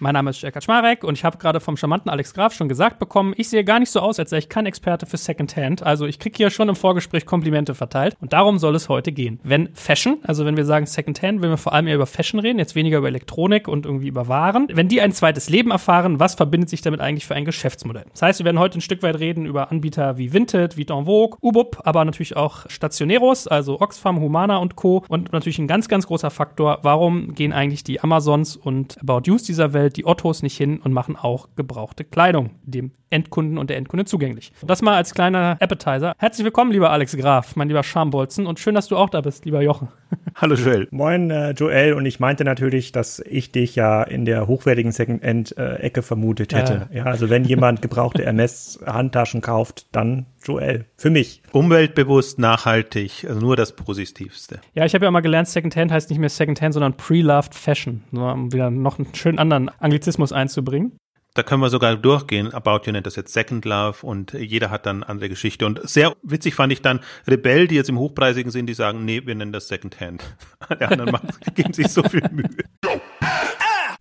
Mein 0.00 0.14
Name 0.14 0.30
ist 0.30 0.42
Jörg 0.42 0.54
Kaczmarek 0.54 1.02
und 1.02 1.14
ich 1.14 1.24
habe 1.24 1.38
gerade 1.38 1.58
vom 1.58 1.76
charmanten 1.76 2.08
Alex 2.08 2.32
Graf 2.32 2.54
schon 2.54 2.68
gesagt 2.68 3.00
bekommen, 3.00 3.34
ich 3.36 3.48
sehe 3.48 3.64
gar 3.64 3.80
nicht 3.80 3.90
so 3.90 3.98
aus, 3.98 4.20
als 4.20 4.30
wäre 4.30 4.38
ich 4.38 4.48
kein 4.48 4.64
Experte 4.64 5.06
für 5.06 5.16
Secondhand. 5.16 5.82
Also 5.82 6.06
ich 6.06 6.20
kriege 6.20 6.36
hier 6.36 6.50
schon 6.50 6.68
im 6.68 6.76
Vorgespräch 6.76 7.26
Komplimente 7.26 7.74
verteilt 7.74 8.16
und 8.20 8.32
darum 8.32 8.58
soll 8.58 8.76
es 8.76 8.88
heute 8.88 9.10
gehen. 9.10 9.40
Wenn 9.42 9.70
Fashion, 9.74 10.18
also 10.22 10.44
wenn 10.44 10.56
wir 10.56 10.64
sagen 10.64 10.86
Secondhand, 10.86 11.42
wenn 11.42 11.50
wir 11.50 11.56
vor 11.56 11.72
allem 11.72 11.88
eher 11.88 11.96
über 11.96 12.06
Fashion 12.06 12.38
reden, 12.38 12.60
jetzt 12.60 12.76
weniger 12.76 12.98
über 12.98 13.08
Elektronik 13.08 13.66
und 13.66 13.86
irgendwie 13.86 14.06
über 14.06 14.28
Waren, 14.28 14.68
wenn 14.72 14.86
die 14.86 15.00
ein 15.00 15.10
zweites 15.10 15.48
Leben 15.48 15.72
erfahren, 15.72 16.20
was 16.20 16.36
verbindet 16.36 16.70
sich 16.70 16.80
damit 16.80 17.00
eigentlich 17.00 17.26
für 17.26 17.34
ein 17.34 17.44
Geschäftsmodell? 17.44 18.04
Das 18.12 18.22
heißt, 18.22 18.38
wir 18.38 18.44
werden 18.44 18.60
heute 18.60 18.78
ein 18.78 18.82
Stück 18.82 19.02
weit 19.02 19.18
reden 19.18 19.46
über 19.46 19.72
Anbieter 19.72 20.16
wie 20.16 20.32
Vinted, 20.32 20.76
wie 20.76 20.86
Vogue, 20.88 21.38
Ubub, 21.42 21.80
aber 21.82 22.04
natürlich 22.04 22.36
auch 22.36 22.70
Stationeros, 22.70 23.48
also 23.48 23.80
Oxfam, 23.80 24.20
Humana 24.20 24.58
und 24.58 24.76
Co. 24.76 25.04
Und 25.08 25.32
natürlich 25.32 25.58
ein 25.58 25.66
ganz, 25.66 25.88
ganz 25.88 26.06
großer 26.06 26.30
Faktor, 26.30 26.78
warum 26.82 27.34
gehen 27.34 27.52
eigentlich 27.52 27.82
die 27.82 28.00
Amazons 28.00 28.56
und 28.56 28.96
About 29.00 29.28
Use 29.28 29.44
dieser 29.44 29.72
Welt 29.72 29.87
die 29.96 30.06
Ottos 30.06 30.42
nicht 30.42 30.56
hin 30.56 30.80
und 30.80 30.92
machen 30.92 31.16
auch 31.16 31.48
gebrauchte 31.56 32.04
Kleidung 32.04 32.50
dem 32.62 32.92
Endkunden 33.10 33.56
und 33.56 33.70
der 33.70 33.78
Endkunde 33.78 34.04
zugänglich. 34.04 34.52
Und 34.60 34.70
das 34.70 34.82
mal 34.82 34.94
als 34.94 35.14
kleiner 35.14 35.56
Appetizer. 35.60 36.14
Herzlich 36.18 36.44
willkommen, 36.44 36.72
lieber 36.72 36.90
Alex 36.90 37.16
Graf, 37.16 37.56
mein 37.56 37.68
lieber 37.68 37.82
Schambolzen 37.82 38.46
und 38.46 38.60
schön, 38.60 38.74
dass 38.74 38.88
du 38.88 38.96
auch 38.96 39.08
da 39.08 39.20
bist, 39.20 39.44
lieber 39.44 39.62
Jochen. 39.62 39.88
Hallo 40.34 40.54
Joel. 40.54 40.88
Moin 40.90 41.30
äh, 41.30 41.50
Joel 41.52 41.94
und 41.94 42.04
ich 42.06 42.20
meinte 42.20 42.44
natürlich, 42.44 42.92
dass 42.92 43.20
ich 43.20 43.50
dich 43.50 43.74
ja 43.76 44.02
in 44.02 44.24
der 44.24 44.46
hochwertigen 44.46 44.92
Second-End-Ecke 44.92 46.02
vermutet 46.02 46.54
hätte. 46.54 46.88
Ja. 46.92 46.98
ja. 46.98 47.04
also 47.04 47.30
wenn 47.30 47.44
jemand 47.44 47.82
gebrauchte 47.82 48.24
Hermes-Handtaschen 48.38 49.40
kauft, 49.40 49.86
dann 49.92 50.26
Joel. 50.44 50.86
Für 50.96 51.10
mich. 51.10 51.42
Umweltbewusst, 51.52 52.38
nachhaltig, 52.38 53.26
also 53.28 53.40
nur 53.40 53.56
das 53.56 53.74
Positivste. 53.74 54.60
Ja, 54.74 54.84
ich 54.84 54.94
habe 54.94 55.04
ja 55.04 55.10
mal 55.10 55.20
gelernt, 55.20 55.48
Secondhand 55.48 55.92
heißt 55.92 56.10
nicht 56.10 56.18
mehr 56.18 56.28
Secondhand, 56.28 56.74
sondern 56.74 56.96
Pre-Loved 56.96 57.54
Fashion. 57.54 58.04
Nur 58.10 58.32
um 58.32 58.52
wieder 58.52 58.70
noch 58.70 58.98
einen 58.98 59.14
schönen 59.14 59.38
anderen 59.38 59.68
Anglizismus 59.68 60.32
einzubringen. 60.32 60.98
Da 61.34 61.44
können 61.44 61.62
wir 61.62 61.70
sogar 61.70 61.94
durchgehen. 61.96 62.52
About 62.52 62.80
You 62.84 62.92
nennt 62.92 63.06
das 63.06 63.14
jetzt 63.14 63.32
Second 63.32 63.64
Love 63.64 64.04
und 64.04 64.32
jeder 64.32 64.70
hat 64.70 64.86
dann 64.86 65.04
andere 65.04 65.28
Geschichte. 65.28 65.66
Und 65.66 65.88
sehr 65.88 66.16
witzig 66.22 66.56
fand 66.56 66.72
ich 66.72 66.82
dann 66.82 67.00
Rebell, 67.28 67.68
die 67.68 67.76
jetzt 67.76 67.88
im 67.88 67.98
Hochpreisigen 67.98 68.50
sind, 68.50 68.66
die 68.66 68.74
sagen, 68.74 69.04
nee, 69.04 69.22
wir 69.24 69.36
nennen 69.36 69.52
das 69.52 69.68
Second 69.68 70.00
Hand. 70.00 70.24
Die 70.68 70.84
anderen 70.84 71.12
machen, 71.12 71.28
geben 71.54 71.72
sich 71.72 71.88
so 71.88 72.02
viel 72.02 72.22
Mühe. 72.32 72.48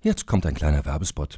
Jetzt 0.02 0.26
kommt 0.26 0.46
ein 0.46 0.56
kleiner 0.56 0.86
Werbespot. 0.86 1.38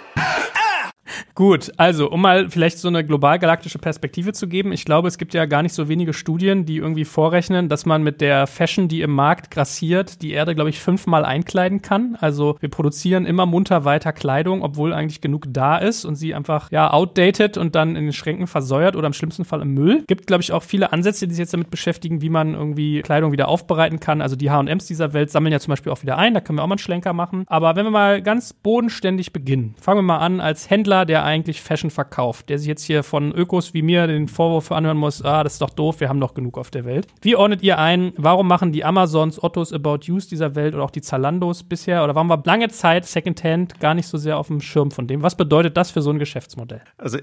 Gut, 1.35 1.71
also 1.77 2.09
um 2.09 2.21
mal 2.21 2.49
vielleicht 2.49 2.79
so 2.79 2.87
eine 2.87 3.05
global 3.05 3.39
galaktische 3.39 3.79
Perspektive 3.79 4.33
zu 4.33 4.47
geben, 4.47 4.71
ich 4.71 4.85
glaube, 4.85 5.07
es 5.07 5.17
gibt 5.17 5.33
ja 5.33 5.45
gar 5.45 5.63
nicht 5.63 5.73
so 5.73 5.87
wenige 5.87 6.13
Studien, 6.13 6.65
die 6.65 6.77
irgendwie 6.77 7.05
vorrechnen, 7.05 7.69
dass 7.69 7.85
man 7.85 8.03
mit 8.03 8.21
der 8.21 8.47
Fashion, 8.47 8.87
die 8.87 9.01
im 9.01 9.11
Markt 9.11 9.51
grassiert, 9.51 10.21
die 10.21 10.31
Erde, 10.31 10.55
glaube 10.55 10.69
ich, 10.69 10.79
fünfmal 10.79 11.25
einkleiden 11.25 11.81
kann. 11.81 12.17
Also 12.19 12.57
wir 12.59 12.69
produzieren 12.69 13.25
immer 13.25 13.45
munter 13.45 13.85
weiter 13.85 14.13
Kleidung, 14.13 14.61
obwohl 14.61 14.93
eigentlich 14.93 15.21
genug 15.21 15.45
da 15.49 15.77
ist 15.77 16.05
und 16.05 16.15
sie 16.15 16.35
einfach 16.35 16.71
ja 16.71 16.91
outdated 16.91 17.57
und 17.57 17.75
dann 17.75 17.95
in 17.95 18.03
den 18.03 18.13
Schränken 18.13 18.47
versäuert 18.47 18.95
oder 18.95 19.07
im 19.07 19.13
schlimmsten 19.13 19.45
Fall 19.45 19.61
im 19.61 19.73
Müll. 19.73 20.03
Gibt, 20.07 20.27
glaube 20.27 20.43
ich, 20.43 20.51
auch 20.51 20.63
viele 20.63 20.91
Ansätze, 20.91 21.27
die 21.27 21.33
sich 21.33 21.39
jetzt 21.39 21.53
damit 21.53 21.71
beschäftigen, 21.71 22.21
wie 22.21 22.29
man 22.29 22.53
irgendwie 22.53 23.01
Kleidung 23.01 23.31
wieder 23.31 23.47
aufbereiten 23.47 23.99
kann. 23.99 24.21
Also 24.21 24.35
die 24.35 24.51
H&Ms 24.51 24.85
dieser 24.85 25.13
Welt 25.13 25.31
sammeln 25.31 25.53
ja 25.53 25.59
zum 25.59 25.71
Beispiel 25.71 25.91
auch 25.91 26.01
wieder 26.01 26.17
ein, 26.17 26.33
da 26.33 26.41
können 26.41 26.57
wir 26.59 26.63
auch 26.63 26.67
mal 26.67 26.73
einen 26.73 26.79
Schlenker 26.79 27.13
machen. 27.13 27.45
Aber 27.47 27.75
wenn 27.75 27.85
wir 27.85 27.91
mal 27.91 28.21
ganz 28.21 28.53
bodenständig 28.53 29.33
beginnen, 29.33 29.75
fangen 29.79 29.99
wir 29.99 30.03
mal 30.03 30.17
an 30.17 30.41
als 30.41 30.69
Händler, 30.69 31.05
der 31.05 31.23
eigentlich 31.31 31.61
Fashion 31.61 31.89
verkauft, 31.89 32.49
der 32.49 32.59
sich 32.59 32.67
jetzt 32.67 32.83
hier 32.83 33.03
von 33.03 33.31
Ökos 33.33 33.73
wie 33.73 33.81
mir 33.81 34.07
den 34.07 34.27
Vorwurf 34.27 34.71
anhören 34.71 34.97
muss, 34.97 35.23
ah, 35.23 35.43
das 35.43 35.53
ist 35.53 35.61
doch 35.61 35.69
doof, 35.69 35.99
wir 35.99 36.09
haben 36.09 36.19
doch 36.19 36.33
genug 36.33 36.57
auf 36.57 36.71
der 36.71 36.85
Welt. 36.85 37.07
Wie 37.21 37.35
ordnet 37.35 37.63
ihr 37.63 37.79
ein, 37.79 38.13
warum 38.17 38.47
machen 38.47 38.71
die 38.71 38.83
Amazons, 38.83 39.41
Ottos, 39.41 39.73
About 39.73 39.99
Use 40.09 40.29
dieser 40.29 40.55
Welt 40.55 40.73
oder 40.73 40.83
auch 40.83 40.91
die 40.91 41.01
Zalandos 41.01 41.63
bisher 41.63 42.03
oder 42.03 42.15
warum 42.15 42.29
war 42.29 42.41
lange 42.45 42.69
Zeit 42.69 43.05
Secondhand 43.05 43.79
gar 43.79 43.93
nicht 43.93 44.07
so 44.07 44.17
sehr 44.17 44.37
auf 44.37 44.47
dem 44.47 44.61
Schirm 44.61 44.91
von 44.91 45.07
dem? 45.07 45.23
Was 45.23 45.35
bedeutet 45.35 45.77
das 45.77 45.91
für 45.91 46.01
so 46.01 46.09
ein 46.09 46.19
Geschäftsmodell? 46.19 46.81
Also 46.97 47.17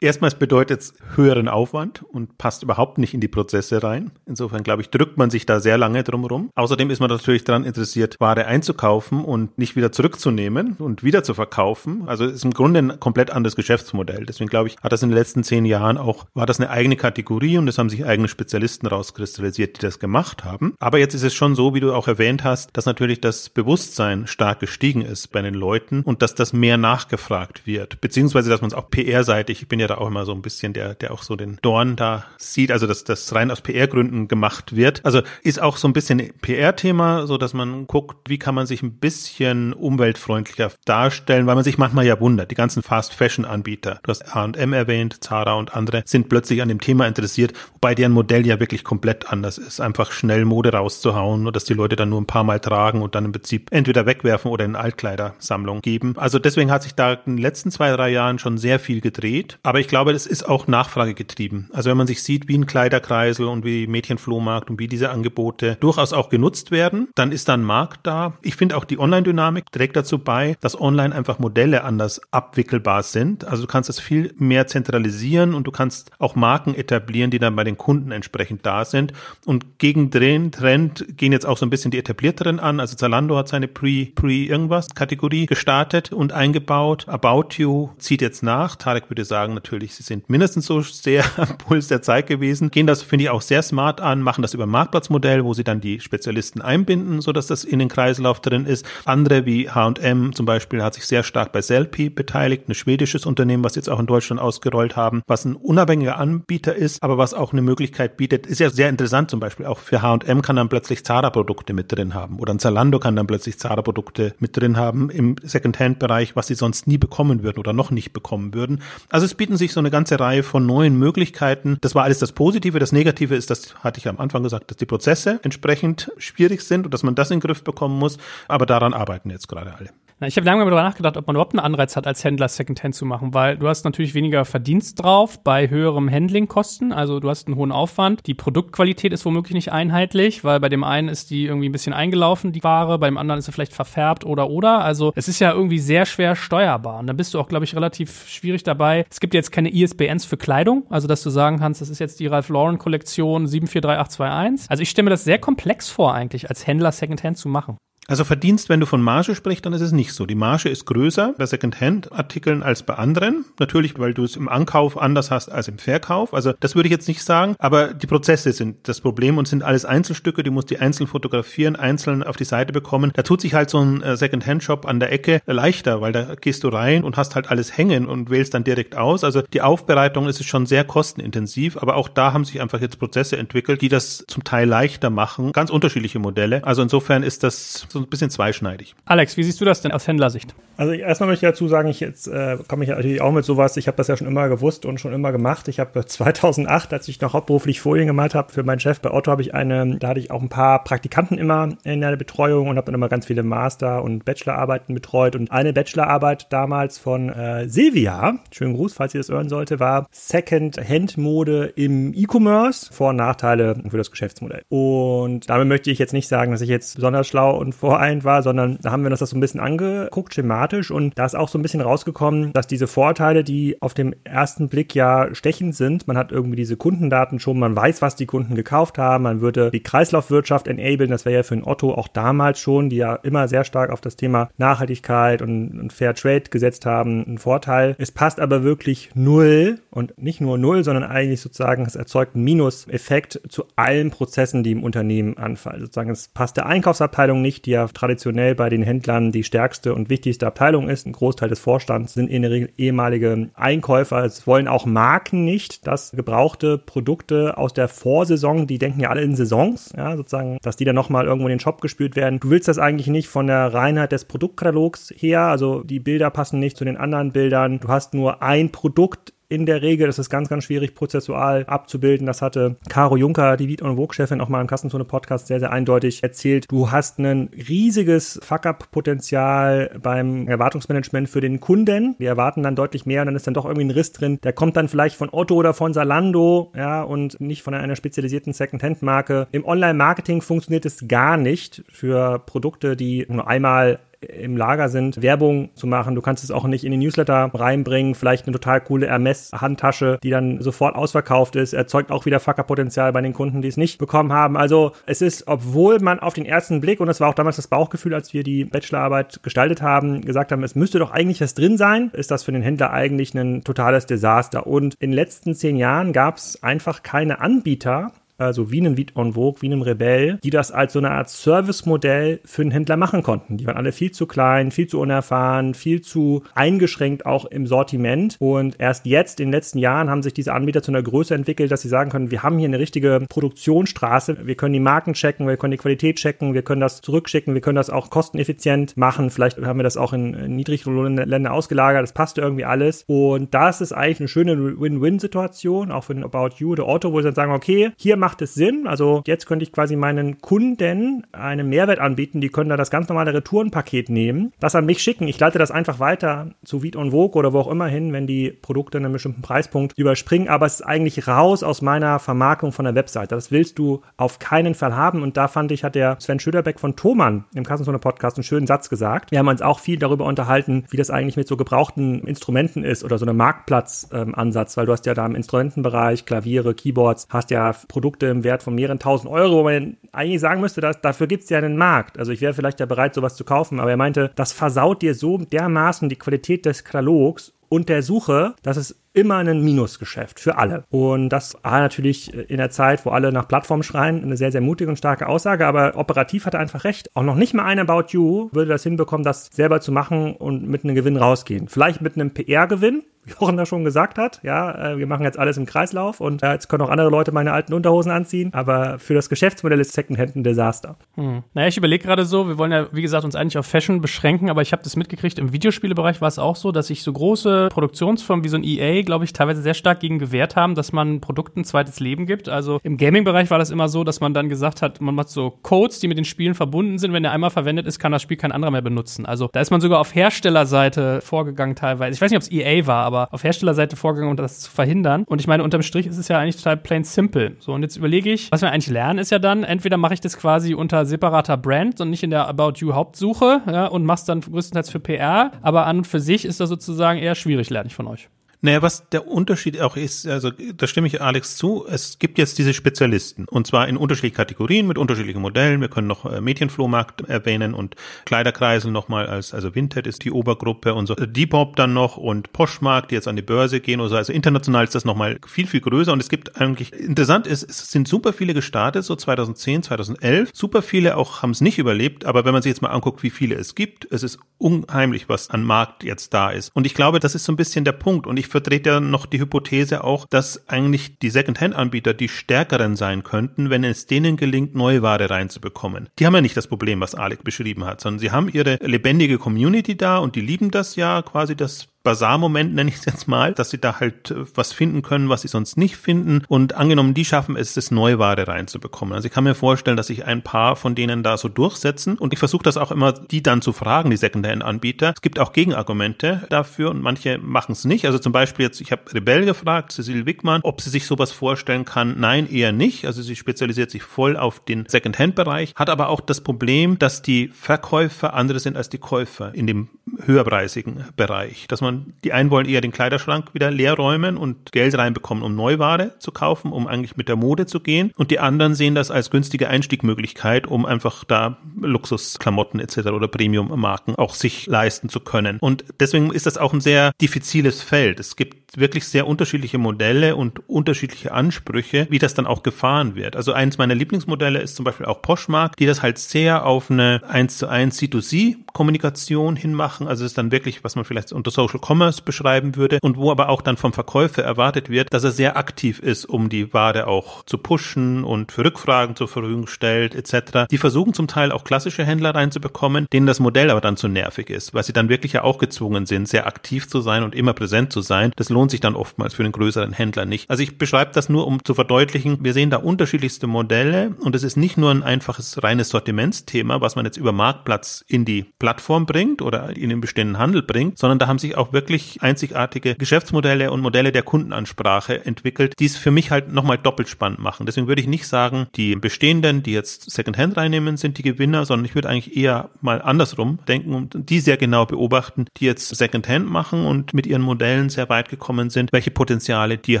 erstmals 0.00 0.36
bedeutet 0.36 0.80
es 0.80 0.94
höheren 1.16 1.48
Aufwand 1.48 2.02
und 2.02 2.38
passt 2.38 2.62
überhaupt 2.62 2.98
nicht 2.98 3.14
in 3.14 3.20
die 3.20 3.28
Prozesse 3.28 3.82
rein. 3.82 4.12
Insofern 4.26 4.62
glaube 4.62 4.82
ich, 4.82 4.90
drückt 4.90 5.16
man 5.18 5.30
sich 5.30 5.46
da 5.46 5.60
sehr 5.60 5.78
lange 5.78 6.04
drum 6.04 6.24
rum. 6.24 6.50
Außerdem 6.54 6.90
ist 6.90 7.00
man 7.00 7.10
natürlich 7.10 7.44
daran 7.44 7.64
interessiert, 7.64 8.16
Ware 8.20 8.46
einzukaufen 8.46 9.24
und 9.24 9.58
nicht 9.58 9.76
wieder 9.76 9.92
zurückzunehmen 9.92 10.76
und 10.78 11.02
wieder 11.02 11.22
zu 11.22 11.34
verkaufen. 11.34 12.04
Also 12.06 12.24
ist 12.26 12.44
im 12.44 12.52
Grunde 12.52 12.80
ein 12.80 13.00
komplett 13.00 13.30
anderes 13.38 13.56
Geschäftsmodell. 13.56 14.26
Deswegen 14.26 14.50
glaube 14.50 14.68
ich, 14.68 14.76
hat 14.82 14.92
das 14.92 15.02
in 15.02 15.08
den 15.08 15.16
letzten 15.16 15.42
zehn 15.42 15.64
Jahren 15.64 15.96
auch, 15.96 16.26
war 16.34 16.46
das 16.46 16.60
eine 16.60 16.70
eigene 16.70 16.96
Kategorie 16.96 17.58
und 17.58 17.68
es 17.68 17.78
haben 17.78 17.88
sich 17.88 18.04
eigene 18.04 18.28
Spezialisten 18.28 18.86
rauskristallisiert, 18.86 19.76
die 19.76 19.80
das 19.80 19.98
gemacht 19.98 20.44
haben. 20.44 20.74
Aber 20.78 20.98
jetzt 20.98 21.14
ist 21.14 21.22
es 21.22 21.34
schon 21.34 21.54
so, 21.54 21.74
wie 21.74 21.80
du 21.80 21.92
auch 21.94 22.08
erwähnt 22.08 22.44
hast, 22.44 22.70
dass 22.76 22.86
natürlich 22.86 23.20
das 23.20 23.48
Bewusstsein 23.48 24.26
stark 24.26 24.60
gestiegen 24.60 25.02
ist 25.02 25.28
bei 25.28 25.42
den 25.42 25.54
Leuten 25.54 26.02
und 26.02 26.22
dass 26.22 26.34
das 26.34 26.52
mehr 26.52 26.76
nachgefragt 26.76 27.66
wird. 27.66 28.00
Beziehungsweise, 28.00 28.50
dass 28.50 28.60
man 28.60 28.68
es 28.68 28.74
auch 28.74 28.90
PR-seitig, 28.90 29.62
ich 29.62 29.68
bin 29.68 29.80
ja 29.80 29.86
da 29.86 29.98
auch 29.98 30.08
immer 30.08 30.26
so 30.26 30.32
ein 30.32 30.42
bisschen 30.42 30.72
der, 30.72 30.94
der 30.94 31.12
auch 31.12 31.22
so 31.22 31.36
den 31.36 31.58
Dorn 31.62 31.96
da 31.96 32.24
sieht, 32.36 32.72
also 32.72 32.86
dass 32.86 33.04
das 33.04 33.34
rein 33.34 33.50
aus 33.50 33.60
PR-Gründen 33.60 34.28
gemacht 34.28 34.76
wird. 34.76 35.04
Also 35.04 35.22
ist 35.42 35.62
auch 35.62 35.76
so 35.76 35.88
ein 35.88 35.92
bisschen 35.92 36.32
PR-Thema, 36.40 37.26
so 37.26 37.38
dass 37.38 37.54
man 37.54 37.86
guckt, 37.86 38.28
wie 38.28 38.38
kann 38.38 38.54
man 38.54 38.66
sich 38.66 38.82
ein 38.82 38.98
bisschen 38.98 39.72
umweltfreundlicher 39.72 40.72
darstellen, 40.84 41.46
weil 41.46 41.54
man 41.54 41.64
sich 41.64 41.78
manchmal 41.78 42.06
ja 42.06 42.20
wundert. 42.20 42.50
Die 42.50 42.54
ganzen 42.54 42.82
Fast 42.82 43.14
Fashion 43.14 43.27
Fashion-Anbieter, 43.28 44.00
du 44.02 44.10
hast 44.10 44.34
H&M 44.34 44.72
erwähnt, 44.72 45.22
Zara 45.22 45.52
und 45.54 45.76
andere, 45.76 46.02
sind 46.06 46.30
plötzlich 46.30 46.62
an 46.62 46.70
dem 46.70 46.80
Thema 46.80 47.06
interessiert, 47.06 47.52
wobei 47.74 47.94
deren 47.94 48.12
Modell 48.12 48.46
ja 48.46 48.58
wirklich 48.58 48.84
komplett 48.84 49.30
anders 49.30 49.58
ist. 49.58 49.80
Einfach 49.80 50.12
schnell 50.12 50.46
Mode 50.46 50.72
rauszuhauen 50.72 51.46
und 51.46 51.54
dass 51.54 51.64
die 51.64 51.74
Leute 51.74 51.94
dann 51.94 52.08
nur 52.08 52.22
ein 52.22 52.26
paar 52.26 52.44
Mal 52.44 52.58
tragen 52.58 53.02
und 53.02 53.14
dann 53.14 53.26
im 53.26 53.32
Prinzip 53.32 53.68
entweder 53.70 54.06
wegwerfen 54.06 54.50
oder 54.50 54.64
in 54.64 54.76
Altkleidersammlung 54.76 55.82
geben. 55.82 56.14
Also 56.16 56.38
deswegen 56.38 56.70
hat 56.70 56.84
sich 56.84 56.94
da 56.94 57.12
in 57.12 57.36
den 57.36 57.38
letzten 57.38 57.70
zwei, 57.70 57.94
drei 57.94 58.08
Jahren 58.08 58.38
schon 58.38 58.56
sehr 58.56 58.78
viel 58.78 59.02
gedreht. 59.02 59.58
Aber 59.62 59.78
ich 59.78 59.88
glaube, 59.88 60.14
das 60.14 60.26
ist 60.26 60.48
auch 60.48 60.66
Nachfrage 60.66 61.12
getrieben. 61.12 61.68
Also 61.74 61.90
wenn 61.90 61.98
man 61.98 62.06
sich 62.06 62.22
sieht, 62.22 62.48
wie 62.48 62.56
ein 62.56 62.66
Kleiderkreisel 62.66 63.46
und 63.46 63.62
wie 63.62 63.86
Mädchenflohmarkt 63.86 64.70
und 64.70 64.78
wie 64.78 64.88
diese 64.88 65.10
Angebote 65.10 65.76
durchaus 65.80 66.14
auch 66.14 66.30
genutzt 66.30 66.70
werden, 66.70 67.08
dann 67.14 67.30
ist 67.30 67.50
da 67.50 67.54
ein 67.54 67.62
Markt 67.62 68.06
da. 68.06 68.32
Ich 68.40 68.56
finde 68.56 68.78
auch 68.78 68.84
die 68.84 68.98
Online-Dynamik 68.98 69.70
trägt 69.70 69.96
dazu 69.96 70.18
bei, 70.18 70.56
dass 70.60 70.80
online 70.80 71.14
einfach 71.14 71.38
Modelle 71.38 71.84
anders 71.84 72.22
abwickelbar 72.30 73.02
sind 73.02 73.17
sind. 73.18 73.44
Also 73.44 73.62
du 73.62 73.68
kannst 73.68 73.90
es 73.90 74.00
viel 74.00 74.32
mehr 74.38 74.66
zentralisieren 74.66 75.54
und 75.54 75.66
du 75.66 75.70
kannst 75.70 76.10
auch 76.18 76.36
Marken 76.36 76.74
etablieren, 76.74 77.30
die 77.30 77.38
dann 77.38 77.56
bei 77.56 77.64
den 77.64 77.76
Kunden 77.76 78.12
entsprechend 78.12 78.64
da 78.64 78.84
sind. 78.84 79.12
Und 79.44 79.78
gegen 79.78 80.10
den 80.10 80.52
Trend 80.52 81.04
gehen 81.16 81.32
jetzt 81.32 81.46
auch 81.46 81.58
so 81.58 81.66
ein 81.66 81.70
bisschen 81.70 81.90
die 81.90 81.98
etablierteren 81.98 82.60
an. 82.60 82.80
Also 82.80 82.96
Zalando 82.96 83.36
hat 83.36 83.48
seine 83.48 83.68
Pre, 83.68 84.06
Pre 84.14 84.32
irgendwas 84.32 84.88
Kategorie 84.94 85.46
gestartet 85.46 86.12
und 86.12 86.32
eingebaut. 86.32 87.08
About 87.08 87.48
You 87.56 87.90
zieht 87.98 88.22
jetzt 88.22 88.42
nach. 88.42 88.76
Tarek 88.76 89.10
würde 89.10 89.24
sagen 89.24 89.54
natürlich, 89.54 89.94
sie 89.94 90.02
sind 90.02 90.30
mindestens 90.30 90.66
so 90.66 90.80
sehr 90.80 91.24
am 91.36 91.58
Puls 91.58 91.88
der 91.88 92.02
Zeit 92.02 92.26
gewesen. 92.26 92.70
Gehen 92.70 92.86
das, 92.86 93.02
finde 93.02 93.24
ich, 93.24 93.30
auch 93.30 93.42
sehr 93.42 93.62
smart 93.62 94.00
an, 94.00 94.22
machen 94.22 94.42
das 94.42 94.54
über 94.54 94.66
Marktplatzmodell, 94.66 95.44
wo 95.44 95.54
sie 95.54 95.64
dann 95.64 95.80
die 95.80 96.00
Spezialisten 96.00 96.60
einbinden, 96.60 97.20
so 97.20 97.32
dass 97.32 97.46
das 97.46 97.64
in 97.64 97.78
den 97.78 97.88
Kreislauf 97.88 98.40
drin 98.40 98.66
ist. 98.66 98.86
Andere 99.04 99.44
wie 99.44 99.70
H&M 99.70 100.32
zum 100.34 100.46
Beispiel 100.46 100.82
hat 100.82 100.94
sich 100.94 101.04
sehr 101.04 101.22
stark 101.22 101.52
bei 101.52 101.62
Selfie 101.62 102.10
beteiligt, 102.10 102.68
ein 102.68 102.74
schwedisches 103.08 103.26
Unternehmen, 103.26 103.64
was 103.64 103.74
jetzt 103.74 103.88
auch 103.88 103.98
in 103.98 104.06
Deutschland 104.06 104.40
ausgerollt 104.40 104.96
haben, 104.96 105.22
was 105.26 105.44
ein 105.44 105.56
unabhängiger 105.56 106.18
Anbieter 106.18 106.74
ist, 106.74 107.02
aber 107.02 107.18
was 107.18 107.34
auch 107.34 107.52
eine 107.52 107.62
Möglichkeit 107.62 108.16
bietet, 108.16 108.46
ist 108.46 108.60
ja 108.60 108.70
sehr 108.70 108.88
interessant 108.88 109.30
zum 109.30 109.40
Beispiel. 109.40 109.66
Auch 109.66 109.78
für 109.78 110.02
H&M 110.02 110.42
kann 110.42 110.56
dann 110.56 110.68
plötzlich 110.68 111.04
Zara-Produkte 111.04 111.72
mit 111.72 111.90
drin 111.90 112.14
haben 112.14 112.38
oder 112.38 112.52
ein 112.52 112.58
Zalando 112.58 112.98
kann 112.98 113.16
dann 113.16 113.26
plötzlich 113.26 113.58
Zara-Produkte 113.58 114.34
mit 114.38 114.56
drin 114.56 114.76
haben 114.76 115.10
im 115.10 115.36
Second-Hand-Bereich, 115.42 116.36
was 116.36 116.48
sie 116.48 116.54
sonst 116.54 116.86
nie 116.86 116.98
bekommen 116.98 117.42
würden 117.42 117.58
oder 117.58 117.72
noch 117.72 117.90
nicht 117.90 118.12
bekommen 118.12 118.54
würden. 118.54 118.82
Also 119.08 119.26
es 119.26 119.34
bieten 119.34 119.56
sich 119.56 119.72
so 119.72 119.80
eine 119.80 119.90
ganze 119.90 120.20
Reihe 120.20 120.42
von 120.42 120.66
neuen 120.66 120.98
Möglichkeiten. 120.98 121.78
Das 121.80 121.94
war 121.94 122.04
alles 122.04 122.18
das 122.18 122.32
Positive. 122.32 122.78
Das 122.78 122.92
Negative 122.92 123.34
ist, 123.34 123.50
das 123.50 123.74
hatte 123.82 123.98
ich 123.98 124.08
am 124.08 124.18
Anfang 124.18 124.42
gesagt, 124.42 124.70
dass 124.70 124.76
die 124.76 124.86
Prozesse 124.86 125.40
entsprechend 125.42 126.12
schwierig 126.18 126.62
sind 126.62 126.84
und 126.84 126.94
dass 126.94 127.02
man 127.02 127.14
das 127.14 127.30
in 127.30 127.36
den 127.36 127.46
Griff 127.46 127.64
bekommen 127.64 127.98
muss. 127.98 128.18
Aber 128.48 128.66
daran 128.66 128.92
arbeiten 128.94 129.30
jetzt 129.30 129.48
gerade 129.48 129.74
alle. 129.74 129.90
Na, 130.20 130.26
ich 130.26 130.36
habe 130.36 130.44
lange 130.46 130.64
darüber 130.64 130.82
nachgedacht, 130.82 131.16
ob 131.16 131.28
man 131.28 131.36
überhaupt 131.36 131.52
einen 131.52 131.64
Anreiz 131.64 131.94
hat, 131.94 132.08
als 132.08 132.24
Händler 132.24 132.48
Secondhand 132.48 132.92
zu 132.92 133.06
machen, 133.06 133.34
weil 133.34 133.56
du 133.56 133.68
hast 133.68 133.84
natürlich 133.84 134.14
weniger 134.14 134.44
Verdienst 134.44 135.00
drauf 135.00 135.44
bei 135.44 135.70
höherem 135.70 136.10
Handlingkosten. 136.10 136.92
Also 136.92 137.20
du 137.20 137.30
hast 137.30 137.46
einen 137.46 137.56
hohen 137.56 137.70
Aufwand. 137.70 138.26
Die 138.26 138.34
Produktqualität 138.34 139.12
ist 139.12 139.24
womöglich 139.24 139.54
nicht 139.54 139.70
einheitlich, 139.70 140.42
weil 140.42 140.58
bei 140.58 140.68
dem 140.68 140.82
einen 140.82 141.08
ist 141.08 141.30
die 141.30 141.46
irgendwie 141.46 141.68
ein 141.68 141.72
bisschen 141.72 141.92
eingelaufen, 141.92 142.50
die 142.50 142.64
Ware, 142.64 142.98
beim 142.98 143.16
anderen 143.16 143.38
ist 143.38 143.44
sie 143.44 143.52
vielleicht 143.52 143.74
verfärbt 143.74 144.26
oder 144.26 144.50
oder. 144.50 144.80
Also 144.80 145.12
es 145.14 145.28
ist 145.28 145.38
ja 145.38 145.52
irgendwie 145.52 145.78
sehr 145.78 146.04
schwer 146.04 146.34
steuerbar. 146.34 146.98
Und 146.98 147.06
dann 147.06 147.16
bist 147.16 147.34
du 147.34 147.38
auch, 147.38 147.46
glaube 147.46 147.64
ich, 147.64 147.76
relativ 147.76 148.26
schwierig 148.28 148.64
dabei. 148.64 149.06
Es 149.08 149.20
gibt 149.20 149.34
jetzt 149.34 149.52
keine 149.52 149.72
ISBNs 149.72 150.24
für 150.24 150.36
Kleidung, 150.36 150.84
also 150.90 151.06
dass 151.06 151.22
du 151.22 151.30
sagen 151.30 151.60
kannst, 151.60 151.80
das 151.80 151.90
ist 151.90 152.00
jetzt 152.00 152.18
die 152.18 152.26
Ralph 152.26 152.48
Lauren 152.48 152.78
Kollektion 152.78 153.46
743821. 153.46 154.68
Also 154.68 154.82
ich 154.82 154.90
stelle 154.90 155.04
mir 155.04 155.10
das 155.10 155.22
sehr 155.22 155.38
komplex 155.38 155.88
vor, 155.90 156.12
eigentlich 156.12 156.48
als 156.48 156.66
Händler 156.66 156.90
Secondhand 156.90 157.38
zu 157.38 157.48
machen. 157.48 157.76
Also 158.10 158.24
Verdienst, 158.24 158.70
wenn 158.70 158.80
du 158.80 158.86
von 158.86 159.02
Marge 159.02 159.34
sprichst, 159.34 159.66
dann 159.66 159.74
ist 159.74 159.82
es 159.82 159.92
nicht 159.92 160.14
so. 160.14 160.24
Die 160.24 160.34
Marge 160.34 160.70
ist 160.70 160.86
größer 160.86 161.34
bei 161.36 161.44
Secondhand-Artikeln 161.44 162.62
als 162.62 162.82
bei 162.82 162.94
anderen. 162.94 163.44
Natürlich, 163.58 163.98
weil 163.98 164.14
du 164.14 164.24
es 164.24 164.34
im 164.34 164.48
Ankauf 164.48 164.96
anders 164.96 165.30
hast 165.30 165.50
als 165.50 165.68
im 165.68 165.76
Verkauf. 165.76 166.32
Also 166.32 166.54
das 166.58 166.74
würde 166.74 166.86
ich 166.86 166.90
jetzt 166.90 167.06
nicht 167.06 167.22
sagen. 167.22 167.54
Aber 167.58 167.92
die 167.92 168.06
Prozesse 168.06 168.52
sind 168.54 168.88
das 168.88 169.02
Problem 169.02 169.36
und 169.36 169.46
sind 169.46 169.62
alles 169.62 169.84
Einzelstücke. 169.84 170.42
Die 170.42 170.48
musst 170.48 170.70
die 170.70 170.78
einzeln 170.78 171.06
fotografieren, 171.06 171.76
einzeln 171.76 172.22
auf 172.22 172.36
die 172.36 172.44
Seite 172.44 172.72
bekommen. 172.72 173.12
Da 173.14 173.22
tut 173.22 173.42
sich 173.42 173.52
halt 173.52 173.68
so 173.68 173.80
ein 173.80 174.02
äh, 174.02 174.16
Secondhand-Shop 174.16 174.86
an 174.86 175.00
der 175.00 175.12
Ecke 175.12 175.42
leichter, 175.44 176.00
weil 176.00 176.12
da 176.12 176.34
gehst 176.34 176.64
du 176.64 176.68
rein 176.68 177.04
und 177.04 177.18
hast 177.18 177.34
halt 177.34 177.50
alles 177.50 177.76
hängen 177.76 178.06
und 178.06 178.30
wählst 178.30 178.54
dann 178.54 178.64
direkt 178.64 178.96
aus. 178.96 179.22
Also 179.22 179.42
die 179.42 179.60
Aufbereitung 179.60 180.28
ist 180.28 180.42
schon 180.44 180.64
sehr 180.64 180.84
kostenintensiv. 180.84 181.76
Aber 181.76 181.96
auch 181.96 182.08
da 182.08 182.32
haben 182.32 182.46
sich 182.46 182.62
einfach 182.62 182.80
jetzt 182.80 182.98
Prozesse 182.98 183.36
entwickelt, 183.36 183.82
die 183.82 183.90
das 183.90 184.24
zum 184.26 184.44
Teil 184.44 184.66
leichter 184.66 185.10
machen. 185.10 185.52
Ganz 185.52 185.68
unterschiedliche 185.68 186.18
Modelle. 186.18 186.64
Also 186.64 186.80
insofern 186.80 187.22
ist 187.22 187.42
das 187.42 187.86
so 187.90 187.97
ein 188.00 188.08
bisschen 188.08 188.30
zweischneidig. 188.30 188.94
Alex, 189.04 189.36
wie 189.36 189.42
siehst 189.42 189.60
du 189.60 189.64
das 189.64 189.80
denn 189.80 189.92
aus 189.92 190.06
Händlersicht? 190.06 190.54
Also 190.76 190.92
erstmal 190.92 191.28
möchte 191.28 191.44
ich 191.44 191.50
dazu 191.50 191.66
sagen, 191.66 191.88
ich 191.88 191.98
jetzt 191.98 192.28
äh, 192.28 192.56
komme 192.68 192.84
ich 192.84 192.90
natürlich 192.90 193.20
auch 193.20 193.32
mit 193.32 193.44
sowas. 193.44 193.76
Ich 193.76 193.88
habe 193.88 193.96
das 193.96 194.06
ja 194.06 194.16
schon 194.16 194.28
immer 194.28 194.48
gewusst 194.48 194.86
und 194.86 195.00
schon 195.00 195.12
immer 195.12 195.32
gemacht. 195.32 195.66
Ich 195.66 195.80
habe 195.80 196.04
2008, 196.06 196.92
als 196.92 197.08
ich 197.08 197.20
noch 197.20 197.32
hauptberuflich 197.32 197.80
Folien 197.80 198.06
gemalt 198.06 198.34
habe 198.36 198.52
für 198.52 198.62
meinen 198.62 198.78
Chef 198.78 199.00
bei 199.00 199.12
Otto, 199.12 199.30
habe 199.30 199.42
ich 199.42 199.54
eine, 199.54 199.96
da 199.98 200.08
hatte 200.08 200.20
ich 200.20 200.30
auch 200.30 200.40
ein 200.40 200.48
paar 200.48 200.84
Praktikanten 200.84 201.36
immer 201.36 201.70
in 201.82 202.00
der 202.00 202.16
Betreuung 202.16 202.68
und 202.68 202.76
habe 202.76 202.86
dann 202.86 202.94
immer 202.94 203.08
ganz 203.08 203.26
viele 203.26 203.42
Master- 203.42 204.02
und 204.04 204.24
Bachelorarbeiten 204.24 204.94
betreut. 204.94 205.34
Und 205.34 205.50
eine 205.50 205.72
Bachelorarbeit 205.72 206.52
damals 206.52 206.98
von 206.98 207.28
äh, 207.28 207.68
Silvia, 207.68 208.38
schönen 208.52 208.74
Gruß, 208.74 208.94
falls 208.94 209.14
ihr 209.14 209.20
das 209.20 209.30
hören 209.30 209.48
sollte, 209.48 209.80
war 209.80 210.06
Second-Hand-Mode 210.12 211.72
im 211.74 212.14
E-Commerce, 212.14 212.92
Vor- 212.92 213.10
und 213.10 213.16
Nachteile 213.16 213.82
für 213.88 213.98
das 213.98 214.12
Geschäftsmodell. 214.12 214.62
Und 214.68 215.50
damit 215.50 215.66
möchte 215.66 215.90
ich 215.90 215.98
jetzt 215.98 216.12
nicht 216.12 216.28
sagen, 216.28 216.52
dass 216.52 216.60
ich 216.60 216.68
jetzt 216.68 216.94
besonders 216.94 217.26
schlau 217.26 217.56
und 217.56 217.74
voreint 217.88 218.22
war, 218.22 218.42
sondern 218.42 218.78
da 218.82 218.90
haben 218.90 219.02
wir 219.02 219.10
uns 219.10 219.20
das 219.20 219.30
so 219.30 219.36
ein 219.38 219.40
bisschen 219.40 219.60
angeguckt, 219.60 220.34
schematisch. 220.34 220.90
Und 220.90 221.18
da 221.18 221.24
ist 221.24 221.34
auch 221.34 221.48
so 221.48 221.58
ein 221.58 221.62
bisschen 221.62 221.80
rausgekommen, 221.80 222.52
dass 222.52 222.66
diese 222.66 222.86
Vorteile, 222.86 223.44
die 223.44 223.80
auf 223.80 223.94
dem 223.94 224.14
ersten 224.24 224.68
Blick 224.68 224.94
ja 224.94 225.34
stechend 225.34 225.74
sind, 225.74 226.06
man 226.06 226.18
hat 226.18 226.30
irgendwie 226.30 226.56
diese 226.56 226.76
Kundendaten 226.76 227.40
schon, 227.40 227.58
man 227.58 227.74
weiß, 227.74 228.02
was 228.02 228.14
die 228.14 228.26
Kunden 228.26 228.54
gekauft 228.54 228.98
haben, 228.98 229.24
man 229.24 229.40
würde 229.40 229.70
die 229.70 229.82
Kreislaufwirtschaft 229.82 230.68
enablen, 230.68 231.10
das 231.10 231.24
wäre 231.24 231.36
ja 231.36 231.42
für 231.42 231.54
ein 231.54 231.64
Otto 231.64 231.94
auch 231.94 232.08
damals 232.08 232.60
schon, 232.60 232.90
die 232.90 232.96
ja 232.96 233.14
immer 233.14 233.48
sehr 233.48 233.64
stark 233.64 233.88
auf 233.88 234.02
das 234.02 234.16
Thema 234.16 234.50
Nachhaltigkeit 234.58 235.40
und, 235.40 235.80
und 235.80 235.90
Fair 235.90 236.12
Trade 236.12 236.42
gesetzt 236.50 236.84
haben, 236.84 237.24
ein 237.26 237.38
Vorteil. 237.38 237.96
Es 237.98 238.12
passt 238.12 238.38
aber 238.38 238.64
wirklich 238.64 239.08
null 239.14 239.78
und 239.90 240.18
nicht 240.18 240.42
nur 240.42 240.58
null, 240.58 240.84
sondern 240.84 241.04
eigentlich 241.04 241.40
sozusagen, 241.40 241.86
es 241.86 241.96
erzeugt 241.96 242.34
einen 242.34 242.44
Minuseffekt 242.44 243.40
zu 243.48 243.64
allen 243.76 244.10
Prozessen, 244.10 244.62
die 244.62 244.72
im 244.72 244.84
Unternehmen 244.84 245.38
anfallen. 245.38 245.80
Sozusagen, 245.80 246.10
es 246.10 246.28
passt 246.28 246.58
der 246.58 246.66
Einkaufsabteilung 246.66 247.40
nicht, 247.40 247.64
die 247.68 247.72
ja 247.72 247.86
traditionell 247.86 248.54
bei 248.54 248.70
den 248.70 248.82
Händlern 248.82 249.30
die 249.30 249.44
stärkste 249.44 249.94
und 249.94 250.08
wichtigste 250.08 250.46
Abteilung 250.46 250.88
ist. 250.88 251.06
Ein 251.06 251.12
Großteil 251.12 251.50
des 251.50 251.60
Vorstands 251.60 252.14
sind 252.14 252.30
in 252.30 252.40
der 252.40 252.50
Regel 252.50 252.70
ehemalige 252.78 253.50
Einkäufer. 253.54 254.24
Es 254.24 254.46
wollen 254.46 254.68
auch 254.68 254.86
Marken 254.86 255.44
nicht, 255.44 255.86
dass 255.86 256.12
gebrauchte 256.12 256.78
Produkte 256.78 257.58
aus 257.58 257.74
der 257.74 257.88
Vorsaison, 257.88 258.66
die 258.66 258.78
denken 258.78 259.00
ja 259.00 259.10
alle 259.10 259.20
in 259.20 259.36
Saisons, 259.36 259.92
ja, 259.94 260.16
sozusagen, 260.16 260.56
dass 260.62 260.76
die 260.76 260.86
dann 260.86 260.94
nochmal 260.94 261.26
irgendwo 261.26 261.46
in 261.46 261.50
den 261.50 261.60
Shop 261.60 261.82
gespült 261.82 262.16
werden. 262.16 262.40
Du 262.40 262.48
willst 262.48 262.68
das 262.68 262.78
eigentlich 262.78 263.08
nicht 263.08 263.28
von 263.28 263.46
der 263.46 263.74
Reinheit 263.74 264.12
des 264.12 264.24
Produktkatalogs 264.24 265.12
her, 265.14 265.42
also 265.42 265.82
die 265.82 266.00
Bilder 266.00 266.30
passen 266.30 266.60
nicht 266.60 266.78
zu 266.78 266.86
den 266.86 266.96
anderen 266.96 267.32
Bildern. 267.32 267.80
Du 267.80 267.88
hast 267.88 268.14
nur 268.14 268.42
ein 268.42 268.72
Produkt 268.72 269.34
in 269.48 269.66
der 269.66 269.82
Regel. 269.82 270.06
Das 270.06 270.18
ist 270.18 270.30
ganz, 270.30 270.48
ganz 270.48 270.64
schwierig 270.64 270.94
prozessual 270.94 271.64
abzubilden. 271.66 272.26
Das 272.26 272.42
hatte 272.42 272.76
Caro 272.88 273.16
Juncker, 273.16 273.56
die 273.56 273.66
Beat 273.66 273.82
und 273.82 273.96
Vogue-Chefin, 273.96 274.40
auch 274.40 274.48
mal 274.48 274.60
im 274.60 274.66
Kassenzone-Podcast 274.66 275.46
sehr, 275.46 275.60
sehr 275.60 275.72
eindeutig 275.72 276.22
erzählt. 276.22 276.66
Du 276.68 276.90
hast 276.90 277.18
ein 277.18 277.50
riesiges 277.68 278.38
Fuck-up-Potenzial 278.42 279.98
beim 280.02 280.48
Erwartungsmanagement 280.48 281.28
für 281.28 281.40
den 281.40 281.60
Kunden. 281.60 282.16
Die 282.18 282.26
erwarten 282.26 282.62
dann 282.62 282.76
deutlich 282.76 283.06
mehr 283.06 283.22
und 283.22 283.26
dann 283.26 283.36
ist 283.36 283.46
dann 283.46 283.54
doch 283.54 283.64
irgendwie 283.64 283.86
ein 283.86 283.90
Riss 283.90 284.12
drin. 284.12 284.38
Der 284.42 284.52
kommt 284.52 284.76
dann 284.76 284.88
vielleicht 284.88 285.16
von 285.16 285.30
Otto 285.32 285.54
oder 285.54 285.74
von 285.74 285.94
Salando, 285.94 286.72
ja, 286.76 287.02
und 287.02 287.40
nicht 287.40 287.62
von 287.62 287.74
einer 287.74 287.96
spezialisierten 287.96 288.52
Second-Hand-Marke. 288.52 289.48
Im 289.52 289.64
Online-Marketing 289.64 290.42
funktioniert 290.42 290.84
es 290.84 291.08
gar 291.08 291.36
nicht 291.36 291.84
für 291.90 292.38
Produkte, 292.40 292.96
die 292.96 293.26
nur 293.28 293.48
einmal 293.48 294.00
im 294.20 294.56
Lager 294.56 294.88
sind, 294.88 295.22
Werbung 295.22 295.70
zu 295.74 295.86
machen. 295.86 296.14
Du 296.14 296.22
kannst 296.22 296.42
es 296.42 296.50
auch 296.50 296.64
nicht 296.64 296.84
in 296.84 296.90
den 296.90 297.00
Newsletter 297.00 297.50
reinbringen. 297.54 298.14
Vielleicht 298.14 298.46
eine 298.46 298.52
total 298.52 298.80
coole 298.80 299.06
Hermes-Handtasche, 299.06 300.18
die 300.22 300.30
dann 300.30 300.60
sofort 300.60 300.96
ausverkauft 300.96 301.56
ist, 301.56 301.72
erzeugt 301.72 302.10
auch 302.10 302.26
wieder 302.26 302.40
Fackerpotenzial 302.40 303.12
bei 303.12 303.20
den 303.20 303.32
Kunden, 303.32 303.62
die 303.62 303.68
es 303.68 303.76
nicht 303.76 303.98
bekommen 303.98 304.32
haben. 304.32 304.56
Also 304.56 304.92
es 305.06 305.22
ist, 305.22 305.46
obwohl 305.46 306.00
man 306.00 306.18
auf 306.18 306.34
den 306.34 306.46
ersten 306.46 306.80
Blick, 306.80 307.00
und 307.00 307.06
das 307.06 307.20
war 307.20 307.28
auch 307.28 307.34
damals 307.34 307.56
das 307.56 307.68
Bauchgefühl, 307.68 308.14
als 308.14 308.32
wir 308.32 308.42
die 308.42 308.64
Bachelorarbeit 308.64 309.42
gestaltet 309.42 309.82
haben, 309.82 310.22
gesagt 310.22 310.52
haben, 310.52 310.64
es 310.64 310.74
müsste 310.74 310.98
doch 310.98 311.10
eigentlich 311.10 311.40
was 311.40 311.54
drin 311.54 311.76
sein, 311.76 312.10
ist 312.12 312.30
das 312.30 312.42
für 312.42 312.52
den 312.52 312.62
Händler 312.62 312.92
eigentlich 312.92 313.34
ein 313.34 313.62
totales 313.62 314.06
Desaster. 314.06 314.66
Und 314.66 314.94
in 314.98 315.10
den 315.10 315.16
letzten 315.16 315.54
zehn 315.54 315.76
Jahren 315.76 316.12
gab 316.12 316.38
es 316.38 316.62
einfach 316.62 317.02
keine 317.02 317.40
Anbieter, 317.40 318.12
also 318.38 318.70
wie 318.70 318.80
einem 318.80 318.96
Vite 318.96 319.14
en 319.16 319.34
Vogue, 319.34 319.60
wie 319.60 319.66
einem 319.66 319.82
Rebell, 319.82 320.38
die 320.42 320.50
das 320.50 320.70
als 320.70 320.92
so 320.92 321.00
eine 321.00 321.10
Art 321.10 321.28
Servicemodell 321.28 322.40
für 322.44 322.62
einen 322.62 322.70
Händler 322.70 322.96
machen 322.96 323.22
konnten. 323.22 323.56
Die 323.56 323.66
waren 323.66 323.76
alle 323.76 323.92
viel 323.92 324.12
zu 324.12 324.26
klein, 324.26 324.70
viel 324.70 324.86
zu 324.86 325.00
unerfahren, 325.00 325.74
viel 325.74 326.00
zu 326.00 326.42
eingeschränkt 326.54 327.26
auch 327.26 327.44
im 327.46 327.66
Sortiment. 327.66 328.36
Und 328.38 328.76
erst 328.78 329.06
jetzt, 329.06 329.40
in 329.40 329.48
den 329.48 329.52
letzten 329.52 329.78
Jahren, 329.78 330.08
haben 330.08 330.22
sich 330.22 330.34
diese 330.34 330.52
Anbieter 330.52 330.82
zu 330.82 330.92
einer 330.92 331.02
Größe 331.02 331.34
entwickelt, 331.34 331.72
dass 331.72 331.82
sie 331.82 331.88
sagen 331.88 332.10
können, 332.10 332.30
wir 332.30 332.42
haben 332.42 332.58
hier 332.58 332.68
eine 332.68 332.78
richtige 332.78 333.26
Produktionsstraße, 333.28 334.46
wir 334.46 334.54
können 334.54 334.72
die 334.72 334.80
Marken 334.80 335.14
checken, 335.14 335.48
wir 335.48 335.56
können 335.56 335.72
die 335.72 335.78
Qualität 335.78 336.16
checken, 336.16 336.54
wir 336.54 336.62
können 336.62 336.80
das 336.80 337.00
zurückschicken, 337.00 337.54
wir 337.54 337.60
können 337.60 337.76
das 337.76 337.90
auch 337.90 338.10
kosteneffizient 338.10 338.96
machen. 338.96 339.30
Vielleicht 339.30 339.58
haben 339.58 339.78
wir 339.78 339.84
das 339.84 339.96
auch 339.96 340.12
in 340.12 340.54
Niedriglohnländer 340.54 341.52
ausgelagert, 341.52 342.04
das 342.04 342.12
passt 342.12 342.38
irgendwie 342.38 342.64
alles. 342.64 343.04
Und 343.08 343.52
das 343.52 343.80
ist 343.80 343.92
eigentlich 343.92 344.20
eine 344.20 344.28
schöne 344.28 344.80
Win-Win-Situation, 344.80 345.90
auch 345.90 346.04
für 346.04 346.14
den 346.14 346.24
About 346.24 346.56
You 346.58 346.72
oder 346.72 346.84
Auto, 346.84 347.12
wo 347.12 347.18
sie 347.18 347.24
dann 347.24 347.34
sagen, 347.34 347.52
okay, 347.52 347.90
hier 347.96 348.16
machen 348.16 348.27
macht 348.28 348.42
es 348.42 348.52
Sinn. 348.52 348.86
Also 348.86 349.22
jetzt 349.26 349.46
könnte 349.46 349.62
ich 349.62 349.72
quasi 349.72 349.96
meinen 349.96 350.42
Kunden 350.42 351.26
einen 351.32 351.66
Mehrwert 351.70 351.98
anbieten. 351.98 352.42
Die 352.42 352.50
können 352.50 352.68
da 352.68 352.76
das 352.76 352.90
ganz 352.90 353.08
normale 353.08 353.32
Retourenpaket 353.32 354.10
nehmen, 354.10 354.52
das 354.60 354.74
an 354.74 354.84
mich 354.84 355.02
schicken. 355.02 355.26
Ich 355.28 355.40
leite 355.40 355.58
das 355.58 355.70
einfach 355.70 355.98
weiter 355.98 356.50
zu 356.62 356.82
Viet 356.82 356.94
und 356.94 357.12
Vogue 357.12 357.38
oder 357.38 357.54
wo 357.54 357.60
auch 357.60 357.70
immer 357.70 357.86
hin, 357.86 358.12
wenn 358.12 358.26
die 358.26 358.50
Produkte 358.50 358.98
einen 358.98 359.14
bestimmten 359.14 359.40
Preispunkt 359.40 359.96
überspringen. 359.96 360.50
Aber 360.50 360.66
es 360.66 360.74
ist 360.74 360.82
eigentlich 360.82 361.26
raus 361.26 361.62
aus 361.62 361.80
meiner 361.80 362.18
Vermarktung 362.18 362.72
von 362.72 362.84
der 362.84 362.94
Webseite. 362.94 363.34
Das 363.34 363.50
willst 363.50 363.78
du 363.78 364.02
auf 364.18 364.38
keinen 364.38 364.74
Fall 364.74 364.94
haben. 364.94 365.22
Und 365.22 365.38
da 365.38 365.48
fand 365.48 365.72
ich, 365.72 365.82
hat 365.82 365.94
der 365.94 366.18
Sven 366.20 366.38
Schöderbeck 366.38 366.78
von 366.78 366.96
Thomann 366.96 367.46
im 367.54 367.64
Kassenzone 367.64 367.98
Podcast 367.98 368.36
einen 368.36 368.44
schönen 368.44 368.66
Satz 368.66 368.90
gesagt. 368.90 369.30
Wir 369.30 369.38
haben 369.38 369.48
uns 369.48 369.62
auch 369.62 369.78
viel 369.78 369.98
darüber 369.98 370.26
unterhalten, 370.26 370.84
wie 370.90 370.98
das 370.98 371.08
eigentlich 371.08 371.38
mit 371.38 371.48
so 371.48 371.56
gebrauchten 371.56 372.26
Instrumenten 372.26 372.84
ist 372.84 373.04
oder 373.04 373.16
so 373.16 373.24
einem 373.24 373.38
Marktplatzansatz, 373.38 374.76
ähm, 374.76 374.80
weil 374.80 374.86
du 374.86 374.92
hast 374.92 375.06
ja 375.06 375.14
da 375.14 375.24
im 375.24 375.34
Instrumentenbereich 375.34 376.26
Klaviere, 376.26 376.74
Keyboards, 376.74 377.26
hast 377.30 377.50
ja 377.50 377.72
Produkte 377.88 378.17
im 378.26 378.44
Wert 378.44 378.62
von 378.62 378.74
mehreren 378.74 378.98
tausend 378.98 379.30
Euro, 379.30 379.58
wo 379.58 379.62
man 379.64 379.96
eigentlich 380.12 380.40
sagen 380.40 380.60
müsste, 380.60 380.80
dass 380.80 381.00
dafür 381.00 381.26
gibt 381.26 381.44
es 381.44 381.50
ja 381.50 381.58
einen 381.58 381.76
Markt. 381.76 382.18
Also 382.18 382.32
ich 382.32 382.40
wäre 382.40 382.54
vielleicht 382.54 382.80
ja 382.80 382.86
bereit, 382.86 383.14
sowas 383.14 383.36
zu 383.36 383.44
kaufen, 383.44 383.80
aber 383.80 383.90
er 383.90 383.96
meinte, 383.96 384.30
das 384.34 384.52
versaut 384.52 385.02
dir 385.02 385.14
so 385.14 385.38
dermaßen 385.38 386.08
die 386.08 386.16
Qualität 386.16 386.66
des 386.66 386.84
Katalogs 386.84 387.52
und 387.68 387.88
der 387.88 388.02
Suche, 388.02 388.54
dass 388.62 388.76
es 388.76 388.96
immer 389.18 389.36
ein 389.36 389.62
Minusgeschäft 389.62 390.38
für 390.38 390.58
alle. 390.58 390.84
Und 390.90 391.30
das 391.30 391.56
war 391.62 391.80
natürlich 391.80 392.32
in 392.32 392.58
der 392.58 392.70
Zeit, 392.70 393.04
wo 393.04 393.10
alle 393.10 393.32
nach 393.32 393.48
Plattform 393.48 393.82
schreien, 393.82 394.22
eine 394.22 394.36
sehr, 394.36 394.52
sehr 394.52 394.60
mutige 394.60 394.90
und 394.90 394.96
starke 394.96 395.28
Aussage, 395.28 395.66
aber 395.66 395.96
operativ 395.96 396.46
hat 396.46 396.54
er 396.54 396.60
einfach 396.60 396.84
recht. 396.84 397.10
Auch 397.14 397.24
noch 397.24 397.34
nicht 397.34 397.54
mal 397.54 397.64
ein 397.64 397.80
About 397.80 398.08
You 398.10 398.48
würde 398.52 398.70
das 398.70 398.84
hinbekommen, 398.84 399.24
das 399.24 399.46
selber 399.52 399.80
zu 399.80 399.92
machen 399.92 400.34
und 400.36 400.68
mit 400.68 400.84
einem 400.84 400.94
Gewinn 400.94 401.16
rausgehen. 401.16 401.68
Vielleicht 401.68 402.00
mit 402.00 402.14
einem 402.14 402.30
PR-Gewinn, 402.32 403.02
wie 403.24 403.32
Jochen 403.32 403.56
da 403.56 403.66
schon 403.66 403.84
gesagt 403.84 404.18
hat. 404.18 404.40
Ja, 404.42 404.92
äh, 404.92 404.98
wir 404.98 405.06
machen 405.06 405.24
jetzt 405.24 405.38
alles 405.38 405.56
im 405.56 405.66
Kreislauf 405.66 406.20
und 406.20 406.42
äh, 406.42 406.52
jetzt 406.52 406.68
können 406.68 406.82
auch 406.82 406.90
andere 406.90 407.10
Leute 407.10 407.32
meine 407.32 407.52
alten 407.52 407.74
Unterhosen 407.74 408.12
anziehen. 408.12 408.52
Aber 408.54 408.98
für 408.98 409.14
das 409.14 409.28
Geschäftsmodell 409.28 409.80
ist 409.80 409.92
Secondhand 409.92 410.36
ein 410.36 410.44
Desaster. 410.44 410.96
Hm. 411.14 411.42
Naja, 411.54 411.68
ich 411.68 411.76
überlege 411.76 412.04
gerade 412.04 412.24
so, 412.24 412.46
wir 412.46 412.56
wollen 412.56 412.72
ja, 412.72 412.86
wie 412.92 413.02
gesagt, 413.02 413.24
uns 413.24 413.34
eigentlich 413.34 413.58
auf 413.58 413.66
Fashion 413.66 414.00
beschränken, 414.00 414.48
aber 414.48 414.62
ich 414.62 414.72
habe 414.72 414.82
das 414.82 414.94
mitgekriegt, 414.94 415.38
im 415.38 415.52
Videospielebereich 415.52 416.20
war 416.20 416.28
es 416.28 416.38
auch 416.38 416.56
so, 416.56 416.70
dass 416.70 416.86
sich 416.86 417.02
so 417.02 417.12
große 417.12 417.57
Produktionsfirmen 417.70 418.44
wie 418.44 418.48
so 418.48 418.56
ein 418.56 418.64
EA, 418.64 419.02
glaube 419.02 419.24
ich, 419.24 419.32
teilweise 419.32 419.62
sehr 419.62 419.74
stark 419.74 420.00
gegen 420.00 420.18
gewehrt 420.18 420.56
haben, 420.56 420.74
dass 420.74 420.92
man 420.92 421.20
Produkten 421.20 421.64
zweites 421.64 422.00
Leben 422.00 422.26
gibt. 422.26 422.48
Also 422.48 422.78
im 422.82 422.96
Gaming-Bereich 422.96 423.50
war 423.50 423.58
das 423.58 423.70
immer 423.70 423.88
so, 423.88 424.04
dass 424.04 424.20
man 424.20 424.34
dann 424.34 424.48
gesagt 424.48 424.82
hat, 424.82 425.00
man 425.00 425.14
macht 425.14 425.28
so 425.28 425.58
Codes, 425.62 426.00
die 426.00 426.08
mit 426.08 426.18
den 426.18 426.24
Spielen 426.24 426.54
verbunden 426.54 426.98
sind. 426.98 427.12
Wenn 427.12 427.22
der 427.22 427.32
einmal 427.32 427.50
verwendet 427.50 427.86
ist, 427.86 427.98
kann 427.98 428.12
das 428.12 428.22
Spiel 428.22 428.36
kein 428.36 428.52
anderer 428.52 428.70
mehr 428.70 428.82
benutzen. 428.82 429.26
Also 429.26 429.48
da 429.52 429.60
ist 429.60 429.70
man 429.70 429.80
sogar 429.80 430.00
auf 430.00 430.14
Herstellerseite 430.14 431.20
vorgegangen 431.20 431.74
teilweise. 431.74 432.14
Ich 432.14 432.20
weiß 432.20 432.30
nicht, 432.30 432.38
ob 432.38 432.42
es 432.42 432.50
EA 432.50 432.86
war, 432.86 433.04
aber 433.04 433.28
auf 433.32 433.44
Herstellerseite 433.44 433.96
vorgegangen, 433.96 434.30
um 434.30 434.36
das 434.36 434.60
zu 434.60 434.70
verhindern. 434.70 435.24
Und 435.24 435.40
ich 435.40 435.46
meine, 435.46 435.62
unterm 435.62 435.82
Strich 435.82 436.06
ist 436.06 436.18
es 436.18 436.28
ja 436.28 436.38
eigentlich 436.38 436.56
total 436.56 436.76
plain 436.76 437.04
simple. 437.04 437.56
So, 437.60 437.72
und 437.72 437.82
jetzt 437.82 437.96
überlege 437.96 438.32
ich, 438.32 438.50
was 438.52 438.62
wir 438.62 438.70
eigentlich 438.70 438.88
lernen, 438.88 439.18
ist 439.18 439.30
ja 439.30 439.38
dann, 439.38 439.64
entweder 439.64 439.96
mache 439.96 440.14
ich 440.14 440.20
das 440.20 440.36
quasi 440.36 440.74
unter 440.74 441.06
separater 441.06 441.56
Brand 441.56 442.00
und 442.00 442.10
nicht 442.10 442.22
in 442.22 442.30
der 442.30 442.48
About 442.48 442.74
You 442.76 442.94
Hauptsuche, 442.94 443.62
ja, 443.66 443.86
und 443.86 444.04
mach's 444.04 444.24
dann 444.24 444.40
größtenteils 444.40 444.90
für 444.90 445.00
PR, 445.00 445.52
aber 445.62 445.86
an 445.86 445.98
und 445.98 446.06
für 446.06 446.20
sich 446.20 446.44
ist 446.44 446.60
das 446.60 446.68
sozusagen 446.68 447.18
eher 447.18 447.34
schwierig, 447.34 447.47
lerne 447.70 447.88
ich 447.88 447.94
von 447.94 448.06
euch. 448.06 448.28
Naja, 448.60 448.82
was 448.82 449.08
der 449.10 449.28
Unterschied 449.28 449.80
auch 449.80 449.96
ist, 449.96 450.26
also 450.26 450.50
da 450.50 450.86
stimme 450.88 451.06
ich 451.06 451.22
Alex 451.22 451.56
zu, 451.56 451.86
es 451.88 452.18
gibt 452.18 452.38
jetzt 452.38 452.58
diese 452.58 452.74
Spezialisten 452.74 453.44
und 453.44 453.68
zwar 453.68 453.86
in 453.86 453.96
unterschiedlichen 453.96 454.36
Kategorien 454.36 454.88
mit 454.88 454.98
unterschiedlichen 454.98 455.40
Modellen. 455.40 455.80
Wir 455.80 455.88
können 455.88 456.08
noch 456.08 456.24
äh, 456.24 456.40
Mädchenflohmarkt 456.40 457.20
erwähnen 457.28 457.72
und 457.72 457.94
Kleiderkreisel 458.24 458.90
nochmal 458.90 459.26
als, 459.28 459.54
also 459.54 459.76
Vinted 459.76 460.08
ist 460.08 460.24
die 460.24 460.32
Obergruppe 460.32 460.94
und 460.94 461.06
so 461.06 461.14
Depop 461.14 461.76
dann 461.76 461.92
noch 461.92 462.16
und 462.16 462.52
Poshmark, 462.52 463.08
die 463.08 463.14
jetzt 463.14 463.28
an 463.28 463.36
die 463.36 463.42
Börse 463.42 463.80
gehen 463.80 464.00
oder 464.00 464.10
so. 464.10 464.16
Also 464.16 464.32
international 464.32 464.82
ist 464.82 464.94
das 464.94 465.04
nochmal 465.04 465.38
viel, 465.46 465.68
viel 465.68 465.80
größer 465.80 466.12
und 466.12 466.20
es 466.20 466.28
gibt 466.28 466.60
eigentlich, 466.60 466.92
interessant 466.92 467.46
ist, 467.46 467.62
es 467.62 467.92
sind 467.92 468.08
super 468.08 468.32
viele 468.32 468.54
gestartet, 468.54 469.04
so 469.04 469.14
2010, 469.14 469.84
2011. 469.84 470.50
Super 470.52 470.82
viele 470.82 471.16
auch 471.16 471.42
haben 471.42 471.50
es 471.50 471.60
nicht 471.60 471.78
überlebt, 471.78 472.24
aber 472.24 472.44
wenn 472.44 472.52
man 472.52 472.62
sich 472.62 472.70
jetzt 472.70 472.82
mal 472.82 472.90
anguckt, 472.90 473.22
wie 473.22 473.30
viele 473.30 473.54
es 473.54 473.76
gibt, 473.76 474.10
es 474.10 474.24
ist 474.24 474.40
unheimlich, 474.58 475.28
was 475.28 475.50
an 475.50 475.62
Markt 475.62 476.02
jetzt 476.02 476.34
da 476.34 476.50
ist. 476.50 476.74
Und 476.74 476.86
ich 476.86 476.94
glaube, 476.94 477.20
das 477.20 477.36
ist 477.36 477.44
so 477.44 477.52
ein 477.52 477.56
bisschen 477.56 477.84
der 477.84 477.92
Punkt 477.92 478.26
und 478.26 478.36
ich 478.36 478.47
ich 478.48 478.52
vertrete 478.52 478.88
ja 478.88 479.00
noch 479.00 479.26
die 479.26 479.40
Hypothese 479.40 480.04
auch, 480.04 480.26
dass 480.26 480.70
eigentlich 480.70 481.18
die 481.18 481.28
Second-Hand-Anbieter 481.28 482.14
die 482.14 482.30
stärkeren 482.30 482.96
sein 482.96 483.22
könnten, 483.22 483.68
wenn 483.68 483.84
es 483.84 484.06
denen 484.06 484.38
gelingt, 484.38 484.74
neue 484.74 485.02
Ware 485.02 485.28
reinzubekommen. 485.28 486.08
Die 486.18 486.24
haben 486.24 486.34
ja 486.34 486.40
nicht 486.40 486.56
das 486.56 486.66
Problem, 486.66 486.98
was 487.02 487.14
Alec 487.14 487.44
beschrieben 487.44 487.84
hat, 487.84 488.00
sondern 488.00 488.20
sie 488.20 488.30
haben 488.30 488.48
ihre 488.48 488.78
lebendige 488.80 489.36
Community 489.36 489.98
da 489.98 490.16
und 490.16 490.34
die 490.34 490.40
lieben 490.40 490.70
das 490.70 490.96
ja 490.96 491.20
quasi, 491.20 491.56
das 491.56 491.88
Bazar-Moment, 492.04 492.74
nenne 492.74 492.90
ich 492.90 492.96
es 492.96 493.04
jetzt 493.04 493.28
mal, 493.28 493.52
dass 493.52 493.70
sie 493.70 493.78
da 493.78 494.00
halt 494.00 494.30
äh, 494.30 494.44
was 494.54 494.72
finden 494.72 495.02
können, 495.02 495.28
was 495.28 495.42
sie 495.42 495.48
sonst 495.48 495.76
nicht 495.76 495.96
finden. 495.96 496.42
Und 496.48 496.74
angenommen, 496.74 497.14
die 497.14 497.24
schaffen 497.24 497.56
es, 497.56 497.74
das 497.74 497.90
Neuware 497.90 498.48
reinzubekommen. 498.48 499.14
Also 499.14 499.26
ich 499.26 499.32
kann 499.32 499.44
mir 499.44 499.54
vorstellen, 499.54 499.96
dass 499.96 500.06
sich 500.06 500.24
ein 500.24 500.42
paar 500.42 500.76
von 500.76 500.94
denen 500.94 501.22
da 501.22 501.36
so 501.36 501.48
durchsetzen. 501.48 502.16
Und 502.16 502.32
ich 502.32 502.38
versuche 502.38 502.62
das 502.62 502.76
auch 502.76 502.92
immer, 502.92 503.12
die 503.12 503.42
dann 503.42 503.62
zu 503.62 503.72
fragen, 503.72 504.10
die 504.10 504.16
Secondhand-Anbieter. 504.16 505.12
Es 505.16 505.22
gibt 505.22 505.38
auch 505.38 505.52
Gegenargumente 505.52 506.46
dafür 506.50 506.90
und 506.90 507.02
manche 507.02 507.38
machen 507.38 507.72
es 507.72 507.84
nicht. 507.84 508.06
Also 508.06 508.18
zum 508.18 508.32
Beispiel 508.32 508.66
jetzt, 508.66 508.80
ich 508.80 508.92
habe 508.92 509.02
Rebell 509.12 509.44
gefragt, 509.44 509.92
Cecil 509.92 510.24
Wickmann, 510.24 510.60
ob 510.62 510.80
sie 510.80 510.90
sich 510.90 511.04
sowas 511.04 511.32
vorstellen 511.32 511.84
kann. 511.84 512.18
Nein, 512.18 512.48
eher 512.50 512.72
nicht. 512.72 513.06
Also 513.06 513.22
sie 513.22 513.36
spezialisiert 513.36 513.90
sich 513.90 514.02
voll 514.02 514.36
auf 514.36 514.64
den 514.64 514.86
Secondhand-Bereich, 514.86 515.74
hat 515.74 515.90
aber 515.90 516.08
auch 516.08 516.20
das 516.20 516.40
Problem, 516.40 516.98
dass 516.98 517.22
die 517.22 517.48
Verkäufer 517.48 518.34
andere 518.34 518.60
sind 518.60 518.76
als 518.76 518.88
die 518.88 518.98
Käufer 518.98 519.54
in 519.54 519.66
dem 519.66 519.88
höherpreisigen 520.24 521.04
Bereich. 521.16 521.66
Dass 521.68 521.80
man 521.80 521.97
die 522.24 522.32
einen 522.32 522.50
wollen 522.50 522.66
eher 522.66 522.80
den 522.80 522.92
Kleiderschrank 522.92 523.54
wieder 523.54 523.70
leer 523.70 523.94
räumen 523.94 524.36
und 524.36 524.72
Geld 524.72 524.96
reinbekommen, 524.96 525.42
um 525.44 525.54
Neuware 525.54 526.18
zu 526.18 526.32
kaufen, 526.32 526.72
um 526.72 526.86
eigentlich 526.86 527.16
mit 527.16 527.28
der 527.28 527.36
Mode 527.36 527.66
zu 527.66 527.80
gehen. 527.80 528.12
Und 528.16 528.30
die 528.30 528.38
anderen 528.38 528.74
sehen 528.74 528.94
das 528.94 529.10
als 529.10 529.30
günstige 529.30 529.68
Einstiegmöglichkeit, 529.68 530.66
um 530.66 530.86
einfach 530.86 531.24
da 531.24 531.58
Luxusklamotten 531.80 532.80
etc. 532.80 532.98
oder 533.08 533.28
Premium-Marken 533.28 534.14
auch 534.16 534.34
sich 534.34 534.66
leisten 534.66 535.08
zu 535.08 535.20
können. 535.20 535.58
Und 535.60 535.84
deswegen 536.00 536.32
ist 536.32 536.46
das 536.46 536.58
auch 536.58 536.72
ein 536.72 536.80
sehr 536.80 537.12
diffiziles 537.20 537.82
Feld. 537.82 538.20
Es 538.20 538.36
gibt 538.36 538.67
wirklich 538.76 539.06
sehr 539.06 539.26
unterschiedliche 539.26 539.78
Modelle 539.78 540.36
und 540.36 540.68
unterschiedliche 540.68 541.32
Ansprüche, 541.32 542.06
wie 542.10 542.18
das 542.18 542.34
dann 542.34 542.46
auch 542.46 542.62
gefahren 542.62 543.14
wird. 543.14 543.36
Also 543.36 543.52
eins 543.52 543.78
meiner 543.78 543.94
Lieblingsmodelle 543.94 544.60
ist 544.60 544.76
zum 544.76 544.84
Beispiel 544.84 545.06
auch 545.06 545.22
Poshmark, 545.22 545.76
die 545.76 545.86
das 545.86 546.02
halt 546.02 546.18
sehr 546.18 546.66
auf 546.66 546.90
eine 546.90 547.22
1 547.28 547.58
zu 547.58 547.68
1 547.68 548.00
C2C 548.00 548.56
Kommunikation 548.72 549.56
hinmachen. 549.56 550.06
Also 550.06 550.24
es 550.24 550.32
ist 550.32 550.38
dann 550.38 550.52
wirklich, 550.52 550.84
was 550.84 550.96
man 550.96 551.04
vielleicht 551.04 551.32
unter 551.32 551.50
Social 551.50 551.80
Commerce 551.84 552.22
beschreiben 552.22 552.76
würde 552.76 552.98
und 553.02 553.16
wo 553.16 553.30
aber 553.30 553.48
auch 553.48 553.62
dann 553.62 553.76
vom 553.76 553.92
Verkäufer 553.92 554.42
erwartet 554.42 554.90
wird, 554.90 555.12
dass 555.12 555.24
er 555.24 555.32
sehr 555.32 555.56
aktiv 555.56 555.98
ist, 555.98 556.26
um 556.26 556.48
die 556.48 556.72
Ware 556.72 557.06
auch 557.06 557.44
zu 557.44 557.58
pushen 557.58 558.24
und 558.24 558.52
für 558.52 558.64
Rückfragen 558.64 559.16
zur 559.16 559.28
Verfügung 559.28 559.66
stellt 559.66 560.14
etc. 560.14 560.68
Die 560.70 560.78
versuchen 560.78 561.14
zum 561.14 561.28
Teil 561.28 561.52
auch 561.52 561.64
klassische 561.64 562.04
Händler 562.04 562.34
reinzubekommen, 562.34 563.06
denen 563.12 563.26
das 563.26 563.40
Modell 563.40 563.70
aber 563.70 563.80
dann 563.80 563.96
zu 563.96 564.08
nervig 564.08 564.50
ist, 564.50 564.74
weil 564.74 564.84
sie 564.84 564.92
dann 564.92 565.08
wirklich 565.08 565.32
ja 565.32 565.42
auch 565.42 565.58
gezwungen 565.58 566.06
sind, 566.06 566.28
sehr 566.28 566.46
aktiv 566.46 566.88
zu 566.88 567.00
sein 567.00 567.22
und 567.22 567.34
immer 567.34 567.54
präsent 567.54 567.92
zu 567.92 568.00
sein. 568.00 568.32
Das 568.36 568.50
lohnt 568.58 568.72
sich 568.72 568.80
dann 568.80 568.96
oftmals 568.96 569.34
für 569.34 569.44
den 569.44 569.52
größeren 569.52 569.92
Händler 569.92 570.24
nicht. 570.24 570.50
Also 570.50 570.64
ich 570.64 570.78
beschreibe 570.78 571.12
das 571.14 571.28
nur, 571.28 571.46
um 571.46 571.64
zu 571.64 571.74
verdeutlichen, 571.74 572.38
wir 572.42 572.52
sehen 572.52 572.70
da 572.70 572.78
unterschiedlichste 572.78 573.46
Modelle 573.46 574.16
und 574.18 574.34
es 574.34 574.42
ist 574.42 574.56
nicht 574.56 574.76
nur 574.76 574.90
ein 574.90 575.04
einfaches 575.04 575.62
reines 575.62 575.90
Sortimentsthema, 575.90 576.80
was 576.80 576.96
man 576.96 577.04
jetzt 577.04 577.18
über 577.18 577.30
Marktplatz 577.30 578.04
in 578.08 578.24
die 578.24 578.46
Plattform 578.58 579.06
bringt 579.06 579.42
oder 579.42 579.76
in 579.76 579.90
den 579.90 580.00
bestehenden 580.00 580.38
Handel 580.38 580.62
bringt, 580.62 580.98
sondern 580.98 581.20
da 581.20 581.28
haben 581.28 581.38
sich 581.38 581.56
auch 581.56 581.72
wirklich 581.72 582.20
einzigartige 582.20 582.96
Geschäftsmodelle 582.96 583.70
und 583.70 583.80
Modelle 583.80 584.10
der 584.10 584.24
Kundenansprache 584.24 585.24
entwickelt, 585.24 585.74
die 585.78 585.86
es 585.86 585.96
für 585.96 586.10
mich 586.10 586.32
halt 586.32 586.52
nochmal 586.52 586.78
doppelt 586.78 587.08
spannend 587.08 587.38
machen. 587.38 587.64
Deswegen 587.64 587.86
würde 587.86 588.02
ich 588.02 588.08
nicht 588.08 588.26
sagen, 588.26 588.66
die 588.74 588.96
bestehenden, 588.96 589.62
die 589.62 589.72
jetzt 589.72 590.10
Secondhand 590.10 590.56
reinnehmen, 590.56 590.96
sind 590.96 591.16
die 591.16 591.22
Gewinner, 591.22 591.64
sondern 591.64 591.84
ich 591.84 591.94
würde 591.94 592.08
eigentlich 592.08 592.36
eher 592.36 592.70
mal 592.80 593.00
andersrum 593.02 593.60
denken 593.68 593.94
und 593.94 594.16
die 594.28 594.40
sehr 594.40 594.56
genau 594.56 594.84
beobachten, 594.84 595.46
die 595.58 595.66
jetzt 595.66 595.94
Secondhand 595.94 596.50
machen 596.50 596.84
und 596.86 597.14
mit 597.14 597.24
ihren 597.24 597.42
Modellen 597.42 597.88
sehr 597.88 598.08
weit 598.08 598.28
gekommen 598.28 598.47
sind, 598.70 598.92
welche 598.92 599.10
Potenziale 599.10 599.78
die 599.78 600.00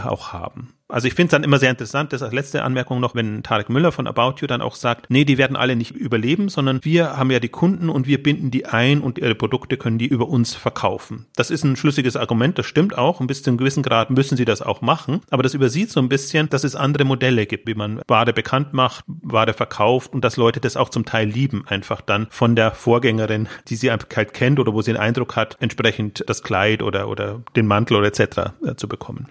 auch 0.00 0.32
haben. 0.32 0.77
Also 0.90 1.06
ich 1.06 1.14
finde 1.14 1.28
es 1.28 1.30
dann 1.32 1.44
immer 1.44 1.58
sehr 1.58 1.70
interessant, 1.70 2.14
das 2.14 2.22
als 2.22 2.32
letzte 2.32 2.64
Anmerkung 2.64 2.98
noch, 2.98 3.14
wenn 3.14 3.42
Tarek 3.42 3.68
Müller 3.68 3.92
von 3.92 4.06
About 4.06 4.36
You 4.40 4.46
dann 4.46 4.62
auch 4.62 4.74
sagt, 4.74 5.10
nee, 5.10 5.26
die 5.26 5.36
werden 5.36 5.56
alle 5.56 5.76
nicht 5.76 5.90
überleben, 5.90 6.48
sondern 6.48 6.80
wir 6.82 7.18
haben 7.18 7.30
ja 7.30 7.40
die 7.40 7.50
Kunden 7.50 7.90
und 7.90 8.06
wir 8.06 8.22
binden 8.22 8.50
die 8.50 8.64
ein 8.64 9.02
und 9.02 9.18
ihre 9.18 9.34
Produkte 9.34 9.76
können 9.76 9.98
die 9.98 10.06
über 10.06 10.28
uns 10.28 10.54
verkaufen. 10.54 11.26
Das 11.36 11.50
ist 11.50 11.62
ein 11.62 11.76
schlüssiges 11.76 12.16
Argument, 12.16 12.58
das 12.58 12.64
stimmt 12.64 12.96
auch. 12.96 13.20
Und 13.20 13.26
bis 13.26 13.42
zu 13.42 13.50
einem 13.50 13.58
gewissen 13.58 13.82
Grad 13.82 14.08
müssen 14.08 14.36
sie 14.38 14.46
das 14.46 14.62
auch 14.62 14.80
machen. 14.80 15.20
Aber 15.30 15.42
das 15.42 15.52
übersieht 15.52 15.90
so 15.90 16.00
ein 16.00 16.08
bisschen, 16.08 16.48
dass 16.48 16.64
es 16.64 16.74
andere 16.74 17.04
Modelle 17.04 17.44
gibt, 17.44 17.66
wie 17.66 17.74
man 17.74 18.00
Ware 18.08 18.32
bekannt 18.32 18.72
macht, 18.72 19.04
Ware 19.06 19.52
verkauft 19.52 20.14
und 20.14 20.24
dass 20.24 20.38
Leute 20.38 20.60
das 20.60 20.78
auch 20.78 20.88
zum 20.88 21.04
Teil 21.04 21.28
lieben, 21.28 21.64
einfach 21.66 22.00
dann 22.00 22.28
von 22.30 22.56
der 22.56 22.72
Vorgängerin, 22.72 23.48
die 23.68 23.76
sie 23.76 23.90
einfach 23.90 24.08
halt 24.16 24.32
kennt 24.32 24.58
oder 24.58 24.72
wo 24.72 24.80
sie 24.80 24.92
den 24.92 25.00
Eindruck 25.00 25.36
hat, 25.36 25.58
entsprechend 25.60 26.24
das 26.26 26.42
Kleid 26.42 26.82
oder, 26.82 27.08
oder 27.08 27.42
den 27.56 27.66
Mantel 27.66 27.98
oder 27.98 28.06
etc. 28.06 28.52
Äh, 28.64 28.74
zu 28.76 28.88
bekommen. 28.88 29.28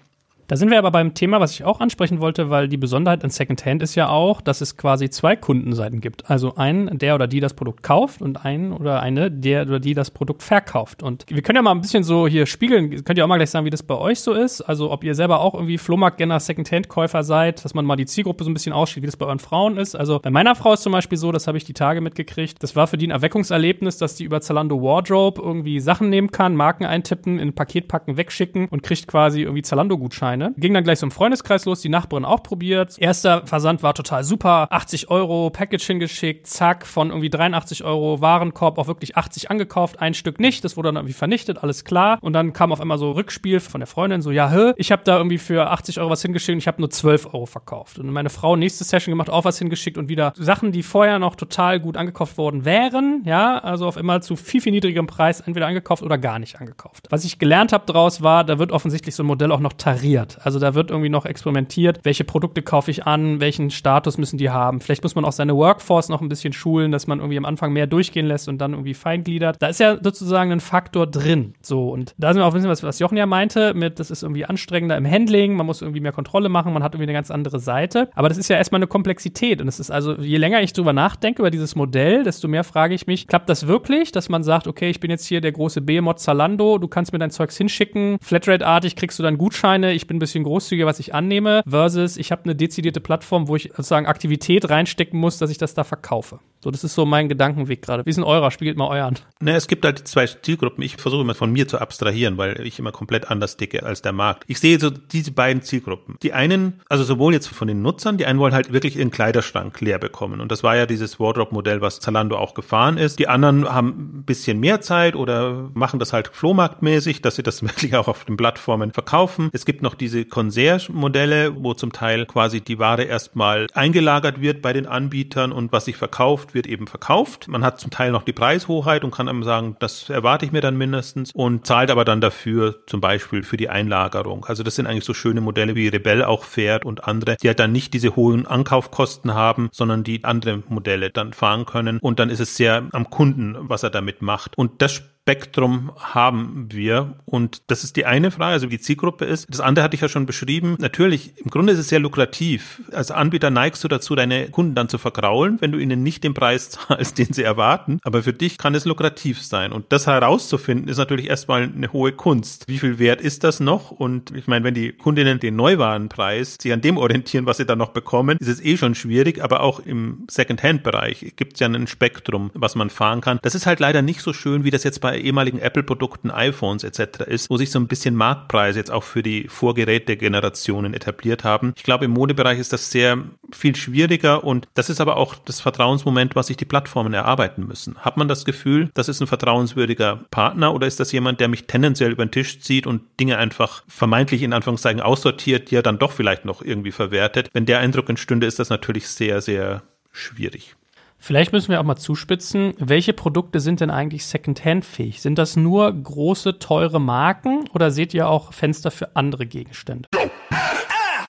Da 0.48 0.56
sind 0.56 0.70
wir 0.70 0.78
aber 0.78 0.90
beim 0.90 1.12
Thema, 1.12 1.40
was 1.40 1.52
ich 1.52 1.64
auch 1.64 1.78
ansprechen 1.78 2.22
wollte, 2.22 2.48
weil 2.48 2.68
die 2.68 2.78
Besonderheit 2.78 3.22
an 3.22 3.28
Secondhand 3.28 3.82
ist 3.82 3.96
ja 3.96 4.08
auch, 4.08 4.40
dass 4.40 4.62
es 4.62 4.78
quasi 4.78 5.10
zwei 5.10 5.36
Kundenseiten 5.36 6.00
gibt. 6.00 6.30
Also 6.30 6.54
einen, 6.54 6.98
der 6.98 7.14
oder 7.16 7.26
die 7.26 7.40
das 7.40 7.52
Produkt 7.52 7.82
kauft 7.82 8.22
und 8.22 8.46
einen 8.46 8.72
oder 8.72 9.02
eine, 9.02 9.30
der 9.30 9.66
oder 9.66 9.78
die 9.78 9.92
das 9.92 10.10
Produkt 10.10 10.42
verkauft. 10.42 11.02
Und 11.02 11.26
wir 11.28 11.42
können 11.42 11.56
ja 11.56 11.62
mal 11.62 11.72
ein 11.72 11.82
bisschen 11.82 12.02
so 12.02 12.26
hier 12.26 12.46
spiegeln, 12.46 13.04
könnt 13.04 13.18
ihr 13.18 13.24
auch 13.24 13.28
mal 13.28 13.36
gleich 13.36 13.50
sagen, 13.50 13.66
wie 13.66 13.70
das 13.70 13.82
bei 13.82 13.94
euch 13.94 14.20
so 14.20 14.32
ist. 14.32 14.62
Also 14.62 14.90
ob 14.90 15.04
ihr 15.04 15.14
selber 15.14 15.40
auch 15.40 15.52
irgendwie 15.52 15.76
Flohmarktgenner 15.76 16.40
Secondhand-Käufer 16.40 17.24
seid, 17.24 17.62
dass 17.62 17.74
man 17.74 17.84
mal 17.84 17.96
die 17.96 18.06
Zielgruppe 18.06 18.42
so 18.42 18.48
ein 18.48 18.54
bisschen 18.54 18.72
aussieht, 18.72 19.02
wie 19.02 19.06
das 19.06 19.18
bei 19.18 19.26
euren 19.26 19.40
Frauen 19.40 19.76
ist. 19.76 19.96
Also 19.96 20.18
bei 20.18 20.30
meiner 20.30 20.54
Frau 20.54 20.72
ist 20.72 20.82
zum 20.82 20.92
Beispiel 20.92 21.18
so, 21.18 21.30
das 21.30 21.46
habe 21.46 21.58
ich 21.58 21.64
die 21.64 21.74
Tage 21.74 22.00
mitgekriegt, 22.00 22.62
das 22.62 22.74
war 22.74 22.86
für 22.86 22.96
die 22.96 23.06
ein 23.06 23.10
Erweckungserlebnis, 23.10 23.98
dass 23.98 24.14
die 24.14 24.24
über 24.24 24.40
Zalando 24.40 24.80
Wardrobe 24.80 25.42
irgendwie 25.42 25.78
Sachen 25.78 26.08
nehmen 26.08 26.30
kann, 26.30 26.56
Marken 26.56 26.86
eintippen, 26.86 27.38
in 27.38 27.48
ein 27.48 27.54
Paket 27.54 27.86
packen, 27.86 28.16
wegschicken 28.16 28.68
und 28.68 28.82
kriegt 28.82 29.06
quasi 29.08 29.42
irgendwie 29.42 29.60
Zalando-Gutscheine. 29.60 30.37
Ging 30.56 30.74
dann 30.74 30.84
gleich 30.84 30.98
so 30.98 31.06
im 31.06 31.10
Freundeskreis 31.10 31.64
los, 31.64 31.80
die 31.80 31.88
Nachbarin 31.88 32.24
auch 32.24 32.42
probiert. 32.42 32.98
Erster 32.98 33.46
Versand 33.46 33.82
war 33.82 33.94
total 33.94 34.24
super, 34.24 34.68
80 34.70 35.10
Euro, 35.10 35.50
Package 35.50 35.86
hingeschickt, 35.86 36.46
zack, 36.46 36.86
von 36.86 37.10
irgendwie 37.10 37.30
83 37.30 37.84
Euro 37.84 38.20
Warenkorb 38.20 38.78
auf 38.78 38.86
wirklich 38.86 39.16
80 39.16 39.50
angekauft, 39.50 40.00
ein 40.00 40.14
Stück 40.14 40.40
nicht, 40.40 40.64
das 40.64 40.76
wurde 40.76 40.88
dann 40.88 40.96
irgendwie 40.96 41.14
vernichtet, 41.14 41.62
alles 41.62 41.84
klar. 41.84 42.18
Und 42.20 42.32
dann 42.32 42.52
kam 42.52 42.72
auf 42.72 42.80
einmal 42.80 42.98
so 42.98 43.12
Rückspiel 43.12 43.60
von 43.60 43.80
der 43.80 43.86
Freundin, 43.86 44.22
so, 44.22 44.30
ja, 44.30 44.50
hä, 44.50 44.72
ich 44.76 44.92
habe 44.92 45.02
da 45.04 45.16
irgendwie 45.16 45.38
für 45.38 45.70
80 45.70 46.00
Euro 46.00 46.10
was 46.10 46.22
hingeschickt 46.22 46.54
und 46.54 46.58
ich 46.58 46.68
habe 46.68 46.80
nur 46.80 46.90
12 46.90 47.26
Euro 47.26 47.46
verkauft. 47.46 47.98
Und 47.98 48.10
meine 48.10 48.30
Frau 48.30 48.56
nächste 48.56 48.84
Session 48.84 49.12
gemacht, 49.12 49.30
auch 49.30 49.44
was 49.44 49.58
hingeschickt 49.58 49.98
und 49.98 50.08
wieder 50.08 50.32
Sachen, 50.36 50.72
die 50.72 50.82
vorher 50.82 51.18
noch 51.18 51.36
total 51.36 51.80
gut 51.80 51.96
angekauft 51.96 52.38
worden 52.38 52.64
wären, 52.64 53.22
ja, 53.24 53.58
also 53.58 53.86
auf 53.86 53.96
immer 53.96 54.20
zu 54.20 54.36
viel, 54.36 54.60
viel 54.60 54.72
niedrigerem 54.72 55.06
Preis 55.06 55.40
entweder 55.40 55.66
angekauft 55.66 56.02
oder 56.02 56.18
gar 56.18 56.38
nicht 56.38 56.60
angekauft. 56.60 57.06
Was 57.10 57.24
ich 57.24 57.38
gelernt 57.38 57.72
habe 57.72 57.84
daraus 57.86 58.22
war, 58.22 58.44
da 58.44 58.58
wird 58.58 58.72
offensichtlich 58.72 59.14
so 59.14 59.22
ein 59.22 59.26
Modell 59.26 59.52
auch 59.52 59.60
noch 59.60 59.72
tariert. 59.72 60.27
Also 60.42 60.58
da 60.58 60.74
wird 60.74 60.90
irgendwie 60.90 61.08
noch 61.08 61.24
experimentiert, 61.24 62.00
welche 62.02 62.24
Produkte 62.24 62.62
kaufe 62.62 62.90
ich 62.90 63.06
an, 63.06 63.40
welchen 63.40 63.70
Status 63.70 64.18
müssen 64.18 64.38
die 64.38 64.50
haben. 64.50 64.80
Vielleicht 64.80 65.02
muss 65.02 65.14
man 65.14 65.24
auch 65.24 65.32
seine 65.32 65.56
Workforce 65.56 66.08
noch 66.08 66.20
ein 66.20 66.28
bisschen 66.28 66.52
schulen, 66.52 66.92
dass 66.92 67.06
man 67.06 67.18
irgendwie 67.18 67.38
am 67.38 67.44
Anfang 67.44 67.72
mehr 67.72 67.86
durchgehen 67.86 68.26
lässt 68.26 68.48
und 68.48 68.58
dann 68.58 68.72
irgendwie 68.72 68.94
feingliedert. 68.94 69.56
Da 69.60 69.68
ist 69.68 69.80
ja 69.80 69.98
sozusagen 70.02 70.52
ein 70.52 70.60
Faktor 70.60 71.06
drin. 71.06 71.54
So, 71.62 71.90
und 71.90 72.14
da 72.18 72.32
sind 72.32 72.40
wir 72.40 72.46
auch 72.46 72.50
ein 72.50 72.54
bisschen, 72.54 72.70
was, 72.70 72.82
was 72.82 72.98
Jochen 72.98 73.16
ja 73.16 73.26
meinte, 73.26 73.74
mit, 73.74 73.98
das 73.98 74.10
ist 74.10 74.22
irgendwie 74.22 74.44
anstrengender 74.44 74.96
im 74.96 75.10
Handling, 75.10 75.54
man 75.54 75.66
muss 75.66 75.82
irgendwie 75.82 76.00
mehr 76.00 76.12
Kontrolle 76.12 76.48
machen, 76.48 76.72
man 76.72 76.82
hat 76.82 76.94
irgendwie 76.94 77.04
eine 77.04 77.14
ganz 77.14 77.30
andere 77.30 77.58
Seite. 77.60 78.10
Aber 78.14 78.28
das 78.28 78.38
ist 78.38 78.48
ja 78.48 78.56
erstmal 78.56 78.78
eine 78.78 78.86
Komplexität. 78.86 79.60
Und 79.60 79.68
es 79.68 79.80
ist 79.80 79.90
also, 79.90 80.14
je 80.14 80.36
länger 80.36 80.62
ich 80.62 80.72
drüber 80.72 80.92
nachdenke 80.92 81.42
über 81.42 81.50
dieses 81.50 81.76
Modell, 81.76 82.24
desto 82.24 82.48
mehr 82.48 82.64
frage 82.64 82.94
ich 82.94 83.06
mich, 83.06 83.26
klappt 83.26 83.48
das 83.48 83.66
wirklich, 83.66 84.12
dass 84.12 84.28
man 84.28 84.42
sagt, 84.42 84.66
okay, 84.66 84.90
ich 84.90 85.00
bin 85.00 85.10
jetzt 85.10 85.26
hier 85.26 85.40
der 85.40 85.52
große 85.52 85.80
Behemoth 85.80 86.20
Zalando, 86.20 86.78
du 86.78 86.88
kannst 86.88 87.12
mir 87.12 87.18
dein 87.18 87.30
Zeugs 87.30 87.56
hinschicken, 87.56 88.18
Flatrate-artig 88.20 88.96
kriegst 88.96 89.18
du 89.18 89.22
dann 89.22 89.38
Gutscheine, 89.38 89.92
ich 89.92 90.06
bin 90.06 90.17
ein 90.18 90.20
bisschen 90.20 90.44
großzügiger, 90.44 90.86
was 90.86 91.00
ich 91.00 91.14
annehme, 91.14 91.62
versus 91.66 92.16
ich 92.16 92.30
habe 92.30 92.44
eine 92.44 92.54
dezidierte 92.54 93.00
Plattform, 93.00 93.48
wo 93.48 93.56
ich 93.56 93.70
sozusagen 93.76 94.06
Aktivität 94.06 94.68
reinstecken 94.68 95.18
muss, 95.18 95.38
dass 95.38 95.50
ich 95.50 95.58
das 95.58 95.74
da 95.74 95.84
verkaufe. 95.84 96.40
So, 96.62 96.72
das 96.72 96.82
ist 96.82 96.94
so 96.94 97.06
mein 97.06 97.28
Gedankenweg 97.28 97.82
gerade. 97.82 98.04
Wie 98.04 98.10
denn 98.18 98.24
eurer? 98.24 98.50
Spiegelt 98.50 98.76
mal 98.76 98.88
euren. 98.88 99.14
Ne, 99.40 99.54
es 99.54 99.68
gibt 99.68 99.84
halt 99.84 100.06
zwei 100.08 100.26
Zielgruppen. 100.26 100.82
Ich 100.82 100.96
versuche 100.96 101.22
immer 101.22 101.34
von 101.34 101.52
mir 101.52 101.68
zu 101.68 101.78
abstrahieren, 101.78 102.36
weil 102.36 102.66
ich 102.66 102.78
immer 102.80 102.90
komplett 102.90 103.30
anders 103.30 103.56
dicke 103.56 103.84
als 103.84 104.02
der 104.02 104.12
Markt. 104.12 104.44
Ich 104.48 104.58
sehe 104.58 104.80
so 104.80 104.90
diese 104.90 105.30
beiden 105.30 105.62
Zielgruppen. 105.62 106.16
Die 106.22 106.32
einen, 106.32 106.80
also 106.88 107.04
sowohl 107.04 107.32
jetzt 107.32 107.46
von 107.46 107.68
den 107.68 107.80
Nutzern, 107.82 108.18
die 108.18 108.26
einen 108.26 108.40
wollen 108.40 108.54
halt 108.54 108.72
wirklich 108.72 108.96
ihren 108.96 109.12
Kleiderschrank 109.12 109.80
leer 109.80 110.00
bekommen. 110.00 110.40
Und 110.40 110.50
das 110.50 110.64
war 110.64 110.76
ja 110.76 110.86
dieses 110.86 111.20
Wardrobe-Modell, 111.20 111.80
was 111.80 112.00
Zalando 112.00 112.36
auch 112.36 112.54
gefahren 112.54 112.98
ist. 112.98 113.20
Die 113.20 113.28
anderen 113.28 113.68
haben 113.68 114.18
ein 114.18 114.24
bisschen 114.24 114.58
mehr 114.58 114.80
Zeit 114.80 115.14
oder 115.14 115.70
machen 115.74 116.00
das 116.00 116.12
halt 116.12 116.28
flohmarktmäßig, 116.28 117.22
dass 117.22 117.36
sie 117.36 117.44
das 117.44 117.62
wirklich 117.62 117.94
auch 117.94 118.08
auf 118.08 118.24
den 118.24 118.36
Plattformen 118.36 118.92
verkaufen. 118.92 119.48
Es 119.52 119.64
gibt 119.64 119.82
noch 119.82 119.94
diese 120.08 120.24
Concierge-Modelle, 120.24 121.62
wo 121.62 121.74
zum 121.74 121.92
Teil 121.92 122.24
quasi 122.24 122.62
die 122.62 122.78
Ware 122.78 123.02
erstmal 123.02 123.66
eingelagert 123.74 124.40
wird 124.40 124.62
bei 124.62 124.72
den 124.72 124.86
Anbietern 124.86 125.52
und 125.52 125.70
was 125.70 125.84
sich 125.84 125.96
verkauft, 125.96 126.54
wird 126.54 126.66
eben 126.66 126.86
verkauft. 126.86 127.46
Man 127.46 127.62
hat 127.62 127.78
zum 127.78 127.90
Teil 127.90 128.10
noch 128.10 128.22
die 128.22 128.32
Preishoheit 128.32 129.04
und 129.04 129.10
kann 129.10 129.28
einem 129.28 129.42
sagen, 129.42 129.76
das 129.80 130.08
erwarte 130.08 130.46
ich 130.46 130.52
mir 130.52 130.62
dann 130.62 130.78
mindestens 130.78 131.30
und 131.32 131.66
zahlt 131.66 131.90
aber 131.90 132.06
dann 132.06 132.22
dafür 132.22 132.76
zum 132.86 133.02
Beispiel 133.02 133.42
für 133.42 133.58
die 133.58 133.68
Einlagerung. 133.68 134.46
Also 134.46 134.62
das 134.62 134.76
sind 134.76 134.86
eigentlich 134.86 135.04
so 135.04 135.12
schöne 135.12 135.42
Modelle, 135.42 135.74
wie 135.74 135.88
Rebell 135.88 136.24
auch 136.24 136.44
fährt 136.44 136.86
und 136.86 137.04
andere, 137.04 137.36
die 137.36 137.48
halt 137.48 137.60
dann 137.60 137.72
nicht 137.72 137.92
diese 137.92 138.16
hohen 138.16 138.46
Ankaufkosten 138.46 139.34
haben, 139.34 139.68
sondern 139.72 140.04
die 140.04 140.24
andere 140.24 140.62
Modelle 140.68 141.10
dann 141.10 141.34
fahren 141.34 141.66
können. 141.66 141.98
Und 141.98 142.18
dann 142.18 142.30
ist 142.30 142.40
es 142.40 142.56
sehr 142.56 142.88
am 142.92 143.10
Kunden, 143.10 143.56
was 143.58 143.82
er 143.82 143.90
damit 143.90 144.22
macht. 144.22 144.56
Und 144.56 144.80
das 144.80 145.02
Spektrum 145.28 145.92
haben 145.98 146.68
wir? 146.70 147.16
Und 147.26 147.60
das 147.66 147.84
ist 147.84 147.96
die 147.96 148.06
eine 148.06 148.30
Frage, 148.30 148.54
also 148.54 148.68
wie 148.68 148.78
die 148.78 148.80
Zielgruppe 148.80 149.26
ist. 149.26 149.46
Das 149.50 149.60
andere 149.60 149.84
hatte 149.84 149.94
ich 149.94 150.00
ja 150.00 150.08
schon 150.08 150.24
beschrieben. 150.24 150.76
Natürlich, 150.78 151.34
im 151.36 151.50
Grunde 151.50 151.74
ist 151.74 151.78
es 151.78 151.90
sehr 151.90 151.98
lukrativ. 151.98 152.80
Als 152.92 153.10
Anbieter 153.10 153.50
neigst 153.50 153.84
du 153.84 153.88
dazu, 153.88 154.14
deine 154.14 154.48
Kunden 154.48 154.74
dann 154.74 154.88
zu 154.88 154.96
vergraulen, 154.96 155.58
wenn 155.60 155.70
du 155.70 155.78
ihnen 155.78 156.02
nicht 156.02 156.24
den 156.24 156.32
Preis 156.32 156.70
zahlst, 156.88 157.18
den 157.18 157.34
sie 157.34 157.42
erwarten. 157.42 158.00
Aber 158.04 158.22
für 158.22 158.32
dich 158.32 158.56
kann 158.56 158.74
es 158.74 158.86
lukrativ 158.86 159.42
sein. 159.42 159.72
Und 159.72 159.92
das 159.92 160.06
herauszufinden, 160.06 160.88
ist 160.88 160.96
natürlich 160.96 161.28
erstmal 161.28 161.64
eine 161.64 161.92
hohe 161.92 162.12
Kunst. 162.12 162.64
Wie 162.66 162.78
viel 162.78 162.98
wert 162.98 163.20
ist 163.20 163.44
das 163.44 163.60
noch? 163.60 163.90
Und 163.90 164.34
ich 164.34 164.46
meine, 164.46 164.64
wenn 164.64 164.72
die 164.72 164.92
Kundinnen 164.92 165.40
den 165.40 165.56
Neuwarenpreis 165.56 166.56
sich 166.58 166.72
an 166.72 166.80
dem 166.80 166.96
orientieren, 166.96 167.44
was 167.44 167.58
sie 167.58 167.66
dann 167.66 167.76
noch 167.76 167.90
bekommen, 167.90 168.38
ist 168.40 168.48
es 168.48 168.64
eh 168.64 168.78
schon 168.78 168.94
schwierig. 168.94 169.44
Aber 169.44 169.60
auch 169.60 169.80
im 169.80 170.24
Second-Hand-Bereich 170.30 171.34
gibt 171.36 171.52
es 171.52 171.60
ja 171.60 171.66
ein 171.66 171.86
Spektrum, 171.86 172.50
was 172.54 172.76
man 172.76 172.88
fahren 172.88 173.20
kann. 173.20 173.38
Das 173.42 173.54
ist 173.54 173.66
halt 173.66 173.78
leider 173.78 174.00
nicht 174.00 174.22
so 174.22 174.32
schön, 174.32 174.64
wie 174.64 174.70
das 174.70 174.84
jetzt 174.84 175.02
bei 175.02 175.17
ehemaligen 175.18 175.58
Apple-Produkten, 175.58 176.30
iPhones 176.30 176.84
etc. 176.84 177.20
ist, 177.26 177.50
wo 177.50 177.56
sich 177.56 177.70
so 177.70 177.78
ein 177.78 177.88
bisschen 177.88 178.14
Marktpreise 178.14 178.78
jetzt 178.78 178.90
auch 178.90 179.04
für 179.04 179.22
die 179.22 179.48
Vorgeräte-Generationen 179.48 180.94
etabliert 180.94 181.44
haben. 181.44 181.72
Ich 181.76 181.82
glaube, 181.82 182.04
im 182.04 182.12
Modebereich 182.12 182.58
ist 182.58 182.72
das 182.72 182.90
sehr 182.90 183.18
viel 183.52 183.76
schwieriger 183.76 184.44
und 184.44 184.68
das 184.74 184.90
ist 184.90 185.00
aber 185.00 185.16
auch 185.16 185.34
das 185.34 185.60
Vertrauensmoment, 185.60 186.36
was 186.36 186.48
sich 186.48 186.56
die 186.56 186.64
Plattformen 186.64 187.14
erarbeiten 187.14 187.66
müssen. 187.66 187.96
Hat 187.98 188.16
man 188.16 188.28
das 188.28 188.44
Gefühl, 188.44 188.90
das 188.94 189.08
ist 189.08 189.20
ein 189.20 189.26
vertrauenswürdiger 189.26 190.24
Partner 190.30 190.74
oder 190.74 190.86
ist 190.86 191.00
das 191.00 191.12
jemand, 191.12 191.40
der 191.40 191.48
mich 191.48 191.66
tendenziell 191.66 192.12
über 192.12 192.24
den 192.24 192.32
Tisch 192.32 192.60
zieht 192.60 192.86
und 192.86 193.02
Dinge 193.20 193.38
einfach 193.38 193.82
vermeintlich 193.88 194.42
in 194.42 194.52
Anführungszeichen 194.52 195.00
aussortiert, 195.00 195.70
die 195.70 195.76
er 195.76 195.82
dann 195.82 195.98
doch 195.98 196.12
vielleicht 196.12 196.44
noch 196.44 196.62
irgendwie 196.62 196.92
verwertet? 196.92 197.50
Wenn 197.52 197.66
der 197.66 197.80
Eindruck 197.80 198.08
entstünde, 198.08 198.46
ist 198.46 198.58
das 198.58 198.70
natürlich 198.70 199.08
sehr, 199.08 199.40
sehr 199.40 199.82
schwierig. 200.12 200.77
Vielleicht 201.18 201.52
müssen 201.52 201.70
wir 201.70 201.80
auch 201.80 201.84
mal 201.84 201.96
zuspitzen, 201.96 202.74
welche 202.78 203.12
Produkte 203.12 203.60
sind 203.60 203.80
denn 203.80 203.90
eigentlich 203.90 204.24
Secondhand-fähig? 204.24 205.20
Sind 205.20 205.36
das 205.36 205.56
nur 205.56 205.92
große, 205.92 206.60
teure 206.60 207.00
Marken 207.00 207.68
oder 207.74 207.90
seht 207.90 208.14
ihr 208.14 208.28
auch 208.28 208.52
Fenster 208.52 208.90
für 208.90 209.16
andere 209.16 209.44
Gegenstände? 209.46 210.08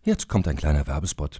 Jetzt 0.03 0.29
kommt 0.29 0.47
ein 0.47 0.55
kleiner 0.55 0.87
Werbespot. 0.87 1.39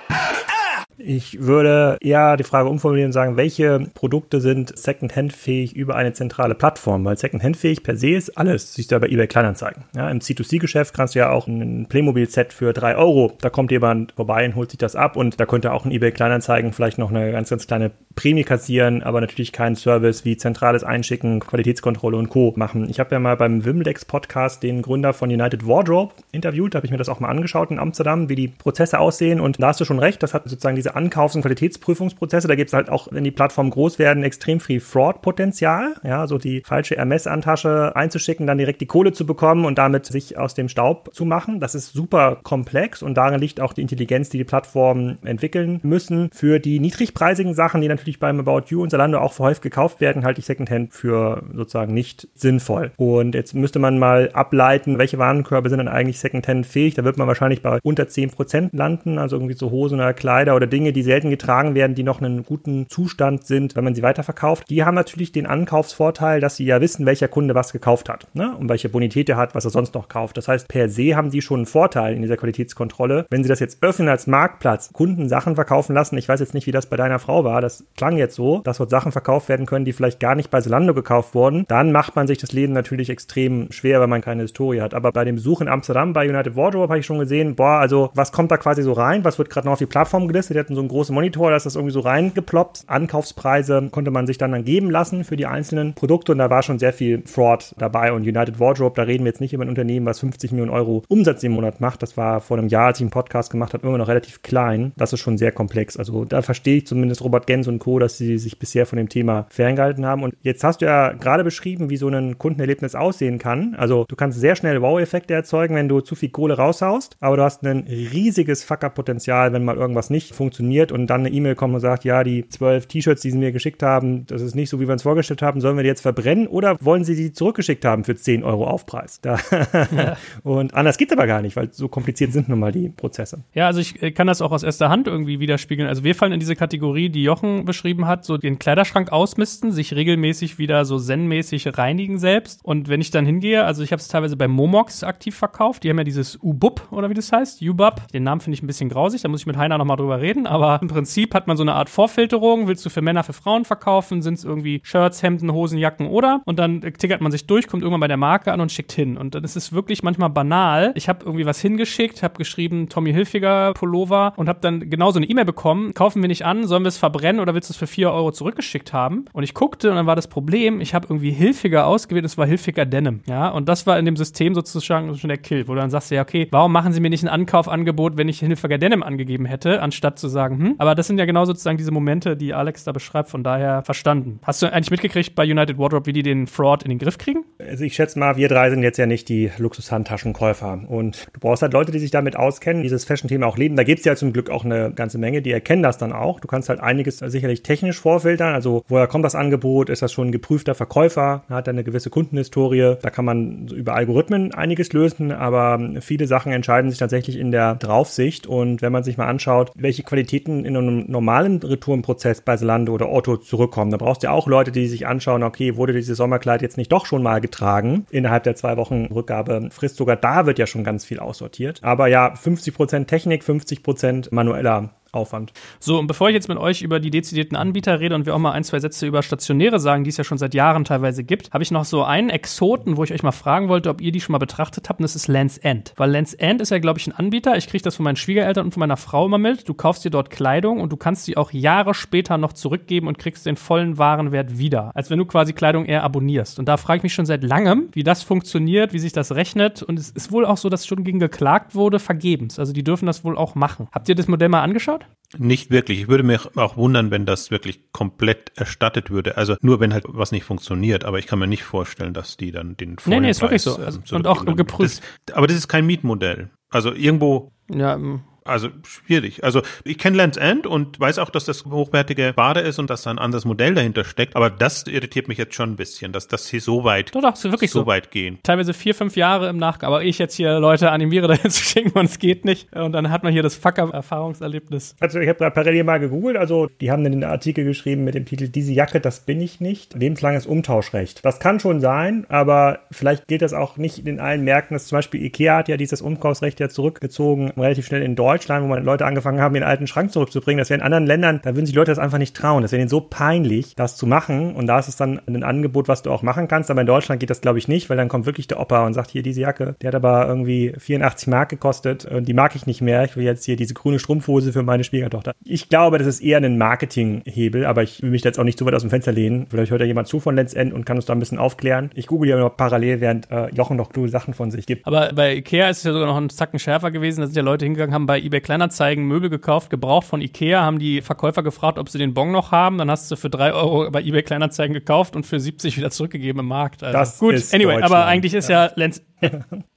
Ich 1.03 1.41
würde 1.41 1.97
eher 2.01 2.37
die 2.37 2.43
Frage 2.43 2.69
umformulieren 2.69 3.09
und 3.09 3.13
sagen, 3.13 3.37
welche 3.37 3.87
Produkte 3.93 4.39
sind 4.41 4.77
Second-Hand-fähig 4.77 5.75
über 5.75 5.95
eine 5.95 6.13
zentrale 6.13 6.55
Plattform? 6.55 7.03
Weil 7.05 7.17
Second-Hand-fähig 7.17 7.83
per 7.83 7.97
se 7.97 8.11
ist 8.11 8.37
alles. 8.37 8.73
Siehst 8.73 8.91
du 8.91 8.95
ja 8.95 8.99
bei 8.99 9.07
eBay 9.07 9.27
Kleinanzeigen. 9.27 9.83
Ja, 9.95 10.09
Im 10.09 10.19
C2C-Geschäft 10.19 10.93
kannst 10.93 11.15
du 11.15 11.19
ja 11.19 11.31
auch 11.31 11.47
ein 11.47 11.87
Playmobil-Set 11.89 12.53
für 12.53 12.73
drei 12.73 12.95
Euro. 12.95 13.33
Da 13.41 13.49
kommt 13.49 13.71
jemand 13.71 14.13
vorbei 14.13 14.45
und 14.45 14.55
holt 14.55 14.71
sich 14.71 14.77
das 14.77 14.95
ab 14.95 15.15
und 15.15 15.39
da 15.39 15.45
könnte 15.45 15.73
auch 15.73 15.85
ein 15.85 15.91
eBay 15.91 16.11
Kleinanzeigen 16.11 16.73
vielleicht 16.73 16.97
noch 16.97 17.09
eine 17.09 17.31
ganz, 17.31 17.49
ganz 17.49 17.67
kleine 17.67 17.91
Prämie 18.15 18.43
kassieren, 18.43 19.03
aber 19.03 19.21
natürlich 19.21 19.51
keinen 19.51 19.75
Service 19.75 20.25
wie 20.25 20.37
zentrales 20.37 20.83
Einschicken, 20.83 21.39
Qualitätskontrolle 21.39 22.17
und 22.17 22.29
Co. 22.29 22.53
machen. 22.57 22.89
Ich 22.89 22.99
habe 22.99 23.15
ja 23.15 23.19
mal 23.19 23.37
beim 23.37 23.63
Wimmeldex-Podcast 23.63 24.61
den 24.63 24.81
Gründer 24.81 25.13
von 25.13 25.29
United 25.29 25.65
Wardrobe 25.65 26.13
interviewt. 26.31 26.73
Da 26.73 26.77
habe 26.77 26.85
ich 26.85 26.91
mir 26.91 26.97
das 26.97 27.09
auch 27.09 27.19
mal 27.19 27.29
angeschaut 27.29 27.71
in 27.71 27.79
Amsterdam, 27.79 28.29
wie 28.29 28.35
die 28.35 28.49
Prozesse 28.49 28.99
aussehen 28.99 29.39
und 29.39 29.61
da 29.61 29.67
hast 29.67 29.79
du 29.79 29.85
schon 29.85 29.99
recht, 29.99 30.21
das 30.23 30.33
hat 30.33 30.43
sozusagen 30.47 30.75
diese 30.75 30.90
Ankaufs- 30.95 31.35
und 31.35 31.41
Qualitätsprüfungsprozesse. 31.41 32.47
Da 32.47 32.55
gibt 32.55 32.69
es 32.69 32.73
halt 32.73 32.89
auch, 32.89 33.07
wenn 33.11 33.23
die 33.23 33.31
Plattformen 33.31 33.69
groß 33.69 33.99
werden, 33.99 34.23
extrem 34.23 34.59
viel 34.59 34.79
Fraud-Potenzial. 34.79 35.95
Ja, 36.03 36.27
so 36.27 36.37
die 36.37 36.61
falsche 36.65 36.95
Hermes-Antasche 36.95 37.95
einzuschicken, 37.95 38.47
dann 38.47 38.57
direkt 38.57 38.81
die 38.81 38.85
Kohle 38.85 39.13
zu 39.13 39.25
bekommen 39.25 39.65
und 39.65 39.77
damit 39.77 40.05
sich 40.05 40.37
aus 40.37 40.53
dem 40.53 40.69
Staub 40.69 41.13
zu 41.13 41.25
machen. 41.25 41.59
Das 41.59 41.75
ist 41.75 41.93
super 41.93 42.39
komplex 42.43 43.03
und 43.03 43.15
darin 43.15 43.39
liegt 43.39 43.61
auch 43.61 43.73
die 43.73 43.81
Intelligenz, 43.81 44.29
die 44.29 44.37
die 44.37 44.43
Plattformen 44.43 45.17
entwickeln 45.23 45.79
müssen. 45.83 46.29
Für 46.33 46.59
die 46.59 46.79
niedrigpreisigen 46.79 47.53
Sachen, 47.53 47.81
die 47.81 47.87
natürlich 47.87 48.19
beim 48.19 48.39
About 48.39 48.63
You 48.67 48.81
und 48.81 48.89
Zalando 48.89 49.19
auch 49.19 49.37
häufig 49.39 49.61
gekauft 49.61 50.01
werden, 50.01 50.25
halte 50.25 50.39
ich 50.39 50.45
Secondhand 50.45 50.93
für 50.93 51.43
sozusagen 51.53 51.93
nicht 51.93 52.27
sinnvoll. 52.35 52.91
Und 52.97 53.35
jetzt 53.35 53.53
müsste 53.53 53.79
man 53.79 53.99
mal 53.99 54.29
ableiten, 54.33 54.97
welche 54.97 55.17
Warenkörbe 55.17 55.69
sind 55.69 55.79
dann 55.79 55.87
eigentlich 55.87 56.19
Secondhand 56.19 56.65
fähig. 56.65 56.95
Da 56.95 57.03
wird 57.03 57.17
man 57.17 57.27
wahrscheinlich 57.27 57.61
bei 57.61 57.79
unter 57.83 58.03
10% 58.03 58.69
landen, 58.73 59.17
also 59.17 59.35
irgendwie 59.35 59.53
so 59.53 59.71
Hosen 59.71 59.99
oder 59.99 60.13
Kleider 60.13 60.55
oder 60.55 60.67
Dinge, 60.67 60.80
die 60.85 61.03
selten 61.03 61.29
getragen 61.29 61.75
werden, 61.75 61.95
die 61.95 62.03
noch 62.03 62.19
in 62.19 62.25
einem 62.25 62.43
guten 62.43 62.89
Zustand 62.89 63.45
sind, 63.45 63.75
wenn 63.75 63.83
man 63.83 63.95
sie 63.95 64.01
weiterverkauft. 64.01 64.69
Die 64.69 64.83
haben 64.83 64.95
natürlich 64.95 65.31
den 65.31 65.45
Ankaufsvorteil, 65.45 66.39
dass 66.39 66.55
sie 66.55 66.65
ja 66.65 66.81
wissen, 66.81 67.05
welcher 67.05 67.27
Kunde 67.27 67.55
was 67.55 67.71
gekauft 67.71 68.09
hat 68.09 68.27
ne? 68.33 68.55
und 68.57 68.69
welche 68.69 68.89
Bonität 68.89 69.29
er 69.29 69.37
hat, 69.37 69.55
was 69.55 69.65
er 69.65 69.71
sonst 69.71 69.93
noch 69.93 70.09
kauft. 70.09 70.37
Das 70.37 70.47
heißt, 70.47 70.67
per 70.67 70.89
se 70.89 71.15
haben 71.15 71.29
die 71.31 71.41
schon 71.41 71.59
einen 71.59 71.65
Vorteil 71.65 72.15
in 72.15 72.21
dieser 72.21 72.37
Qualitätskontrolle. 72.37 73.25
Wenn 73.29 73.43
sie 73.43 73.49
das 73.49 73.59
jetzt 73.59 73.81
öffnen 73.81 74.09
als 74.09 74.27
Marktplatz, 74.27 74.91
Kunden 74.93 75.29
Sachen 75.29 75.55
verkaufen 75.55 75.93
lassen, 75.93 76.17
ich 76.17 76.27
weiß 76.27 76.39
jetzt 76.39 76.53
nicht, 76.53 76.67
wie 76.67 76.71
das 76.71 76.87
bei 76.87 76.97
deiner 76.97 77.19
Frau 77.19 77.43
war, 77.43 77.61
das 77.61 77.85
klang 77.95 78.17
jetzt 78.17 78.35
so, 78.35 78.59
dass 78.59 78.77
dort 78.77 78.89
Sachen 78.89 79.11
verkauft 79.11 79.49
werden 79.49 79.65
können, 79.65 79.85
die 79.85 79.93
vielleicht 79.93 80.19
gar 80.19 80.35
nicht 80.35 80.49
bei 80.49 80.61
Zalando 80.61 80.93
gekauft 80.93 81.35
wurden, 81.35 81.65
dann 81.67 81.91
macht 81.91 82.15
man 82.15 82.27
sich 82.27 82.37
das 82.37 82.51
Leben 82.51 82.73
natürlich 82.73 83.09
extrem 83.09 83.71
schwer, 83.71 83.99
weil 83.99 84.07
man 84.07 84.21
keine 84.21 84.43
Historie 84.43 84.81
hat. 84.81 84.93
Aber 84.93 85.11
bei 85.11 85.25
dem 85.25 85.35
Besuch 85.35 85.61
in 85.61 85.67
Amsterdam 85.67 86.13
bei 86.13 86.27
United 86.27 86.55
Wardrobe 86.55 86.89
habe 86.89 86.99
ich 86.99 87.05
schon 87.05 87.19
gesehen, 87.19 87.55
boah, 87.55 87.79
also 87.79 88.09
was 88.13 88.31
kommt 88.31 88.51
da 88.51 88.57
quasi 88.57 88.83
so 88.83 88.93
rein? 88.93 89.23
Was 89.23 89.37
wird 89.37 89.49
gerade 89.49 89.67
noch 89.67 89.73
auf 89.73 89.79
die 89.79 89.85
Plattform 89.85 90.27
gelistet? 90.27 90.55
Hatten 90.61 90.75
so 90.75 90.81
einen 90.81 90.89
großen 90.89 91.13
Monitor, 91.13 91.49
da 91.49 91.55
ist 91.55 91.65
das 91.65 91.75
irgendwie 91.75 91.93
so 91.93 91.99
reingeploppt. 92.01 92.83
Ankaufspreise 92.87 93.89
konnte 93.91 94.11
man 94.11 94.27
sich 94.27 94.37
dann 94.37 94.51
dann 94.51 94.63
geben 94.63 94.89
lassen 94.89 95.23
für 95.23 95.35
die 95.35 95.45
einzelnen 95.45 95.93
Produkte 95.93 96.31
und 96.31 96.37
da 96.37 96.49
war 96.49 96.63
schon 96.63 96.79
sehr 96.79 96.93
viel 96.93 97.23
Fraud 97.25 97.73
dabei. 97.77 98.13
Und 98.13 98.23
United 98.23 98.59
Wardrobe, 98.59 98.95
da 98.95 99.03
reden 99.03 99.23
wir 99.23 99.29
jetzt 99.29 99.41
nicht 99.41 99.53
über 99.53 99.65
ein 99.65 99.69
Unternehmen, 99.69 100.05
was 100.05 100.19
50 100.19 100.51
Millionen 100.51 100.71
Euro 100.71 101.03
Umsatz 101.07 101.43
im 101.43 101.53
Monat 101.53 101.81
macht. 101.81 102.01
Das 102.03 102.17
war 102.17 102.41
vor 102.41 102.57
einem 102.57 102.67
Jahr, 102.67 102.87
als 102.87 102.99
ich 102.99 103.03
einen 103.03 103.11
Podcast 103.11 103.51
gemacht 103.51 103.73
habe, 103.73 103.87
immer 103.87 103.97
noch 103.97 104.07
relativ 104.07 104.41
klein. 104.41 104.91
Das 104.97 105.13
ist 105.13 105.19
schon 105.19 105.37
sehr 105.37 105.51
komplex. 105.51 105.97
Also 105.97 106.25
da 106.25 106.41
verstehe 106.41 106.77
ich 106.77 106.87
zumindest 106.87 107.23
Robert 107.23 107.47
Gens 107.47 107.67
und 107.67 107.79
Co., 107.79 107.99
dass 107.99 108.17
sie 108.17 108.37
sich 108.37 108.59
bisher 108.59 108.85
von 108.85 108.97
dem 108.97 109.09
Thema 109.09 109.47
ferngehalten 109.49 110.05
haben. 110.05 110.23
Und 110.23 110.35
jetzt 110.41 110.63
hast 110.63 110.81
du 110.81 110.85
ja 110.85 111.13
gerade 111.13 111.43
beschrieben, 111.43 111.89
wie 111.89 111.97
so 111.97 112.07
ein 112.07 112.37
Kundenerlebnis 112.37 112.95
aussehen 112.95 113.39
kann. 113.39 113.75
Also 113.77 114.05
du 114.07 114.15
kannst 114.15 114.39
sehr 114.39 114.55
schnell 114.55 114.81
Wow-Effekte 114.81 115.33
erzeugen, 115.33 115.75
wenn 115.75 115.89
du 115.89 116.01
zu 116.01 116.15
viel 116.15 116.29
Kohle 116.29 116.55
raushaust, 116.55 117.17
aber 117.19 117.37
du 117.37 117.43
hast 117.43 117.63
ein 117.63 117.85
riesiges 117.87 118.63
Fucker-Potenzial, 118.63 119.53
wenn 119.53 119.63
mal 119.63 119.75
irgendwas 119.75 120.09
nicht 120.09 120.35
funktioniert 120.35 120.50
und 120.59 121.07
dann 121.07 121.21
eine 121.21 121.29
E-Mail 121.29 121.55
kommt 121.55 121.73
und 121.73 121.79
sagt, 121.79 122.03
ja, 122.03 122.23
die 122.23 122.47
zwölf 122.49 122.87
T-Shirts, 122.87 123.21
die 123.21 123.31
sie 123.31 123.37
mir 123.37 123.51
geschickt 123.51 123.83
haben, 123.83 124.25
das 124.27 124.41
ist 124.41 124.55
nicht 124.55 124.69
so, 124.69 124.79
wie 124.79 124.87
wir 124.87 124.93
uns 124.93 125.03
vorgestellt 125.03 125.41
haben, 125.41 125.61
sollen 125.61 125.77
wir 125.77 125.83
die 125.83 125.89
jetzt 125.89 126.01
verbrennen 126.01 126.47
oder 126.47 126.77
wollen 126.81 127.03
sie 127.03 127.15
die 127.15 127.31
zurückgeschickt 127.31 127.85
haben 127.85 128.03
für 128.03 128.15
10 128.15 128.43
Euro 128.43 128.65
Aufpreis? 128.67 129.21
Da 129.21 129.37
ja. 129.95 130.17
und 130.43 130.73
anders 130.73 130.97
geht 130.97 131.11
es 131.11 131.17
aber 131.17 131.27
gar 131.27 131.41
nicht, 131.41 131.55
weil 131.55 131.71
so 131.71 131.87
kompliziert 131.87 132.33
sind 132.33 132.49
nun 132.49 132.59
mal 132.59 132.71
die 132.71 132.89
Prozesse. 132.89 133.43
Ja, 133.53 133.67
also 133.67 133.79
ich 133.79 134.01
äh, 134.01 134.11
kann 134.11 134.27
das 134.27 134.41
auch 134.41 134.51
aus 134.51 134.63
erster 134.63 134.89
Hand 134.89 135.07
irgendwie 135.07 135.39
widerspiegeln. 135.39 135.87
Also 135.87 136.03
wir 136.03 136.15
fallen 136.15 136.31
in 136.31 136.39
diese 136.39 136.55
Kategorie, 136.55 137.09
die 137.09 137.23
Jochen 137.23 137.65
beschrieben 137.65 138.07
hat, 138.07 138.25
so 138.25 138.37
den 138.37 138.59
Kleiderschrank 138.59 139.11
ausmisten, 139.11 139.71
sich 139.71 139.93
regelmäßig 139.93 140.57
wieder 140.57 140.85
so 140.85 140.97
zen-mäßig 140.97 141.77
reinigen 141.77 142.19
selbst. 142.19 142.59
Und 142.63 142.89
wenn 142.89 143.01
ich 143.01 143.11
dann 143.11 143.25
hingehe, 143.25 143.65
also 143.65 143.83
ich 143.83 143.91
habe 143.91 143.99
es 143.99 144.07
teilweise 144.07 144.37
bei 144.37 144.47
Momox 144.47 145.03
aktiv 145.03 145.35
verkauft, 145.35 145.83
die 145.83 145.89
haben 145.89 145.97
ja 145.97 146.03
dieses 146.03 146.37
Ubub 146.41 146.87
oder 146.91 147.09
wie 147.09 147.13
das 147.13 147.31
heißt, 147.31 147.61
Ubub. 147.61 148.07
Den 148.13 148.23
Namen 148.23 148.41
finde 148.41 148.55
ich 148.55 148.63
ein 148.63 148.67
bisschen 148.67 148.89
grausig, 148.89 149.21
da 149.21 149.27
muss 149.27 149.41
ich 149.41 149.45
mit 149.45 149.57
Heiner 149.57 149.77
nochmal 149.77 149.97
drüber 149.97 150.21
reden, 150.21 150.40
aber 150.47 150.79
im 150.81 150.87
Prinzip 150.87 151.33
hat 151.33 151.47
man 151.47 151.57
so 151.57 151.63
eine 151.63 151.73
Art 151.73 151.89
Vorfilterung, 151.89 152.67
willst 152.67 152.85
du 152.85 152.89
für 152.89 153.01
Männer, 153.01 153.23
für 153.23 153.33
Frauen 153.33 153.65
verkaufen, 153.65 154.21
sind 154.21 154.35
es 154.35 154.43
irgendwie 154.43 154.81
Shirts, 154.83 155.23
Hemden, 155.23 155.51
Hosen, 155.53 155.77
Jacken 155.77 156.07
oder 156.07 156.41
und 156.45 156.59
dann 156.59 156.81
tickert 156.81 157.21
man 157.21 157.31
sich 157.31 157.47
durch, 157.47 157.67
kommt 157.67 157.83
irgendwann 157.83 158.01
bei 158.01 158.07
der 158.07 158.17
Marke 158.17 158.51
an 158.51 158.61
und 158.61 158.71
schickt 158.71 158.91
hin. 158.91 159.17
Und 159.17 159.35
dann 159.35 159.43
ist 159.43 159.55
es 159.55 159.73
wirklich 159.73 160.03
manchmal 160.03 160.29
banal. 160.29 160.91
Ich 160.95 161.09
habe 161.09 161.25
irgendwie 161.25 161.45
was 161.45 161.59
hingeschickt, 161.61 162.23
habe 162.23 162.37
geschrieben 162.37 162.89
Tommy 162.89 163.13
Hilfiger 163.13 163.73
Pullover 163.73 164.33
und 164.35 164.49
habe 164.49 164.59
dann 164.61 164.89
genauso 164.89 165.19
eine 165.19 165.27
E-Mail 165.27 165.45
bekommen, 165.45 165.93
kaufen 165.93 166.21
wir 166.21 166.27
nicht 166.27 166.45
an, 166.45 166.67
sollen 166.67 166.83
wir 166.83 166.89
es 166.89 166.97
verbrennen 166.97 167.41
oder 167.41 167.53
willst 167.53 167.69
du 167.69 167.73
es 167.73 167.77
für 167.77 167.87
4 167.87 168.11
Euro 168.11 168.31
zurückgeschickt 168.31 168.93
haben? 168.93 169.25
Und 169.33 169.43
ich 169.43 169.53
guckte 169.53 169.89
und 169.89 169.95
dann 169.95 170.05
war 170.05 170.15
das 170.15 170.27
Problem, 170.27 170.81
ich 170.81 170.93
habe 170.93 171.07
irgendwie 171.09 171.31
Hilfiger 171.31 171.87
ausgewählt, 171.87 172.25
es 172.25 172.37
war 172.37 172.45
Hilfiger 172.45 172.85
Denim. 172.85 173.21
Ja, 173.27 173.49
und 173.49 173.69
das 173.69 173.87
war 173.87 173.97
in 173.99 174.05
dem 174.05 174.15
System 174.15 174.53
sozusagen 174.55 175.15
schon 175.17 175.27
der 175.27 175.37
Kill, 175.37 175.67
wo 175.67 175.73
du 175.73 175.79
dann 175.79 175.89
sagst, 175.89 176.11
ja, 176.11 176.21
okay, 176.21 176.47
warum 176.51 176.71
machen 176.71 176.93
sie 176.93 176.99
mir 176.99 177.09
nicht 177.09 177.23
ein 177.23 177.29
Ankaufangebot, 177.29 178.17
wenn 178.17 178.29
ich 178.29 178.39
Hilfiger 178.39 178.77
Denim 178.77 179.03
angegeben 179.03 179.45
hätte, 179.45 179.81
anstatt 179.81 180.19
zu 180.19 180.27
sagen, 180.31 180.57
hm, 180.59 180.75
aber 180.77 180.95
das 180.95 181.07
sind 181.07 181.17
ja 181.17 181.25
genau 181.25 181.45
sozusagen 181.45 181.77
diese 181.77 181.91
Momente, 181.91 182.35
die 182.35 182.53
Alex 182.53 182.83
da 182.83 182.91
beschreibt, 182.91 183.29
von 183.29 183.43
daher 183.43 183.83
verstanden. 183.83 184.39
Hast 184.43 184.61
du 184.61 184.71
eigentlich 184.71 184.91
mitgekriegt 184.91 185.35
bei 185.35 185.43
United 185.43 185.77
Wardrobe, 185.77 186.07
wie 186.07 186.13
die 186.13 186.23
den 186.23 186.47
Fraud 186.47 186.83
in 186.83 186.89
den 186.89 186.99
Griff 186.99 187.17
kriegen? 187.17 187.45
Also 187.59 187.83
ich 187.83 187.93
schätze 187.93 188.17
mal, 188.17 188.37
wir 188.37 188.47
drei 188.47 188.69
sind 188.69 188.83
jetzt 188.83 188.97
ja 188.97 189.05
nicht 189.05 189.29
die 189.29 189.51
Luxushandtaschenkäufer 189.57 190.81
und 190.87 191.27
du 191.33 191.39
brauchst 191.39 191.61
halt 191.61 191.73
Leute, 191.73 191.91
die 191.91 191.99
sich 191.99 192.11
damit 192.11 192.35
auskennen, 192.35 192.83
dieses 192.83 193.05
Fashion-Thema 193.05 193.45
auch 193.45 193.57
leben. 193.57 193.75
Da 193.75 193.83
gibt 193.83 193.99
es 193.99 194.05
ja 194.05 194.15
zum 194.15 194.33
Glück 194.33 194.49
auch 194.49 194.65
eine 194.65 194.91
ganze 194.91 195.17
Menge, 195.17 195.41
die 195.41 195.51
erkennen 195.51 195.83
das 195.83 195.97
dann 195.97 196.13
auch. 196.13 196.39
Du 196.39 196.47
kannst 196.47 196.69
halt 196.69 196.79
einiges 196.79 197.19
sicherlich 197.19 197.63
technisch 197.63 197.99
vorfiltern, 197.99 198.53
also 198.53 198.83
woher 198.87 199.07
kommt 199.07 199.25
das 199.25 199.35
Angebot, 199.35 199.89
ist 199.89 200.01
das 200.01 200.11
schon 200.11 200.29
ein 200.29 200.31
geprüfter 200.31 200.75
Verkäufer, 200.75 201.43
hat 201.49 201.67
er 201.67 201.73
eine 201.73 201.83
gewisse 201.83 202.09
Kundenhistorie, 202.09 202.95
da 203.01 203.09
kann 203.09 203.25
man 203.25 203.67
über 203.67 203.95
Algorithmen 203.95 204.53
einiges 204.53 204.93
lösen, 204.93 205.31
aber 205.31 205.79
viele 206.01 206.27
Sachen 206.27 206.51
entscheiden 206.51 206.89
sich 206.89 206.99
tatsächlich 206.99 207.37
in 207.37 207.51
der 207.51 207.75
Draufsicht 207.75 208.47
und 208.47 208.81
wenn 208.81 208.91
man 208.91 209.03
sich 209.03 209.17
mal 209.17 209.27
anschaut, 209.27 209.71
welche 209.75 210.03
Qualitäten 210.21 210.65
in 210.65 210.77
einem 210.77 211.05
normalen 211.07 211.57
Retourenprozess 211.57 212.41
bei 212.41 212.55
Zalando 212.55 212.93
oder 212.93 213.11
Otto 213.11 213.37
zurückkommen, 213.37 213.89
da 213.89 213.97
brauchst 213.97 214.21
du 214.21 214.27
ja 214.27 214.31
auch 214.31 214.47
Leute, 214.47 214.71
die 214.71 214.87
sich 214.87 215.07
anschauen, 215.07 215.41
okay, 215.41 215.77
wurde 215.77 215.93
dieses 215.93 216.15
Sommerkleid 216.15 216.61
jetzt 216.61 216.77
nicht 216.77 216.91
doch 216.91 217.07
schon 217.07 217.23
mal 217.23 217.41
getragen? 217.41 218.05
Innerhalb 218.11 218.43
der 218.43 218.55
zwei 218.55 218.77
Wochen 218.77 219.05
Rückgabefrist, 219.05 219.95
sogar 219.95 220.17
da 220.17 220.45
wird 220.45 220.59
ja 220.59 220.67
schon 220.67 220.83
ganz 220.83 221.05
viel 221.05 221.19
aussortiert, 221.19 221.79
aber 221.83 222.05
ja, 222.05 222.33
50% 222.33 223.07
Technik, 223.07 223.41
50% 223.41 224.27
manueller 224.29 224.91
Aufwand. 225.11 225.51
So, 225.79 225.99
und 225.99 226.07
bevor 226.07 226.29
ich 226.29 226.33
jetzt 226.33 226.47
mit 226.47 226.57
euch 226.57 226.81
über 226.81 226.99
die 226.99 227.09
dezidierten 227.09 227.57
Anbieter 227.57 227.99
rede 227.99 228.15
und 228.15 228.25
wir 228.25 228.33
auch 228.33 228.39
mal 228.39 228.51
ein, 228.51 228.63
zwei 228.63 228.79
Sätze 228.79 229.05
über 229.05 229.23
Stationäre 229.23 229.79
sagen, 229.79 230.03
die 230.03 230.09
es 230.09 230.17
ja 230.17 230.23
schon 230.23 230.37
seit 230.37 230.53
Jahren 230.53 230.85
teilweise 230.85 231.23
gibt, 231.23 231.51
habe 231.51 231.63
ich 231.63 231.71
noch 231.71 231.85
so 231.85 232.03
einen 232.03 232.29
Exoten, 232.29 232.97
wo 232.97 233.03
ich 233.03 233.11
euch 233.11 233.23
mal 233.23 233.31
fragen 233.31 233.67
wollte, 233.67 233.89
ob 233.89 233.99
ihr 234.01 234.11
die 234.11 234.21
schon 234.21 234.31
mal 234.31 234.39
betrachtet 234.39 234.87
habt, 234.89 234.99
und 234.99 235.03
das 235.03 235.15
ist 235.15 235.27
Lens 235.27 235.57
End. 235.57 235.93
Weil 235.97 236.11
Lens 236.11 236.33
End 236.33 236.61
ist 236.61 236.71
ja, 236.71 236.79
glaube 236.79 236.99
ich, 236.99 237.07
ein 237.07 237.11
Anbieter. 237.11 237.57
Ich 237.57 237.67
kriege 237.67 237.83
das 237.83 237.95
von 237.95 238.03
meinen 238.03 238.15
Schwiegereltern 238.15 238.65
und 238.65 238.71
von 238.71 238.79
meiner 238.79 238.97
Frau 238.97 239.25
immer 239.25 239.37
mit. 239.37 239.67
Du 239.67 239.73
kaufst 239.73 240.05
dir 240.05 240.11
dort 240.11 240.29
Kleidung 240.29 240.79
und 240.79 240.91
du 240.91 240.97
kannst 240.97 241.25
sie 241.25 241.35
auch 241.35 241.51
Jahre 241.51 241.93
später 241.93 242.37
noch 242.37 242.53
zurückgeben 242.53 243.07
und 243.07 243.17
kriegst 243.17 243.45
den 243.45 243.57
vollen 243.57 243.97
Warenwert 243.97 244.57
wieder. 244.57 244.91
Als 244.95 245.09
wenn 245.09 245.19
du 245.19 245.25
quasi 245.25 245.53
Kleidung 245.53 245.85
eher 245.85 246.03
abonnierst. 246.03 246.59
Und 246.59 246.67
da 246.67 246.77
frage 246.77 246.97
ich 246.97 247.03
mich 247.03 247.13
schon 247.13 247.25
seit 247.25 247.43
langem, 247.43 247.89
wie 247.93 248.03
das 248.03 248.23
funktioniert, 248.23 248.93
wie 248.93 248.99
sich 248.99 249.13
das 249.13 249.33
rechnet. 249.33 249.83
Und 249.83 249.99
es 249.99 250.09
ist 250.09 250.31
wohl 250.31 250.45
auch 250.45 250.57
so, 250.57 250.69
dass 250.69 250.85
schon 250.85 251.03
gegen 251.03 251.19
geklagt 251.19 251.75
wurde, 251.75 251.99
vergebens. 251.99 252.59
Also 252.59 252.73
die 252.73 252.83
dürfen 252.83 253.05
das 253.05 253.23
wohl 253.23 253.37
auch 253.37 253.55
machen. 253.55 253.87
Habt 253.91 254.07
ihr 254.07 254.15
das 254.15 254.27
Modell 254.27 254.49
mal 254.49 254.61
angeschaut? 254.61 255.00
Nicht 255.37 255.71
wirklich. 255.71 256.01
Ich 256.01 256.07
würde 256.07 256.23
mich 256.23 256.57
auch 256.57 256.77
wundern, 256.77 257.11
wenn 257.11 257.25
das 257.25 257.51
wirklich 257.51 257.91
komplett 257.91 258.51
erstattet 258.55 259.09
würde. 259.09 259.37
Also 259.37 259.55
nur 259.61 259.79
wenn 259.79 259.93
halt 259.93 260.05
was 260.07 260.31
nicht 260.31 260.43
funktioniert. 260.43 261.05
Aber 261.05 261.19
ich 261.19 261.27
kann 261.27 261.39
mir 261.39 261.47
nicht 261.47 261.63
vorstellen, 261.63 262.13
dass 262.13 262.37
die 262.37 262.51
dann 262.51 262.75
den 262.75 262.97
vollen 262.99 263.17
Nee, 263.17 263.21
nee, 263.21 263.29
ist 263.29 263.39
Preis, 263.39 263.49
wirklich 263.49 263.61
so. 263.61 263.77
Also, 263.77 264.15
und 264.15 264.27
auch 264.27 264.45
geprüft. 264.45 265.01
Das, 265.25 265.35
aber 265.35 265.47
das 265.47 265.57
ist 265.57 265.67
kein 265.67 265.85
Mietmodell. 265.85 266.49
Also 266.69 266.93
irgendwo. 266.93 267.51
Ja, 267.69 267.97
also 268.43 268.69
schwierig. 268.83 269.43
Also 269.43 269.61
ich 269.83 269.97
kenne 269.97 270.17
Lands 270.17 270.37
End 270.37 270.65
und 270.65 270.99
weiß 270.99 271.19
auch, 271.19 271.29
dass 271.29 271.45
das 271.45 271.65
hochwertige 271.65 272.33
Ware 272.35 272.61
ist 272.61 272.79
und 272.79 272.89
dass 272.89 273.03
da 273.03 273.11
ein 273.11 273.19
anderes 273.19 273.45
Modell 273.45 273.75
dahinter 273.75 274.03
steckt. 274.03 274.35
Aber 274.35 274.49
das 274.49 274.83
irritiert 274.87 275.27
mich 275.27 275.37
jetzt 275.37 275.53
schon 275.53 275.71
ein 275.71 275.75
bisschen, 275.75 276.11
dass 276.11 276.27
das 276.27 276.47
hier 276.47 276.61
so 276.61 276.83
weit, 276.83 277.13
doch, 277.13 277.21
doch, 277.21 277.33
ist 277.33 277.43
wirklich 277.43 277.71
so, 277.71 277.81
so 277.81 277.85
weit 277.85 278.11
gehen. 278.11 278.39
Teilweise 278.43 278.73
vier, 278.73 278.95
fünf 278.95 279.15
Jahre 279.15 279.49
im 279.49 279.57
Nachgang. 279.57 279.87
Aber 279.87 280.03
ich 280.03 280.17
jetzt 280.17 280.35
hier 280.35 280.59
Leute 280.59 280.91
animiere, 280.91 281.27
dahin 281.29 281.51
zu 281.51 281.63
schicken 281.63 281.91
und 281.91 282.05
es 282.05 282.19
geht 282.19 282.45
nicht. 282.45 282.73
Und 282.75 282.93
dann 282.93 283.11
hat 283.11 283.23
man 283.23 283.31
hier 283.31 283.43
das 283.43 283.55
Fucker-Erfahrungserlebnis. 283.55 284.95
Also 284.99 285.19
ich 285.19 285.29
habe 285.29 285.39
da 285.39 285.49
parallel 285.49 285.83
mal 285.83 285.99
gegoogelt. 285.99 286.37
Also 286.37 286.67
die 286.79 286.91
haben 286.91 287.05
einen 287.05 287.23
Artikel 287.23 287.63
geschrieben 287.63 288.03
mit 288.03 288.15
dem 288.15 288.25
Titel 288.25 288.47
Diese 288.47 288.73
Jacke, 288.73 288.99
das 288.99 289.21
bin 289.21 289.39
ich 289.41 289.59
nicht. 289.59 289.93
Lebenslanges 289.93 290.45
Umtauschrecht. 290.45 291.23
Das 291.23 291.39
kann 291.39 291.59
schon 291.59 291.79
sein, 291.79 292.25
aber 292.29 292.79
vielleicht 292.91 293.27
gilt 293.27 293.41
das 293.41 293.53
auch 293.53 293.77
nicht 293.77 294.05
in 294.05 294.19
allen 294.19 294.43
Märkten. 294.43 294.75
Das 294.75 294.87
zum 294.87 294.97
Beispiel 294.97 295.23
Ikea 295.23 295.57
hat 295.57 295.67
ja 295.67 295.77
dieses 295.77 296.01
Umkaufsrecht 296.01 296.59
ja 296.59 296.69
zurückgezogen, 296.69 297.51
relativ 297.51 297.85
schnell 297.85 298.01
in 298.01 298.15
Deutschland, 298.15 298.30
wo 298.39 298.67
man 298.67 298.83
Leute 298.83 299.05
angefangen 299.05 299.41
haben, 299.41 299.55
ihren 299.55 299.63
alten 299.63 299.87
Schrank 299.87 300.11
zurückzubringen. 300.11 300.59
Das 300.59 300.69
wäre 300.69 300.79
in 300.79 300.85
anderen 300.85 301.05
Ländern, 301.05 301.41
da 301.43 301.55
würden 301.55 301.65
sich 301.65 301.75
Leute 301.75 301.91
das 301.91 301.99
einfach 301.99 302.17
nicht 302.17 302.35
trauen. 302.35 302.61
Das 302.61 302.71
wäre 302.71 302.81
ihnen 302.81 302.89
so 302.89 303.01
peinlich, 303.01 303.75
das 303.75 303.97
zu 303.97 304.07
machen. 304.07 304.55
Und 304.55 304.67
da 304.67 304.79
ist 304.79 304.87
es 304.87 304.95
dann 304.95 305.21
ein 305.27 305.43
Angebot, 305.43 305.87
was 305.87 306.01
du 306.01 306.11
auch 306.11 306.21
machen 306.21 306.47
kannst. 306.47 306.71
Aber 306.71 306.81
in 306.81 306.87
Deutschland 306.87 307.19
geht 307.19 307.29
das, 307.29 307.41
glaube 307.41 307.59
ich, 307.59 307.67
nicht, 307.67 307.89
weil 307.89 307.97
dann 307.97 308.09
kommt 308.09 308.25
wirklich 308.25 308.47
der 308.47 308.59
Opa 308.59 308.85
und 308.85 308.93
sagt, 308.93 309.11
hier, 309.11 309.23
diese 309.23 309.41
Jacke, 309.41 309.75
die 309.81 309.87
hat 309.87 309.95
aber 309.95 310.27
irgendwie 310.27 310.73
84 310.77 311.27
Mark 311.27 311.49
gekostet 311.49 312.05
und 312.05 312.27
die 312.27 312.33
mag 312.33 312.55
ich 312.55 312.65
nicht 312.65 312.81
mehr. 312.81 313.03
Ich 313.03 313.15
will 313.15 313.23
jetzt 313.23 313.45
hier 313.45 313.55
diese 313.55 313.73
grüne 313.73 313.99
Strumpfhose 313.99 314.53
für 314.53 314.63
meine 314.63 314.83
Schwiegertochter. 314.83 315.33
Ich 315.43 315.69
glaube, 315.69 315.97
das 315.97 316.07
ist 316.07 316.21
eher 316.21 316.37
ein 316.37 316.57
Marketinghebel, 316.57 317.65
aber 317.65 317.83
ich 317.83 318.01
will 318.01 318.11
mich 318.11 318.21
da 318.21 318.29
jetzt 318.29 318.39
auch 318.39 318.43
nicht 318.43 318.57
zu 318.57 318.65
weit 318.65 318.73
aus 318.73 318.81
dem 318.81 318.89
Fenster 318.89 319.11
lehnen. 319.11 319.47
Vielleicht 319.49 319.71
hört 319.71 319.81
da 319.81 319.85
jemand 319.85 320.07
zu 320.07 320.19
von 320.19 320.35
Let's 320.35 320.53
End 320.53 320.73
und 320.73 320.85
kann 320.85 320.97
uns 320.97 321.05
da 321.05 321.13
ein 321.13 321.19
bisschen 321.19 321.37
aufklären. 321.37 321.89
Ich 321.95 322.07
google 322.07 322.29
ja 322.29 322.37
noch 322.37 322.55
parallel, 322.55 323.01
während 323.01 323.29
äh, 323.31 323.49
Jochen 323.53 323.77
noch 323.77 323.91
coole 323.91 324.09
Sachen 324.09 324.33
von 324.33 324.51
sich 324.51 324.65
gibt. 324.65 324.85
Aber 324.85 325.11
bei 325.13 325.35
Ikea 325.35 325.69
ist 325.69 325.79
es 325.79 325.83
ja 325.83 325.93
sogar 325.93 326.07
noch 326.07 326.17
ein 326.17 326.29
Zacken 326.29 326.59
schärfer 326.59 326.91
gewesen. 326.91 327.21
Da 327.21 327.27
sind 327.27 327.35
ja 327.35 327.43
Leute 327.43 327.65
hingegangen, 327.65 327.93
haben 327.93 328.05
bei 328.05 328.19
eBay 328.21 328.41
Kleinanzeigen 328.41 329.05
Möbel 329.05 329.29
gekauft, 329.29 329.69
gebraucht 329.69 330.07
von 330.07 330.21
Ikea, 330.21 330.61
haben 330.61 330.79
die 330.79 331.01
Verkäufer 331.01 331.43
gefragt, 331.43 331.77
ob 331.77 331.89
sie 331.89 331.97
den 331.97 332.13
Bon 332.13 332.31
noch 332.31 332.51
haben. 332.51 332.77
Dann 332.77 332.89
hast 332.89 333.11
du 333.11 333.15
für 333.15 333.29
drei 333.29 333.53
Euro 333.53 333.89
bei 333.91 334.01
eBay 334.01 334.23
Kleinanzeigen 334.23 334.73
gekauft 334.73 335.15
und 335.15 335.25
für 335.25 335.39
70 335.39 335.77
wieder 335.77 335.91
zurückgegeben 335.91 336.39
im 336.39 336.47
Markt. 336.47 336.83
Also 336.83 336.97
das 336.97 337.19
gut, 337.19 337.33
ist 337.33 337.53
anyway, 337.53 337.81
aber 337.81 338.05
eigentlich 338.05 338.33
ist 338.33 338.49
ja, 338.49 338.67
ja 338.67 338.71
Lens 338.75 339.01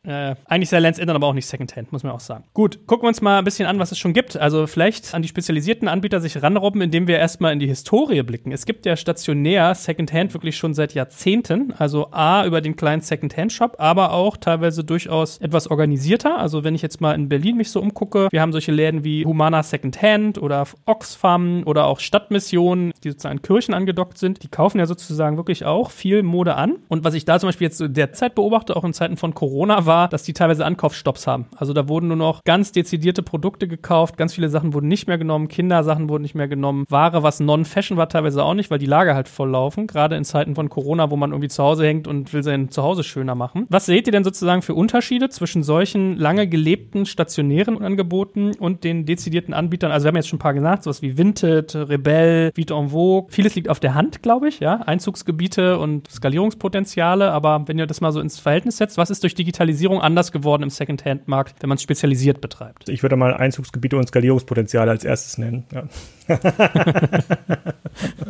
äh, 0.04 0.34
eigentlich 0.46 0.68
sei 0.70 0.78
Lens 0.78 0.98
Endern 0.98 1.16
aber 1.16 1.26
auch 1.26 1.34
nicht 1.34 1.46
Secondhand, 1.46 1.92
muss 1.92 2.02
man 2.02 2.12
auch 2.12 2.20
sagen. 2.20 2.44
Gut, 2.54 2.86
gucken 2.86 3.04
wir 3.04 3.08
uns 3.08 3.20
mal 3.20 3.38
ein 3.38 3.44
bisschen 3.44 3.66
an, 3.66 3.78
was 3.78 3.92
es 3.92 3.98
schon 3.98 4.12
gibt. 4.12 4.36
Also 4.36 4.66
vielleicht 4.66 5.14
an 5.14 5.22
die 5.22 5.28
spezialisierten 5.28 5.88
Anbieter 5.88 6.20
sich 6.20 6.42
ranrobben, 6.42 6.80
indem 6.80 7.06
wir 7.06 7.18
erstmal 7.18 7.52
in 7.52 7.58
die 7.58 7.66
Historie 7.66 8.22
blicken. 8.22 8.52
Es 8.52 8.64
gibt 8.64 8.86
ja 8.86 8.96
stationär 8.96 9.74
Secondhand 9.74 10.32
wirklich 10.34 10.56
schon 10.56 10.74
seit 10.74 10.94
Jahrzehnten. 10.94 11.72
Also 11.76 12.10
A, 12.10 12.46
über 12.46 12.60
den 12.60 12.76
kleinen 12.76 13.02
Secondhand-Shop, 13.02 13.76
aber 13.78 14.12
auch 14.12 14.36
teilweise 14.36 14.84
durchaus 14.84 15.38
etwas 15.38 15.70
organisierter. 15.70 16.38
Also 16.38 16.64
wenn 16.64 16.74
ich 16.74 16.82
jetzt 16.82 17.00
mal 17.00 17.14
in 17.14 17.28
Berlin 17.28 17.56
mich 17.56 17.70
so 17.70 17.80
umgucke, 17.80 18.28
wir 18.34 18.40
haben 18.40 18.50
solche 18.50 18.72
Läden 18.72 19.04
wie 19.04 19.24
Humana 19.24 19.62
Secondhand 19.62 20.42
oder 20.42 20.66
Oxfam 20.86 21.62
oder 21.66 21.86
auch 21.86 22.00
Stadtmissionen, 22.00 22.92
die 23.04 23.10
sozusagen 23.10 23.42
Kirchen 23.42 23.74
angedockt 23.74 24.18
sind. 24.18 24.42
Die 24.42 24.48
kaufen 24.48 24.80
ja 24.80 24.86
sozusagen 24.86 25.36
wirklich 25.36 25.64
auch 25.64 25.92
viel 25.92 26.24
Mode 26.24 26.56
an. 26.56 26.78
Und 26.88 27.04
was 27.04 27.14
ich 27.14 27.24
da 27.24 27.38
zum 27.38 27.46
Beispiel 27.46 27.68
jetzt 27.68 27.80
derzeit 27.86 28.34
beobachte, 28.34 28.74
auch 28.74 28.82
in 28.82 28.92
Zeiten 28.92 29.16
von 29.16 29.34
Corona, 29.34 29.86
war, 29.86 30.08
dass 30.08 30.24
die 30.24 30.32
teilweise 30.32 30.66
Ankaufsstopps 30.66 31.28
haben. 31.28 31.46
Also 31.54 31.72
da 31.72 31.88
wurden 31.88 32.08
nur 32.08 32.16
noch 32.16 32.42
ganz 32.42 32.72
dezidierte 32.72 33.22
Produkte 33.22 33.68
gekauft, 33.68 34.16
ganz 34.16 34.34
viele 34.34 34.48
Sachen 34.48 34.74
wurden 34.74 34.88
nicht 34.88 35.06
mehr 35.06 35.16
genommen, 35.16 35.46
Kindersachen 35.46 36.08
wurden 36.08 36.22
nicht 36.22 36.34
mehr 36.34 36.48
genommen, 36.48 36.86
Ware, 36.88 37.22
was 37.22 37.38
Non-Fashion 37.38 37.96
war, 37.96 38.08
teilweise 38.08 38.42
auch 38.42 38.54
nicht, 38.54 38.68
weil 38.68 38.80
die 38.80 38.86
Lager 38.86 39.14
halt 39.14 39.28
voll 39.28 39.50
laufen, 39.50 39.86
gerade 39.86 40.16
in 40.16 40.24
Zeiten 40.24 40.56
von 40.56 40.68
Corona, 40.68 41.12
wo 41.12 41.14
man 41.14 41.30
irgendwie 41.30 41.50
zu 41.50 41.62
Hause 41.62 41.86
hängt 41.86 42.08
und 42.08 42.32
will 42.32 42.42
sein 42.42 42.68
Zuhause 42.68 43.04
schöner 43.04 43.36
machen. 43.36 43.66
Was 43.68 43.86
seht 43.86 44.08
ihr 44.08 44.12
denn 44.12 44.24
sozusagen 44.24 44.62
für 44.62 44.74
Unterschiede 44.74 45.28
zwischen 45.28 45.62
solchen 45.62 46.16
lange 46.16 46.48
gelebten 46.48 47.06
stationären 47.06 47.80
Angeboten 47.80 48.23
und 48.32 48.84
den 48.84 49.06
dezidierten 49.06 49.54
Anbietern? 49.54 49.90
Also 49.90 50.04
wir 50.04 50.08
haben 50.08 50.16
jetzt 50.16 50.28
schon 50.28 50.38
ein 50.38 50.40
paar 50.40 50.54
gesagt, 50.54 50.84
sowas 50.84 51.02
wie 51.02 51.16
Vinted, 51.16 51.74
Rebell, 51.74 52.50
Vite 52.54 52.74
en 52.74 52.88
Vogue. 52.88 53.30
Vieles 53.30 53.54
liegt 53.54 53.68
auf 53.68 53.80
der 53.80 53.94
Hand, 53.94 54.22
glaube 54.22 54.48
ich, 54.48 54.60
ja. 54.60 54.76
Einzugsgebiete 54.76 55.78
und 55.78 56.10
Skalierungspotenziale, 56.10 57.30
aber 57.30 57.64
wenn 57.66 57.78
ihr 57.78 57.86
das 57.86 58.00
mal 58.00 58.12
so 58.12 58.20
ins 58.20 58.38
Verhältnis 58.38 58.76
setzt, 58.76 58.98
was 58.98 59.10
ist 59.10 59.22
durch 59.22 59.34
Digitalisierung 59.34 60.00
anders 60.00 60.32
geworden 60.32 60.62
im 60.62 60.70
Secondhand-Markt, 60.70 61.56
wenn 61.60 61.68
man 61.68 61.76
es 61.76 61.82
spezialisiert 61.82 62.40
betreibt? 62.40 62.88
Ich 62.88 63.02
würde 63.02 63.16
mal 63.16 63.34
Einzugsgebiete 63.34 63.96
und 63.96 64.08
Skalierungspotenziale 64.08 64.90
als 64.90 65.04
erstes 65.04 65.38
nennen. 65.38 65.64
Ja. 65.72 65.84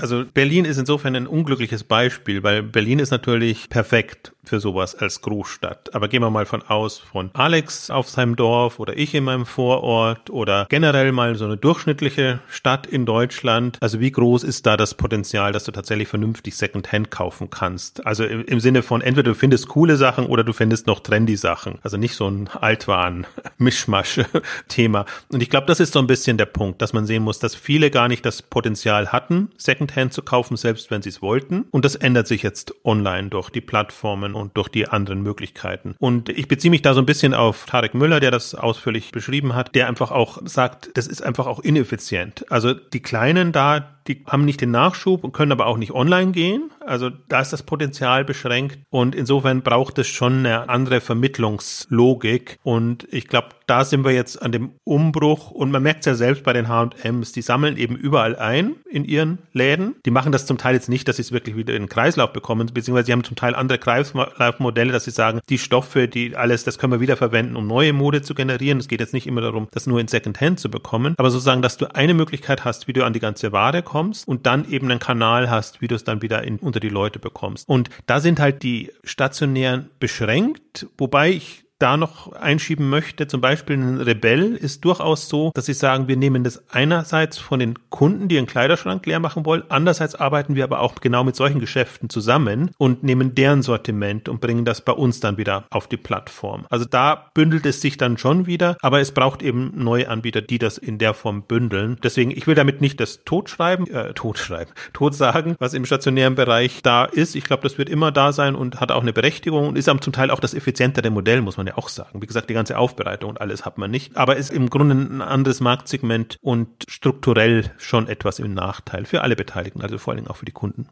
also 0.01 0.25
Berlin 0.33 0.65
ist 0.65 0.79
insofern 0.79 1.15
ein 1.15 1.27
unglückliches 1.27 1.85
Beispiel, 1.85 2.43
weil 2.43 2.63
Berlin 2.63 2.99
ist 2.99 3.11
natürlich 3.11 3.69
perfekt 3.69 4.33
für 4.45 4.61
sowas 4.61 4.95
als 4.95 5.21
Großstadt. 5.23 5.95
Aber 5.95 6.09
gehen 6.09 6.23
wir 6.23 6.31
mal 6.31 6.47
von 6.47 6.63
aus 6.63 6.99
von 6.99 7.31
Alex 7.35 7.91
auf 7.91 8.09
seinem 8.09 8.37
Dorf 8.37 8.79
oder 8.79 8.97
ich 8.97 9.15
in 9.15 9.25
meinem 9.25 9.47
Vorort 9.47 9.84
oder 9.85 10.67
generell 10.69 11.13
mal 11.13 11.37
so 11.37 11.45
eine 11.45 11.57
durchschnittliche 11.57 12.41
Stadt 12.49 12.87
in 12.87 13.07
Deutschland. 13.07 13.79
Also 13.81 14.01
wie 14.01 14.11
groß 14.11 14.43
ist 14.43 14.67
da 14.67 14.77
das 14.77 14.95
Potenzial, 14.95 15.53
dass 15.53 15.63
du 15.65 15.73
tatsächlich 15.73 16.09
vernünftig 16.09 16.57
Secondhand 16.57 17.11
kaufen 17.11 17.51
kannst? 17.51 18.07
Also 18.07 18.25
im, 18.25 18.45
im 18.45 18.61
Sinne 18.61 18.83
von 18.83 19.01
entweder 19.03 19.31
du 19.31 19.35
findest 19.35 19.69
coole 19.69 19.97
Sachen 19.97 20.27
oder 20.27 20.45
du 20.45 20.53
findest 20.53 20.87
noch 20.87 21.01
trendy 21.01 21.37
Sachen. 21.37 21.79
Also 21.83 21.97
nicht 21.97 22.15
so 22.15 22.29
ein 22.29 22.49
Altwaren-Mischmasch-Thema. 22.49 25.07
Und 25.31 25.43
ich 25.43 25.51
glaube, 25.51 25.67
das 25.67 25.81
ist 25.81 25.93
so 25.93 25.99
ein 25.99 26.07
bisschen 26.07 26.39
der 26.39 26.47
Punkt, 26.47 26.81
dass 26.83 26.93
man 26.93 27.07
sehen 27.07 27.23
muss, 27.23 27.39
dass 27.39 27.55
viele 27.55 27.91
gar 27.91 28.09
nicht 28.09 28.25
das 28.25 28.43
Potenzial 28.43 29.13
hatten, 29.13 29.51
Secondhand 29.57 30.13
zu 30.13 30.23
kaufen, 30.23 30.57
selbst 30.57 30.91
wenn 30.91 31.03
sie 31.03 31.11
es 31.11 31.23
wollten. 31.23 31.67
Und 31.71 31.85
das 31.85 31.95
ändert 31.95 32.27
sich 32.27 32.43
jetzt 32.43 32.75
online 32.85 33.29
durch 33.29 33.51
die 33.51 33.61
Plattformen 33.61 34.35
und 34.35 34.57
durch 34.57 34.69
die 34.69 34.89
anderen 34.89 35.23
Möglichkeiten. 35.23 35.95
Und 35.99 36.31
ich 36.31 36.49
beziehe 36.49 36.71
mich 36.71 36.83
da 36.83 36.95
so 36.95 37.01
ein 37.01 37.07
bisschen 37.07 37.35
auf 37.35 37.67
Tarek 37.67 37.95
Müller, 37.95 38.21
der 38.21 38.31
das 38.31 38.55
ausführlich 38.55 39.13
beschrieben 39.13 39.55
hat, 39.55 39.74
der 39.75 39.89
einfach 39.89 40.11
auch 40.11 40.39
sagt, 40.45 40.91
das 40.95 41.07
ist 41.07 41.23
einfach 41.23 41.47
auch 41.47 41.61
ineffizient. 41.61 42.51
Also 42.51 42.75
die 42.75 43.03
Kleinen 43.03 43.53
da, 43.53 43.94
die 44.07 44.25
haben 44.27 44.45
nicht 44.45 44.61
den 44.61 44.71
Nachschub 44.71 45.25
und 45.25 45.33
können 45.33 45.53
aber 45.53 45.67
auch 45.67 45.79
nicht 45.79 45.93
online 45.93 46.33
gehen. 46.33 46.71
Also 46.81 47.11
da 47.29 47.41
ist 47.41 47.53
das 47.53 47.63
Potenzial 47.63 48.25
beschränkt 48.25 48.79
und 48.91 49.15
insofern 49.15 49.63
braucht 49.63 49.99
es 49.99 50.09
schon 50.09 50.41
eine 50.41 50.69
andere 50.69 51.01
Vermittlungslogik. 51.01 52.59
Und 52.63 53.09
ich 53.11 53.29
glaube, 53.29 53.49
da 53.67 53.85
sind 53.85 54.05
wir 54.05 54.13
jetzt 54.13 54.43
an 54.43 54.53
dem 54.53 54.73
Umbruch 54.85 55.51
und 55.51 55.71
man 55.71 55.83
merkt 55.83 56.01
es 56.01 56.07
ja 56.07 56.15
selbst 56.15 56.45
bei 56.45 56.53
den 56.53 56.69
H&Ms, 56.69 57.33
die 57.33 57.41
sammeln 57.41 57.79
eben 57.79 57.97
überall 57.97 58.37
ein 58.37 58.77
in 58.91 59.05
ihren 59.05 59.39
Läden. 59.53 59.97
Die 60.05 60.11
machen 60.11 60.33
das 60.33 60.45
zum 60.45 60.59
Teil 60.59 60.75
jetzt 60.75 60.91
nicht, 60.91 61.09
dass 61.09 61.17
sie 61.17 61.23
es 61.23 61.33
wirklich 61.33 61.57
wieder 61.57 61.75
in 61.75 61.85
den 61.85 61.89
Kreislauf 61.89 62.33
bekommen, 62.33 62.71
beziehungsweise 62.73 63.07
sie 63.07 63.13
haben 63.13 63.25
zum 63.25 63.37
Teil 63.37 63.55
andere 63.55 63.79
Kreislaufmodelle, 63.79 64.93
dass 64.93 65.05
sie 65.05 65.11
sagen, 65.11 65.41
die 65.49 65.59
Stoffe, 65.59 66.09
die 66.09 66.37
alles, 66.37 66.65
das 66.65 66.79
können 66.79 66.93
wir 66.93 67.01
wieder 67.01 67.17
verwenden, 67.17 67.57
um 67.57 67.67
neue 67.67 67.95
Mode 67.95 68.21
zu 68.21 68.35
generieren. 68.35 68.79
Es 68.79 68.89
geht 68.89 69.01
jetzt 69.01 69.15
nicht 69.15 69.27
immer 69.27 69.41
darum, 69.41 69.69
das 69.73 69.87
nur 69.87 69.99
in 69.99 70.09
Secondhand 70.09 70.61
zu 70.61 70.71
bekommen, 70.71 71.15
aber 71.17 71.31
sozusagen, 71.31 71.63
dass 71.63 71.79
du 71.79 71.95
eine 71.95 72.13
Möglichkeit 72.13 72.67
hast, 72.67 72.87
wie 72.87 72.93
du 72.93 73.05
an 73.05 73.15
die 73.15 73.21
ganze 73.21 73.53
Ware 73.53 73.83
kommst 73.83 73.94
und 73.95 74.47
dann 74.47 74.71
eben 74.71 74.91
einen 74.91 75.01
Kanal 75.01 75.51
hast, 75.51 75.81
wie 75.81 75.89
du 75.89 75.95
es 75.95 76.05
dann 76.05 76.23
wieder 76.23 76.43
in, 76.43 76.59
unter 76.59 76.81
die 76.81 76.89
Leute 76.89 77.19
bekommst. 77.19 77.69
Und 77.69 77.91
da 78.07 78.21
sind 78.21 78.41
halt 78.41 78.63
die 78.63 78.93
stationären 79.05 79.91
beschränkt, 79.99 80.87
wobei 80.99 81.31
ich 81.31 81.64
da 81.79 81.97
noch 81.97 82.33
einschieben 82.33 82.89
möchte, 82.89 83.27
zum 83.27 83.41
Beispiel 83.41 83.77
ein 83.77 84.01
Rebell 84.01 84.55
ist 84.55 84.85
durchaus 84.85 85.29
so, 85.29 85.51
dass 85.55 85.67
sie 85.67 85.75
sagen, 85.75 86.09
wir 86.09 86.17
nehmen 86.17 86.45
das 86.45 86.65
einerseits 86.71 87.39
von 87.39 87.59
den 87.59 87.91
Kunden, 87.91 88.29
die 88.29 88.37
ihren 88.37 88.47
Kleiderschrank 88.47 89.05
leer 89.07 89.21
machen 89.21 89.45
wollen, 89.45 89.65
andererseits 89.69 90.15
arbeiten 90.15 90.55
wir 90.55 90.65
aber 90.65 90.81
auch 90.81 90.95
genau 90.97 91.25
mit 91.25 91.37
solchen 91.37 91.61
Geschäften 91.61 92.09
zusammen 92.09 92.71
und 92.79 93.03
nehmen 93.03 93.35
deren 93.35 93.63
Sortiment 93.63 94.29
und 94.29 94.41
bringen 94.41 94.65
das 94.65 94.83
bei 94.83 94.93
uns 94.93 95.21
dann 95.21 95.37
wieder 95.37 95.65
auf 95.71 95.89
die 95.89 95.97
Plattform. 95.97 96.67
Also 96.71 96.85
da 96.85 97.31
bündelt 97.35 97.67
es 97.67 97.81
sich 97.81 97.97
dann 97.97 98.19
schon 98.19 98.47
wieder, 98.47 98.77
aber 98.81 99.01
es 99.01 99.13
braucht 99.13 99.43
eben 99.43 99.73
neue 99.75 100.09
Anbieter, 100.09 100.43
die 100.43 100.59
das 100.59 100.79
in 100.79 100.99
der 100.99 101.13
Form 101.13 101.43
bündeln. 101.43 101.99
Deswegen, 102.03 102.31
ich 102.31 102.47
will 102.47 102.55
damit 102.55 102.81
nicht 102.81 103.01
das 103.01 103.25
totschreiben, 103.25 103.89
äh, 103.91 104.15
totschreiben, 104.15 104.73
tot 104.93 105.15
sagen, 105.15 105.57
was 105.59 105.75
im 105.75 105.85
stationären 105.85 106.37
Bereich 106.37 106.83
da 106.83 107.05
ist. 107.05 107.35
Ich 107.35 107.45
glaube, 107.45 107.65
das 107.65 107.79
wird 107.79 107.89
immer 107.89 108.13
da 108.13 108.33
sein 108.33 108.55
und 108.55 108.81
hat 108.81 108.93
auch 108.93 109.03
eine 109.03 109.13
Berechtigung 109.13 109.69
und 109.69 109.77
ist 109.77 109.91
zum 110.01 110.13
Teil 110.13 110.31
auch 110.31 110.41
das 110.41 110.55
effizientere 110.55 111.11
Modell, 111.11 111.41
muss 111.41 111.57
man 111.57 111.64
ja 111.67 111.77
auch 111.77 111.89
sagen. 111.89 112.23
Wie 112.23 112.27
gesagt, 112.27 112.51
die 112.51 112.55
ganze 112.55 112.79
Aufbereitung 112.79 113.31
und 113.31 113.41
alles 113.41 113.65
hat 113.65 113.79
man 113.79 113.91
nicht. 113.91 114.17
Aber 114.17 114.37
ist 114.37 114.51
im 114.51 114.71
Grunde 114.71 114.95
ein 114.95 115.23
anderes 115.23 115.61
Marktsegment 115.61 116.39
und 116.43 116.69
strukturell 116.89 117.73
schon 117.79 118.09
etwas 118.09 118.39
im 118.39 118.55
Nachteil 118.55 119.05
für 119.05 119.23
alle 119.23 119.37
Beteiligten, 119.37 119.83
also 119.83 119.99
vor 119.99 120.13
allen 120.13 120.19
Dingen 120.19 120.31
auch 120.31 120.37
für 120.37 120.47
die 120.47 120.53
Kunden. 120.53 120.89